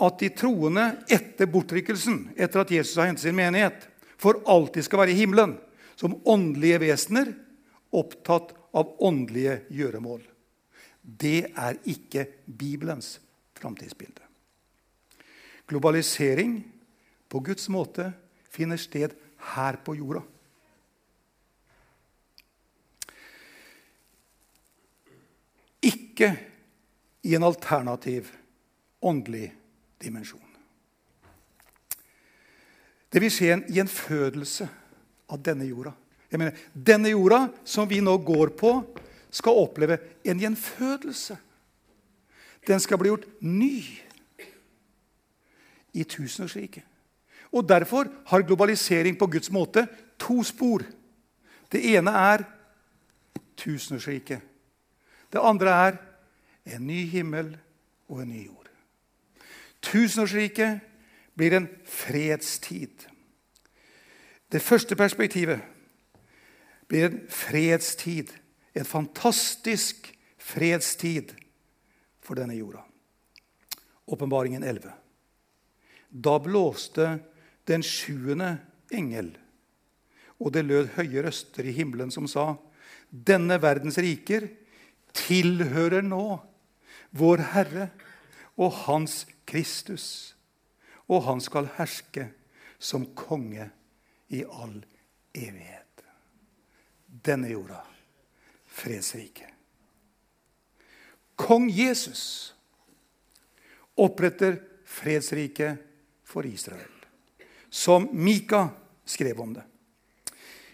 at 0.00 0.20
de 0.20 0.30
troende 0.32 0.86
etter 1.12 1.48
bortrykkelsen, 1.50 2.30
etter 2.36 2.62
at 2.62 2.72
Jesus 2.72 2.96
har 3.00 3.10
hentet 3.10 3.26
sin 3.26 3.36
menighet, 3.36 3.88
for 4.16 4.40
alltid 4.48 4.86
skal 4.86 5.02
være 5.02 5.12
i 5.12 5.18
himmelen 5.18 5.56
som 5.96 6.16
åndelige 6.28 6.80
vesener 6.86 7.34
opptatt 7.96 8.54
av 8.76 8.94
åndelige 9.04 9.58
gjøremål. 9.72 10.22
Det 11.00 11.52
er 11.52 11.78
ikke 11.88 12.26
Bibelens 12.46 13.16
framtidsbilde. 13.56 14.24
Globalisering 15.66 16.58
på 17.28 17.40
Guds 17.44 17.68
måte 17.72 18.10
finner 18.52 18.80
sted 18.80 19.14
her 19.54 19.78
på 19.84 19.94
jorda. 19.96 20.22
Ikke 25.86 26.32
i 27.22 27.34
en 27.34 27.46
alternativ 27.46 28.32
åndelig 29.00 29.50
dimensjon. 30.02 30.42
Det 33.12 33.22
vil 33.22 33.32
skje 33.32 33.52
en 33.54 33.64
gjenfødelse 33.72 34.66
av 35.32 35.42
denne 35.42 35.66
jorda. 35.68 35.92
Jeg 36.30 36.40
mener, 36.42 36.58
Denne 36.72 37.12
jorda 37.12 37.46
som 37.64 37.88
vi 37.88 38.00
nå 38.02 38.16
går 38.18 38.52
på, 38.58 38.72
skal 39.30 39.60
oppleve 39.62 39.98
en 40.24 40.40
gjenfødelse. 40.40 41.36
Den 42.66 42.80
skal 42.82 42.98
bli 42.98 43.12
gjort 43.12 43.26
ny 43.40 43.78
i 45.94 46.04
tusenårsriket. 46.04 46.84
Og 47.52 47.68
Derfor 47.68 48.08
har 48.26 48.42
globalisering 48.42 49.18
på 49.18 49.26
Guds 49.26 49.50
måte 49.50 49.86
to 50.18 50.42
spor. 50.42 50.82
Det 51.72 51.82
ene 51.96 52.10
er 52.10 52.44
tusenårsriket. 53.56 54.40
Det 55.32 55.42
andre 55.42 55.70
er 55.70 55.96
en 56.74 56.86
ny 56.86 57.04
himmel 57.10 57.56
og 58.08 58.22
en 58.22 58.28
ny 58.28 58.46
jord. 58.46 58.68
Tusenårsriket 59.82 60.80
blir 61.36 61.54
en 61.56 61.68
fredstid. 61.84 63.06
Det 64.52 64.62
første 64.62 64.96
perspektivet 64.96 65.60
blir 66.88 67.08
en 67.08 67.20
fredstid. 67.30 68.32
En 68.74 68.84
fantastisk 68.84 70.12
fredstid 70.38 71.34
for 72.20 72.34
denne 72.34 72.54
jorda. 72.54 72.82
Åpenbaringen 74.06 74.62
11. 74.62 74.92
Da 76.10 76.38
blåste 76.38 77.18
den 77.66 77.82
sjuende 77.82 78.56
engel, 78.94 79.32
og 80.38 80.52
det 80.54 80.66
lød 80.66 80.92
høye 80.96 81.24
røster 81.26 81.66
i 81.66 81.74
himmelen 81.74 82.12
som 82.14 82.28
sa:" 82.28 82.54
Denne 83.10 83.56
verdens 83.62 83.98
riker 83.98 84.48
tilhører 85.14 86.02
nå 86.02 86.40
vår 87.16 87.42
Herre 87.54 87.88
og 88.56 88.72
hans 88.86 89.24
Kristus. 89.46 90.34
Og 91.08 91.22
han 91.22 91.40
skal 91.40 91.70
herske 91.78 92.28
som 92.78 93.06
konge 93.14 93.70
i 94.28 94.42
all 94.44 94.80
evighet. 95.34 96.02
Denne 97.06 97.48
jorda, 97.52 97.80
fredsriket. 98.66 99.52
Kong 101.36 101.68
Jesus 101.70 102.54
oppretter 103.96 104.58
fredsriket 104.84 105.78
for 106.24 106.46
Israel, 106.48 106.95
som 107.76 108.08
Mika 108.12 108.68
skrev 109.04 109.40
om 109.40 109.52
det. 109.54 109.64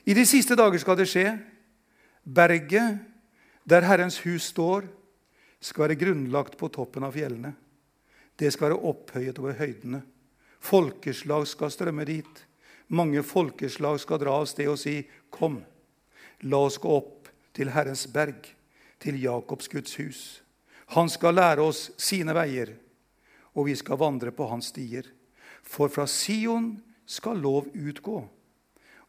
I 0.05 0.15
de 0.15 0.23
siste 0.27 0.55
dager 0.55 0.79
skal 0.79 0.97
det 1.01 1.09
skje. 1.11 1.33
Berget 2.23 3.01
der 3.67 3.83
Herrens 3.83 4.21
hus 4.23 4.53
står, 4.53 4.87
skal 5.63 5.87
være 5.87 5.99
grunnlagt 5.99 6.55
på 6.59 6.71
toppen 6.75 7.03
av 7.07 7.15
fjellene. 7.15 7.53
Det 8.39 8.53
skal 8.55 8.71
være 8.71 8.87
opphøyet 8.91 9.39
over 9.43 9.59
høydene. 9.59 10.01
Folkeslag 10.63 11.47
skal 11.51 11.71
strømme 11.75 12.07
dit. 12.07 12.45
Mange 12.95 13.23
folkeslag 13.27 13.99
skal 14.03 14.23
dra 14.23 14.37
av 14.39 14.47
sted 14.47 14.71
og 14.71 14.79
si, 14.79 15.03
'Kom, 15.31 15.63
la 16.43 16.57
oss 16.57 16.79
gå 16.79 16.89
opp 16.89 17.29
til 17.55 17.71
Herrens 17.71 18.07
berg, 18.07 18.47
til 19.01 19.23
Jakobs 19.23 19.69
Guds 19.69 19.97
hus.' 19.97 20.43
Han 20.87 21.09
skal 21.09 21.35
lære 21.35 21.63
oss 21.63 21.91
sine 21.97 22.35
veier, 22.35 22.75
og 23.55 23.67
vi 23.67 23.75
skal 23.75 23.97
vandre 23.97 24.31
på 24.31 24.47
hans 24.47 24.67
stier. 24.67 25.03
For 25.63 25.89
fra 25.89 26.07
Sion 26.07 26.83
skal 27.07 27.41
lov 27.43 27.69
utgå, 27.75 28.23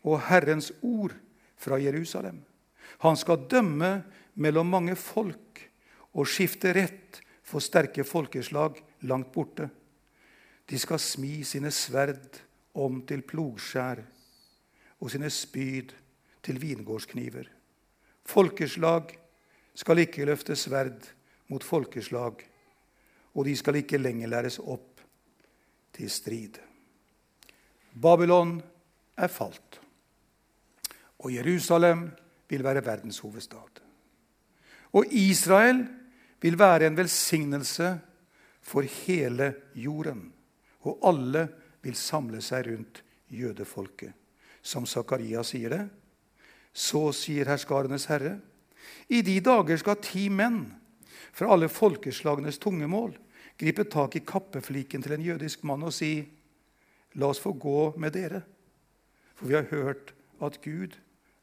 og 0.04 0.22
Herrens 0.28 0.72
ord 0.82 1.14
fra 1.58 1.80
Jerusalem. 1.80 2.42
Han 3.04 3.18
skal 3.18 3.48
dømme 3.50 4.04
mellom 4.36 4.68
mange 4.70 4.96
folk 5.00 5.62
og 6.14 6.28
skifte 6.30 6.74
rett 6.76 7.22
for 7.44 7.64
sterke 7.64 8.06
folkeslag 8.08 8.80
langt 9.08 9.32
borte. 9.34 9.70
De 10.70 10.80
skal 10.80 11.02
smi 11.02 11.44
sine 11.48 11.72
sverd 11.72 12.40
om 12.74 13.02
til 13.08 13.24
plogskjær 13.28 14.02
og 15.00 15.12
sine 15.12 15.30
spyd 15.34 15.92
til 16.44 16.62
vingårdskniver. 16.62 17.48
Folkeslag 18.24 19.12
skal 19.76 20.04
ikke 20.04 20.26
løfte 20.28 20.56
sverd 20.56 21.10
mot 21.52 21.64
folkeslag, 21.64 22.40
og 23.34 23.46
de 23.46 23.56
skal 23.58 23.82
ikke 23.82 24.00
lenger 24.00 24.32
læres 24.32 24.60
opp 24.60 25.02
til 25.94 26.10
strid. 26.10 26.60
Babylon 28.02 28.58
er 29.18 29.30
falt, 29.30 29.80
og 31.20 31.34
Jerusalem 31.34 32.08
vil 32.50 32.64
være 32.64 32.86
verdens 32.86 33.20
hovedstad. 33.20 33.82
Og 34.94 35.06
Israel 35.10 35.86
vil 36.42 36.60
være 36.60 36.88
en 36.88 36.98
velsignelse 36.98 38.00
for 38.62 38.82
hele 39.06 39.54
jorden. 39.76 40.34
Og 40.84 41.00
alle 41.08 41.48
vil 41.82 41.96
samle 41.96 42.42
seg 42.42 42.68
rundt 42.68 43.04
jødefolket. 43.32 44.14
Som 44.62 44.86
Zakaria 44.86 45.44
sier 45.44 45.74
det. 45.74 45.84
Så 46.74 47.12
sier 47.16 47.50
herskarenes 47.50 48.06
herre. 48.12 48.38
I 49.10 49.22
de 49.26 49.40
dager 49.44 49.80
skal 49.80 50.02
ti 50.04 50.28
menn 50.30 50.66
fra 51.34 51.52
alle 51.54 51.70
folkeslagenes 51.72 52.60
tungemål 52.62 53.16
gripe 53.60 53.86
tak 53.90 54.16
i 54.18 54.24
kappefliken 54.28 55.04
til 55.04 55.16
en 55.16 55.28
jødisk 55.32 55.64
mann 55.64 55.84
og 55.84 55.94
si:" 55.94 56.28
La 57.20 57.30
oss 57.30 57.42
få 57.42 57.54
gå 57.54 57.94
med 57.98 58.16
dere, 58.16 58.42
for 59.36 59.50
vi 59.50 59.58
har 59.58 59.70
hørt 59.70 60.14
at 60.44 60.60
Gud 60.64 60.98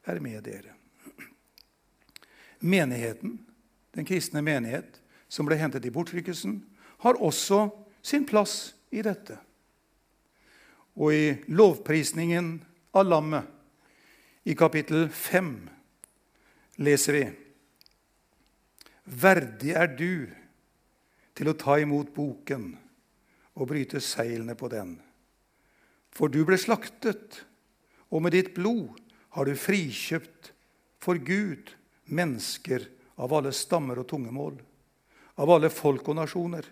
er 0.05 0.19
med 0.19 0.43
dere. 0.43 0.75
Menigheten, 2.59 3.39
den 3.95 4.05
kristne 4.05 4.43
menighet, 4.45 4.99
som 5.31 5.47
ble 5.47 5.57
hentet 5.57 5.85
i 5.87 5.93
bortrykkelsen, 5.93 6.59
har 7.01 7.17
også 7.17 7.69
sin 8.03 8.25
plass 8.27 8.73
i 8.91 9.01
dette. 9.05 9.37
Og 10.99 11.15
i 11.15 11.25
lovprisningen 11.47 12.57
av 12.93 13.07
lammet, 13.07 13.47
i 14.43 14.55
kapittel 14.57 15.05
5, 15.13 15.51
leser 16.81 17.13
vi 17.13 17.25
Verdig 19.21 19.75
er 19.77 19.91
du 19.93 20.25
til 21.37 21.51
å 21.51 21.57
ta 21.57 21.77
imot 21.81 22.09
boken 22.15 22.71
og 23.53 23.67
bryte 23.69 24.01
seilene 24.01 24.55
på 24.57 24.69
den. 24.71 24.95
For 26.11 26.31
du 26.31 26.43
ble 26.47 26.57
slaktet, 26.59 27.43
og 28.11 28.25
med 28.25 28.35
ditt 28.35 28.51
blod 28.55 28.99
har 29.35 29.47
du 29.47 29.55
frikjøpt 29.55 30.51
for 31.01 31.17
Gud 31.17 31.71
mennesker 32.11 32.85
av 33.21 33.33
alle 33.33 33.53
stammer 33.55 34.01
og 34.01 34.09
tungemål, 34.11 34.57
av 35.39 35.51
alle 35.55 35.71
folk 35.71 36.09
og 36.11 36.19
nasjoner. 36.19 36.65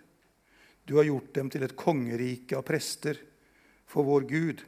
Du 0.84 0.98
har 0.98 1.08
gjort 1.08 1.32
dem 1.38 1.50
til 1.54 1.64
et 1.64 1.78
kongerike 1.80 2.58
av 2.58 2.66
prester 2.68 3.20
for 3.90 4.08
vår 4.08 4.28
Gud, 4.30 4.64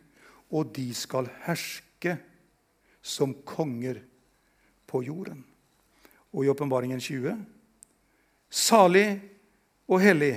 og 0.52 0.72
de 0.76 0.88
skal 0.96 1.30
herske 1.46 2.16
som 3.02 3.34
konger 3.48 4.02
på 4.88 5.04
jorden. 5.04 5.44
Og 6.32 6.46
i 6.46 6.52
Åpenbaringen 6.52 7.02
20.: 7.02 7.36
Salig 8.50 9.20
og 9.88 10.00
hellig 10.04 10.36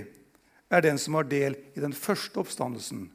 er 0.71 0.83
den 0.83 0.99
som 0.99 1.15
har 1.19 1.29
del 1.31 1.57
i 1.77 1.83
den 1.83 1.93
første 1.93 2.41
oppstandelsen. 2.43 3.11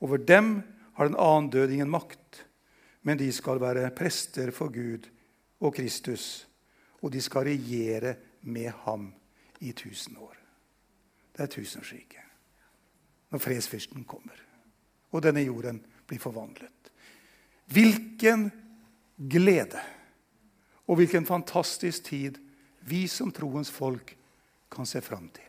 Over 0.00 0.18
dem 0.18 0.62
har 0.94 1.08
den 1.08 1.18
annen 1.18 1.50
død 1.50 1.72
ingen 1.74 1.90
makt, 1.90 2.44
men 3.02 3.18
de 3.18 3.30
skal 3.32 3.60
være 3.60 3.90
prester 3.96 4.50
for 4.54 4.72
Gud 4.74 5.08
og 5.60 5.74
Kristus, 5.74 6.46
og 7.02 7.12
de 7.14 7.22
skal 7.22 7.48
regjere 7.50 8.16
med 8.42 8.70
ham 8.84 9.12
i 9.60 9.72
tusen 9.72 10.16
år. 10.16 10.36
Det 11.34 11.46
er 11.46 11.54
tusenskriket. 11.54 12.24
Når 13.30 13.42
fredsfyrsten 13.42 14.04
kommer 14.08 14.48
og 15.12 15.24
denne 15.24 15.44
jorden 15.44 15.80
blir 16.08 16.20
forvandlet. 16.20 16.92
Hvilken 17.72 18.48
glede 19.30 19.80
og 20.88 21.00
hvilken 21.00 21.26
fantastisk 21.28 22.08
tid 22.08 22.38
vi 22.88 23.06
som 23.10 23.32
troens 23.34 23.70
folk 23.72 24.14
kan 24.72 24.88
se 24.88 25.00
fram 25.04 25.28
til. 25.32 25.44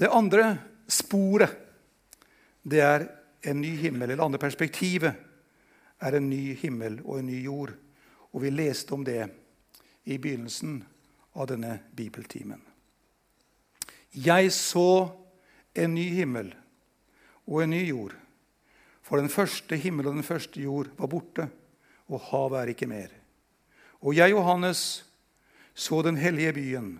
Det 0.00 0.08
andre 0.08 0.56
sporet 0.90 1.56
det 2.62 2.80
er 2.84 3.06
en 3.48 3.60
ny 3.60 3.74
himmel. 3.80 4.10
Eller 4.10 4.24
andre 4.24 4.40
perspektivet 4.40 5.14
er 6.00 6.16
en 6.16 6.28
ny 6.30 6.54
himmel 6.60 7.00
og 7.04 7.20
en 7.20 7.30
ny 7.30 7.42
jord. 7.44 7.74
Og 8.32 8.44
vi 8.44 8.52
leste 8.52 8.94
om 8.94 9.04
det 9.04 9.22
i 10.04 10.18
begynnelsen 10.18 10.80
av 11.34 11.48
denne 11.50 11.78
bibeltimen. 11.96 12.60
Jeg 14.12 14.50
så 14.52 15.10
en 15.78 15.94
ny 15.94 16.08
himmel 16.16 16.50
og 17.46 17.62
en 17.62 17.72
ny 17.74 17.84
jord. 17.88 18.16
For 19.02 19.18
den 19.18 19.30
første 19.30 19.76
himmel 19.78 20.08
og 20.10 20.18
den 20.18 20.26
første 20.26 20.60
jord 20.60 20.90
var 20.98 21.10
borte, 21.10 21.48
og 22.10 22.22
havet 22.30 22.60
er 22.60 22.72
ikke 22.72 22.90
mer. 22.90 23.10
Og 24.00 24.16
jeg, 24.16 24.30
Johannes, 24.30 25.04
så 25.74 26.02
den 26.02 26.16
hellige 26.16 26.52
byen, 26.52 26.92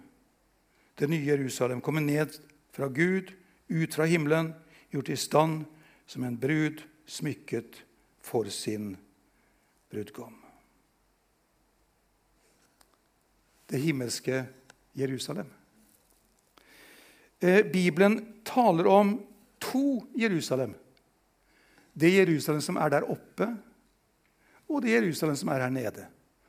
det 0.99 1.09
nye 1.11 1.27
Jerusalem, 1.27 1.81
komme 1.81 2.01
ned 2.01 2.35
fra 2.75 2.87
Gud, 2.87 3.31
ut 3.71 3.95
fra 3.95 4.05
himmelen, 4.11 4.53
gjort 4.91 5.09
i 5.09 5.17
stand 5.17 5.65
som 6.07 6.25
en 6.27 6.37
brud 6.39 6.83
smykket 7.07 7.83
for 8.21 8.45
sin 8.51 8.97
brudgom. 9.91 10.35
Det 13.67 13.79
himmelske 13.79 14.45
Jerusalem. 14.93 15.47
Eh, 17.41 17.67
Bibelen 17.67 18.43
taler 18.45 18.87
om 18.87 19.15
to 19.59 20.07
Jerusalem. 20.15 20.75
Det 21.93 22.11
Jerusalem 22.11 22.61
som 22.61 22.77
er 22.77 22.91
der 22.91 23.07
oppe, 23.11 23.47
og 24.71 24.83
det 24.83 24.95
Jerusalem 24.95 25.37
som 25.37 25.49
er 25.49 25.65
her 25.65 25.71
nede. 25.71 26.07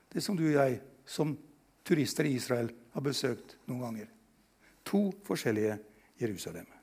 Det 0.10 0.24
som 0.24 0.38
du 0.38 0.44
og 0.50 0.58
jeg 0.58 0.82
som 1.06 1.38
turister 1.86 2.26
i 2.26 2.36
Israel 2.38 2.70
har 2.94 3.06
besøkt 3.06 3.58
noen 3.66 3.82
ganger. 3.86 4.12
To 4.86 5.10
forskjellige 5.26 5.78
Jerusalem. 6.22 6.81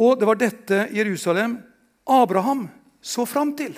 Og 0.00 0.18
det 0.18 0.28
var 0.28 0.38
dette 0.40 0.86
Jerusalem 0.94 1.58
Abraham 2.08 2.66
så 3.02 3.26
fram 3.28 3.52
til 3.58 3.76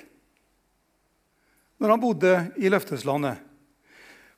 når 1.83 1.91
han 1.91 2.01
bodde 2.01 2.33
i 2.63 2.71
løfteslandet. 2.71 3.41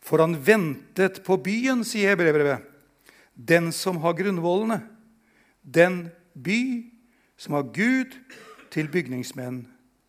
For 0.03 0.23
han 0.23 0.33
ventet 0.43 1.21
på 1.23 1.37
byen, 1.39 1.85
sier 1.87 2.17
brevbrevet, 2.19 2.65
den 3.35 3.69
som 3.77 4.01
har 4.03 4.17
grunnvollene, 4.19 4.81
den 5.63 6.07
by 6.33 6.61
som 7.39 7.59
har 7.59 7.69
Gud 7.77 8.17
til 8.73 8.89
bygningsmenn 8.91 9.61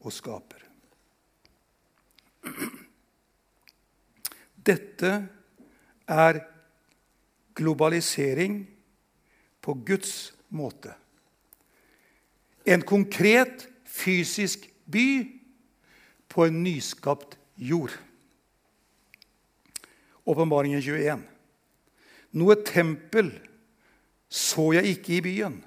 og 0.01 0.15
skaper. 0.15 0.63
Dette 4.67 5.11
er 6.07 6.39
globalisering 7.57 8.61
på 9.61 9.75
Guds 9.87 10.31
måte. 10.49 10.95
En 12.67 12.83
konkret, 12.83 13.67
fysisk 13.87 14.67
by 14.91 15.07
på 16.27 16.45
en 16.45 16.61
nyskapt 16.63 17.37
jord. 17.55 17.93
Åpenbaringen 20.27 20.81
21. 20.83 21.23
Noe 22.37 22.57
tempel 22.67 23.31
så 24.27 24.73
jeg 24.75 24.97
ikke 24.97 25.13
i 25.17 25.23
byen. 25.23 25.57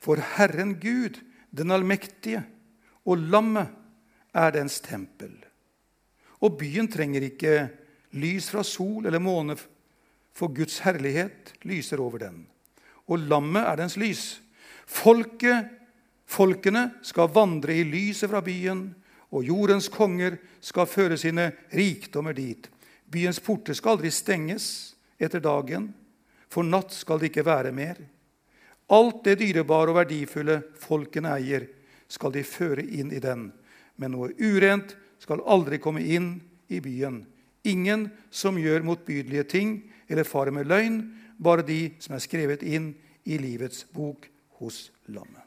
For 0.00 0.20
Herren 0.36 0.76
Gud, 0.80 1.18
den 1.50 1.72
allmektige, 1.72 2.44
og 3.08 3.24
lammet 3.32 3.72
er 4.36 4.52
dens 4.54 4.78
tempel. 4.84 5.32
Og 6.40 6.56
byen 6.60 6.88
trenger 6.88 7.24
ikke 7.24 7.54
lys 8.20 8.50
fra 8.52 8.64
sol 8.64 9.08
eller 9.08 9.22
måne, 9.22 9.56
for 10.32 10.52
Guds 10.54 10.78
herlighet 10.84 11.54
lyser 11.68 12.00
over 12.00 12.22
den. 12.22 12.44
Og 13.10 13.18
lammet 13.18 13.64
er 13.66 13.80
dens 13.80 13.96
lys. 14.00 14.40
Folket, 14.86 15.68
folkene 16.30 16.86
skal 17.06 17.32
vandre 17.34 17.74
i 17.74 17.86
lyset 17.86 18.30
fra 18.30 18.42
byen, 18.44 18.88
og 19.30 19.46
jordens 19.46 19.88
konger 19.92 20.38
skal 20.62 20.88
føre 20.90 21.18
sine 21.18 21.50
rikdommer 21.74 22.34
dit. 22.34 22.66
Byens 23.10 23.40
porter 23.42 23.74
skal 23.74 23.96
aldri 23.96 24.10
stenges 24.14 24.66
etter 25.18 25.42
dagen, 25.42 25.90
for 26.50 26.66
natt 26.66 26.94
skal 26.94 27.20
det 27.20 27.30
ikke 27.30 27.46
være 27.46 27.74
mer. 27.74 27.98
Alt 28.90 29.22
det 29.26 29.38
dyrebare 29.38 29.92
og 29.92 30.00
verdifulle 30.00 30.56
folkene 30.82 31.36
eier, 31.36 31.66
skal 32.10 32.34
de 32.34 32.42
føre 32.42 32.82
inn 32.82 33.12
i 33.14 33.22
den. 33.22 33.52
Men 34.02 34.16
noe 34.16 34.32
urent 34.34 34.96
skal 35.22 35.44
aldri 35.46 35.78
komme 35.78 36.02
inn 36.02 36.32
i 36.66 36.80
byen. 36.82 37.22
Ingen 37.70 38.08
som 38.34 38.58
gjør 38.58 38.82
motbydelige 38.88 39.46
ting 39.52 39.76
eller 40.10 40.26
farer 40.26 40.54
med 40.54 40.66
løgn, 40.66 41.04
bare 41.38 41.66
de 41.66 41.92
som 42.02 42.16
er 42.16 42.24
skrevet 42.24 42.66
inn 42.66 42.90
i 43.30 43.38
livets 43.38 43.84
bok 43.94 44.26
hos 44.58 44.88
lammet. 45.06 45.39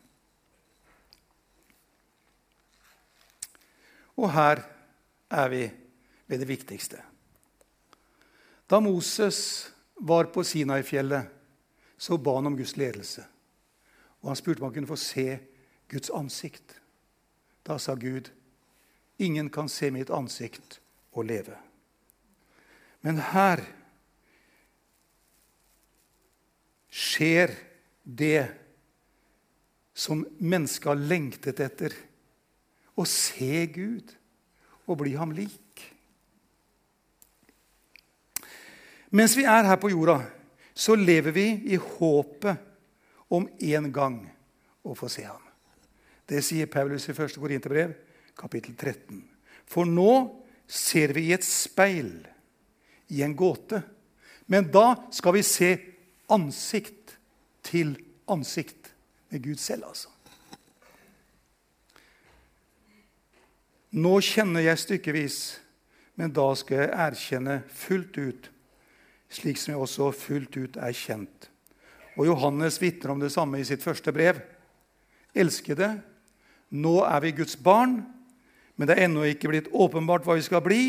Og 4.18 4.32
her 4.32 4.62
er 5.30 5.50
vi 5.50 5.64
ved 6.28 6.40
det 6.40 6.48
viktigste. 6.48 7.02
Da 8.70 8.80
Moses 8.80 9.70
var 9.96 10.30
på 10.34 10.44
Sinai-fjellet, 10.44 11.28
så 11.98 12.18
ba 12.18 12.36
han 12.36 12.48
om 12.50 12.58
Guds 12.58 12.78
ledelse. 12.78 13.26
Og 14.22 14.30
han 14.30 14.40
spurte 14.40 14.62
om 14.62 14.70
han 14.70 14.74
kunne 14.74 14.90
få 14.90 15.00
se 15.00 15.40
Guds 15.92 16.10
ansikt. 16.10 16.80
Da 17.68 17.78
sa 17.78 17.96
Gud, 17.96 18.32
'Ingen 19.20 19.50
kan 19.50 19.70
se 19.70 19.92
mitt 19.92 20.10
ansikt 20.10 20.82
og 21.12 21.26
leve'. 21.26 21.58
Men 23.02 23.18
her 23.18 23.62
skjer 26.90 27.56
det 28.04 28.52
som 29.94 30.26
mennesket 30.40 30.90
har 30.90 30.96
lengtet 30.96 31.60
etter 31.60 31.94
å 32.96 33.06
se 33.10 33.66
Gud 33.74 34.14
og 34.88 35.00
bli 35.02 35.16
ham 35.18 35.34
lik. 35.36 35.82
Mens 39.14 39.36
vi 39.38 39.46
er 39.46 39.68
her 39.70 39.78
på 39.82 39.92
jorda, 39.94 40.20
så 40.74 40.96
lever 40.98 41.36
vi 41.36 41.48
i 41.74 41.78
håpet 41.78 43.30
om 43.34 43.46
en 43.46 43.90
gang 43.94 44.20
å 44.84 44.96
få 44.98 45.10
se 45.12 45.26
ham. 45.28 45.42
Det 46.26 46.42
sier 46.46 46.70
Paulus 46.72 47.06
i 47.10 47.14
1. 47.14 47.38
Korinterbrev, 47.38 47.94
kapittel 48.38 48.74
13. 48.74 49.22
For 49.70 49.86
nå 49.90 50.14
ser 50.70 51.14
vi 51.14 51.28
i 51.30 51.36
et 51.36 51.46
speil, 51.46 52.16
i 53.14 53.22
en 53.22 53.36
gåte. 53.38 53.84
Men 54.50 54.72
da 54.74 54.96
skal 55.14 55.38
vi 55.38 55.44
se 55.46 55.70
ansikt 56.34 57.14
til 57.68 57.94
ansikt 58.32 58.90
med 59.30 59.44
Gud 59.46 59.62
selv, 59.62 59.92
altså. 59.92 60.13
Nå 63.94 64.18
kjenner 64.26 64.64
jeg 64.66 64.82
stykkevis, 64.82 65.38
men 66.18 66.34
da 66.34 66.48
skal 66.58 66.80
jeg 66.82 66.94
erkjenne 67.06 67.60
fullt 67.70 68.18
ut, 68.18 68.48
slik 69.30 69.60
som 69.62 69.74
jeg 69.74 69.82
også 69.86 70.10
fullt 70.18 70.58
ut 70.58 70.80
er 70.82 70.96
kjent. 70.98 71.50
Og 72.18 72.26
Johannes 72.30 72.80
vitner 72.82 73.14
om 73.14 73.22
det 73.22 73.32
samme 73.34 73.62
i 73.62 73.68
sitt 73.68 73.86
første 73.86 74.14
brev. 74.14 74.40
Elskede, 75.34 75.92
nå 76.74 77.00
er 77.06 77.22
vi 77.22 77.36
Guds 77.38 77.56
barn, 77.58 78.00
men 78.76 78.90
det 78.90 78.98
er 78.98 79.06
ennå 79.06 79.26
ikke 79.30 79.52
blitt 79.52 79.70
åpenbart 79.70 80.26
hva 80.26 80.38
vi 80.38 80.46
skal 80.46 80.64
bli. 80.66 80.84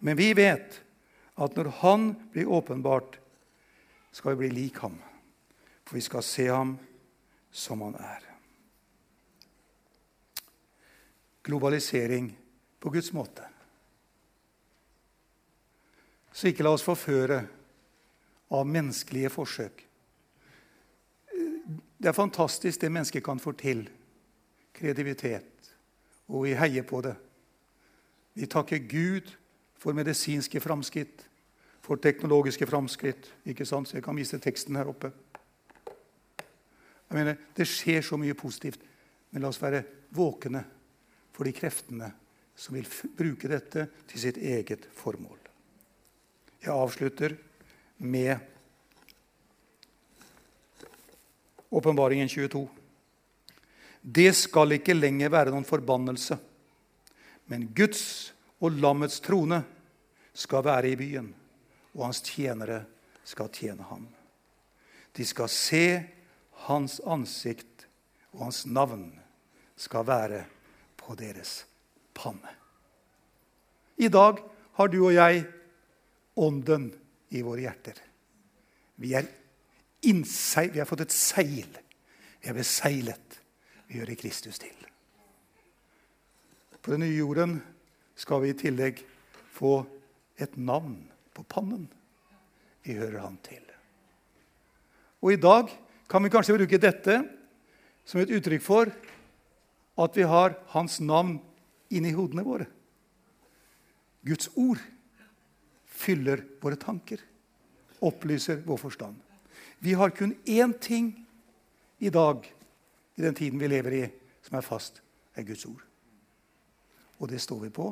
Men 0.00 0.16
vi 0.16 0.30
vet 0.36 0.80
at 1.38 1.56
når 1.56 1.72
Han 1.82 2.14
blir 2.32 2.48
åpenbart, 2.48 3.18
skal 4.12 4.32
vi 4.34 4.46
bli 4.46 4.54
lik 4.62 4.80
ham. 4.80 4.96
For 5.84 6.00
vi 6.00 6.04
skal 6.04 6.24
se 6.24 6.48
ham 6.48 6.78
som 7.52 7.84
han 7.84 7.94
er. 8.00 8.27
Globalisering 11.48 12.28
på 12.80 12.90
Guds 12.90 13.12
måte. 13.12 13.42
Så 16.32 16.50
ikke 16.50 16.66
la 16.66 16.74
oss 16.76 16.84
forføre 16.84 17.40
av 18.52 18.68
menneskelige 18.68 19.30
forsøk. 19.32 19.80
Det 21.98 22.10
er 22.10 22.16
fantastisk 22.16 22.84
det 22.84 22.92
mennesket 22.92 23.24
kan 23.24 23.40
få 23.40 23.56
til. 23.58 23.86
Kreativitet. 24.76 25.72
Og 26.28 26.44
vi 26.44 26.54
heier 26.54 26.84
på 26.86 27.00
det. 27.02 27.16
Vi 28.36 28.46
takker 28.46 28.84
Gud 28.84 29.32
for 29.80 29.96
medisinske 29.96 30.60
framskritt, 30.60 31.24
for 31.80 31.96
teknologiske 31.96 32.66
framskritt. 32.68 33.32
Ikke 33.48 33.66
sant? 33.66 33.88
Så 33.88 33.96
jeg 33.96 34.04
kan 34.04 34.16
vise 34.16 34.38
teksten 34.38 34.76
her 34.76 34.92
oppe. 34.92 35.10
Jeg 37.08 37.16
mener, 37.16 37.36
Det 37.56 37.66
skjer 37.66 38.02
så 38.02 38.16
mye 38.16 38.34
positivt, 38.34 38.80
men 39.30 39.42
la 39.42 39.48
oss 39.48 39.62
være 39.62 39.82
våkne 40.12 40.64
for 41.38 41.46
de 41.46 41.54
kreftene 41.54 42.08
som 42.58 42.74
vil 42.74 42.86
bruke 43.14 43.46
dette 43.46 43.84
til 44.10 44.18
sitt 44.18 44.40
eget 44.42 44.88
formål. 44.98 45.38
Jeg 46.58 46.74
avslutter 46.74 47.36
med 48.02 48.40
Åpenbaringen 51.70 52.26
22. 52.32 52.64
Det 54.02 54.32
skal 54.34 54.74
ikke 54.80 54.98
lenger 54.98 55.30
være 55.30 55.54
noen 55.54 55.68
forbannelse, 55.68 56.40
men 57.46 57.68
Guds 57.70 58.32
og 58.58 58.74
lammets 58.82 59.22
trone 59.22 59.62
skal 60.34 60.66
være 60.66 60.90
i 60.90 60.98
byen, 60.98 61.30
og 61.94 62.08
hans 62.08 62.24
tjenere 62.26 62.82
skal 63.22 63.52
tjene 63.54 63.86
ham. 63.86 64.08
De 65.14 65.22
skal 65.28 65.54
se 65.54 65.86
hans 66.66 66.98
ansikt, 67.06 67.86
og 68.34 68.48
hans 68.48 68.64
navn 68.66 69.12
skal 69.78 70.08
være 70.08 70.46
på 71.08 71.16
deres 71.16 71.62
panne. 72.12 72.52
I 73.96 74.10
dag 74.12 74.42
har 74.76 74.90
du 74.92 74.98
og 75.00 75.14
jeg 75.16 75.46
ånden 76.38 76.90
i 77.32 77.40
våre 77.42 77.64
hjerter. 77.64 77.96
Vi 79.00 79.14
er 79.16 79.26
innseil, 80.06 80.70
vi 80.74 80.82
har 80.82 80.88
fått 80.88 81.06
et 81.06 81.14
seil. 81.14 81.70
Vi 82.38 82.50
er 82.50 82.56
beseilet. 82.56 83.40
Vi 83.88 83.98
hører 84.02 84.20
Kristus 84.20 84.60
til. 84.60 84.76
På 86.82 86.92
den 86.92 87.02
nye 87.06 87.16
jorden 87.16 87.56
skal 88.18 88.44
vi 88.44 88.52
i 88.52 88.58
tillegg 88.58 89.00
få 89.56 89.80
et 90.38 90.54
navn 90.60 91.00
på 91.34 91.42
pannen. 91.48 91.88
Vi 92.84 92.94
hører 93.00 93.24
han 93.24 93.40
til. 93.42 93.64
Og 95.24 95.34
i 95.34 95.40
dag 95.40 95.72
kan 96.08 96.22
vi 96.22 96.30
kanskje 96.30 96.54
bruke 96.60 96.78
dette 96.80 97.22
som 98.06 98.20
et 98.22 98.32
uttrykk 98.32 98.62
for 98.62 98.92
at 99.98 100.16
vi 100.16 100.26
har 100.28 100.54
hans 100.74 101.00
navn 101.00 101.38
inni 101.90 102.12
hodene 102.14 102.44
våre. 102.46 102.68
Guds 104.22 104.50
ord 104.54 104.80
fyller 105.98 106.44
våre 106.62 106.78
tanker, 106.78 107.20
opplyser 108.04 108.62
vår 108.66 108.78
forstand. 108.78 109.16
Vi 109.78 109.94
har 109.98 110.10
kun 110.10 110.36
én 110.44 110.74
ting 110.78 111.12
i 111.98 112.10
dag, 112.10 112.46
i 113.14 113.22
den 113.22 113.34
tiden 113.34 113.58
vi 113.58 113.68
lever 113.68 113.96
i, 113.98 114.04
som 114.42 114.58
er 114.58 114.66
fast, 114.66 115.02
er 115.34 115.46
Guds 115.46 115.66
ord. 115.66 115.82
Og 117.18 117.30
det 117.30 117.40
står 117.42 117.64
vi 117.66 117.74
på, 117.74 117.90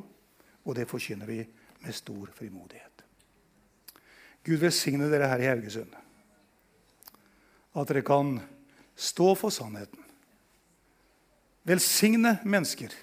og 0.65 0.75
det 0.75 0.87
forkynner 0.91 1.27
vi 1.27 1.41
med 1.83 1.95
stor 1.95 2.31
frimodighet. 2.35 3.03
Gud 4.47 4.63
velsigne 4.63 5.11
dere 5.11 5.27
her 5.27 5.43
i 5.43 5.49
Haugesund. 5.51 5.91
At 7.75 7.91
dere 7.91 8.05
kan 8.07 8.37
stå 8.95 9.35
for 9.35 9.51
sannheten. 9.51 10.06
Velsigne 11.67 12.37
mennesker 12.47 12.95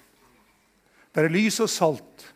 være 1.14 1.32
lys 1.32 1.60
og 1.62 1.70
salt. 1.70 2.26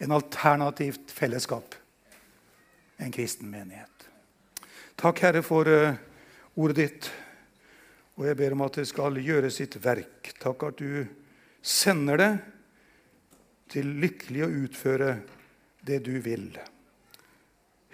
En 0.00 0.12
alternativt 0.12 1.12
fellesskap. 1.12 1.74
En 3.00 3.12
kristen 3.12 3.50
menighet. 3.50 4.08
Takk, 4.96 5.20
Herre, 5.24 5.42
for 5.44 5.68
uh, 5.68 5.96
ordet 6.56 6.76
ditt. 6.78 7.08
Og 8.16 8.28
jeg 8.28 8.38
ber 8.38 8.56
om 8.56 8.64
at 8.64 8.78
det 8.80 8.86
skal 8.88 9.18
gjøre 9.20 9.50
sitt 9.52 9.76
verk. 9.84 10.32
Takk 10.40 10.68
at 10.70 10.80
du 10.80 11.04
sender 11.60 12.22
det 12.22 12.30
til 13.72 13.90
lykkelig 14.00 14.46
å 14.46 14.52
utføre 14.64 15.10
det 15.86 16.00
du 16.06 16.14
vil. 16.24 16.48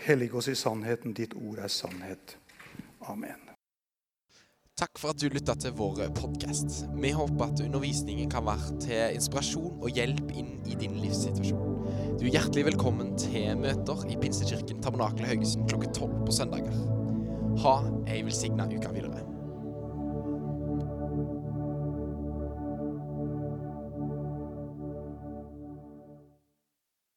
Hellig 0.06 0.30
oss 0.38 0.50
i 0.52 0.58
sannheten. 0.58 1.16
Ditt 1.16 1.34
ord 1.38 1.62
er 1.64 1.72
sannhet. 1.72 2.36
Amen. 3.10 3.41
Takk 4.82 4.98
for 4.98 5.14
at 5.14 5.20
du 5.22 5.28
lytta 5.30 5.54
til 5.62 5.74
vår 5.78 6.00
podkast. 6.18 6.80
Vi 6.98 7.12
håper 7.14 7.44
at 7.44 7.60
undervisningen 7.62 8.26
kan 8.32 8.42
være 8.48 8.72
til 8.82 9.14
inspirasjon 9.14 9.76
og 9.78 9.94
hjelp 9.94 10.32
inn 10.34 10.56
i 10.66 10.74
din 10.74 10.96
livssituasjon. 10.98 12.16
Du 12.18 12.24
er 12.26 12.32
hjertelig 12.32 12.64
velkommen 12.72 13.12
til 13.14 13.60
møter 13.62 14.02
i 14.10 14.18
Pinsekirken 14.18 14.82
Tabernakel 14.82 15.28
Haugesund 15.28 15.70
klokka 15.70 15.92
tolv 15.94 16.16
på 16.26 16.34
søndager. 16.34 16.74
Ha 17.62 17.76
ei 18.10 18.24
velsigna 18.26 18.66
uke 18.74 18.90
videre. 18.96 19.22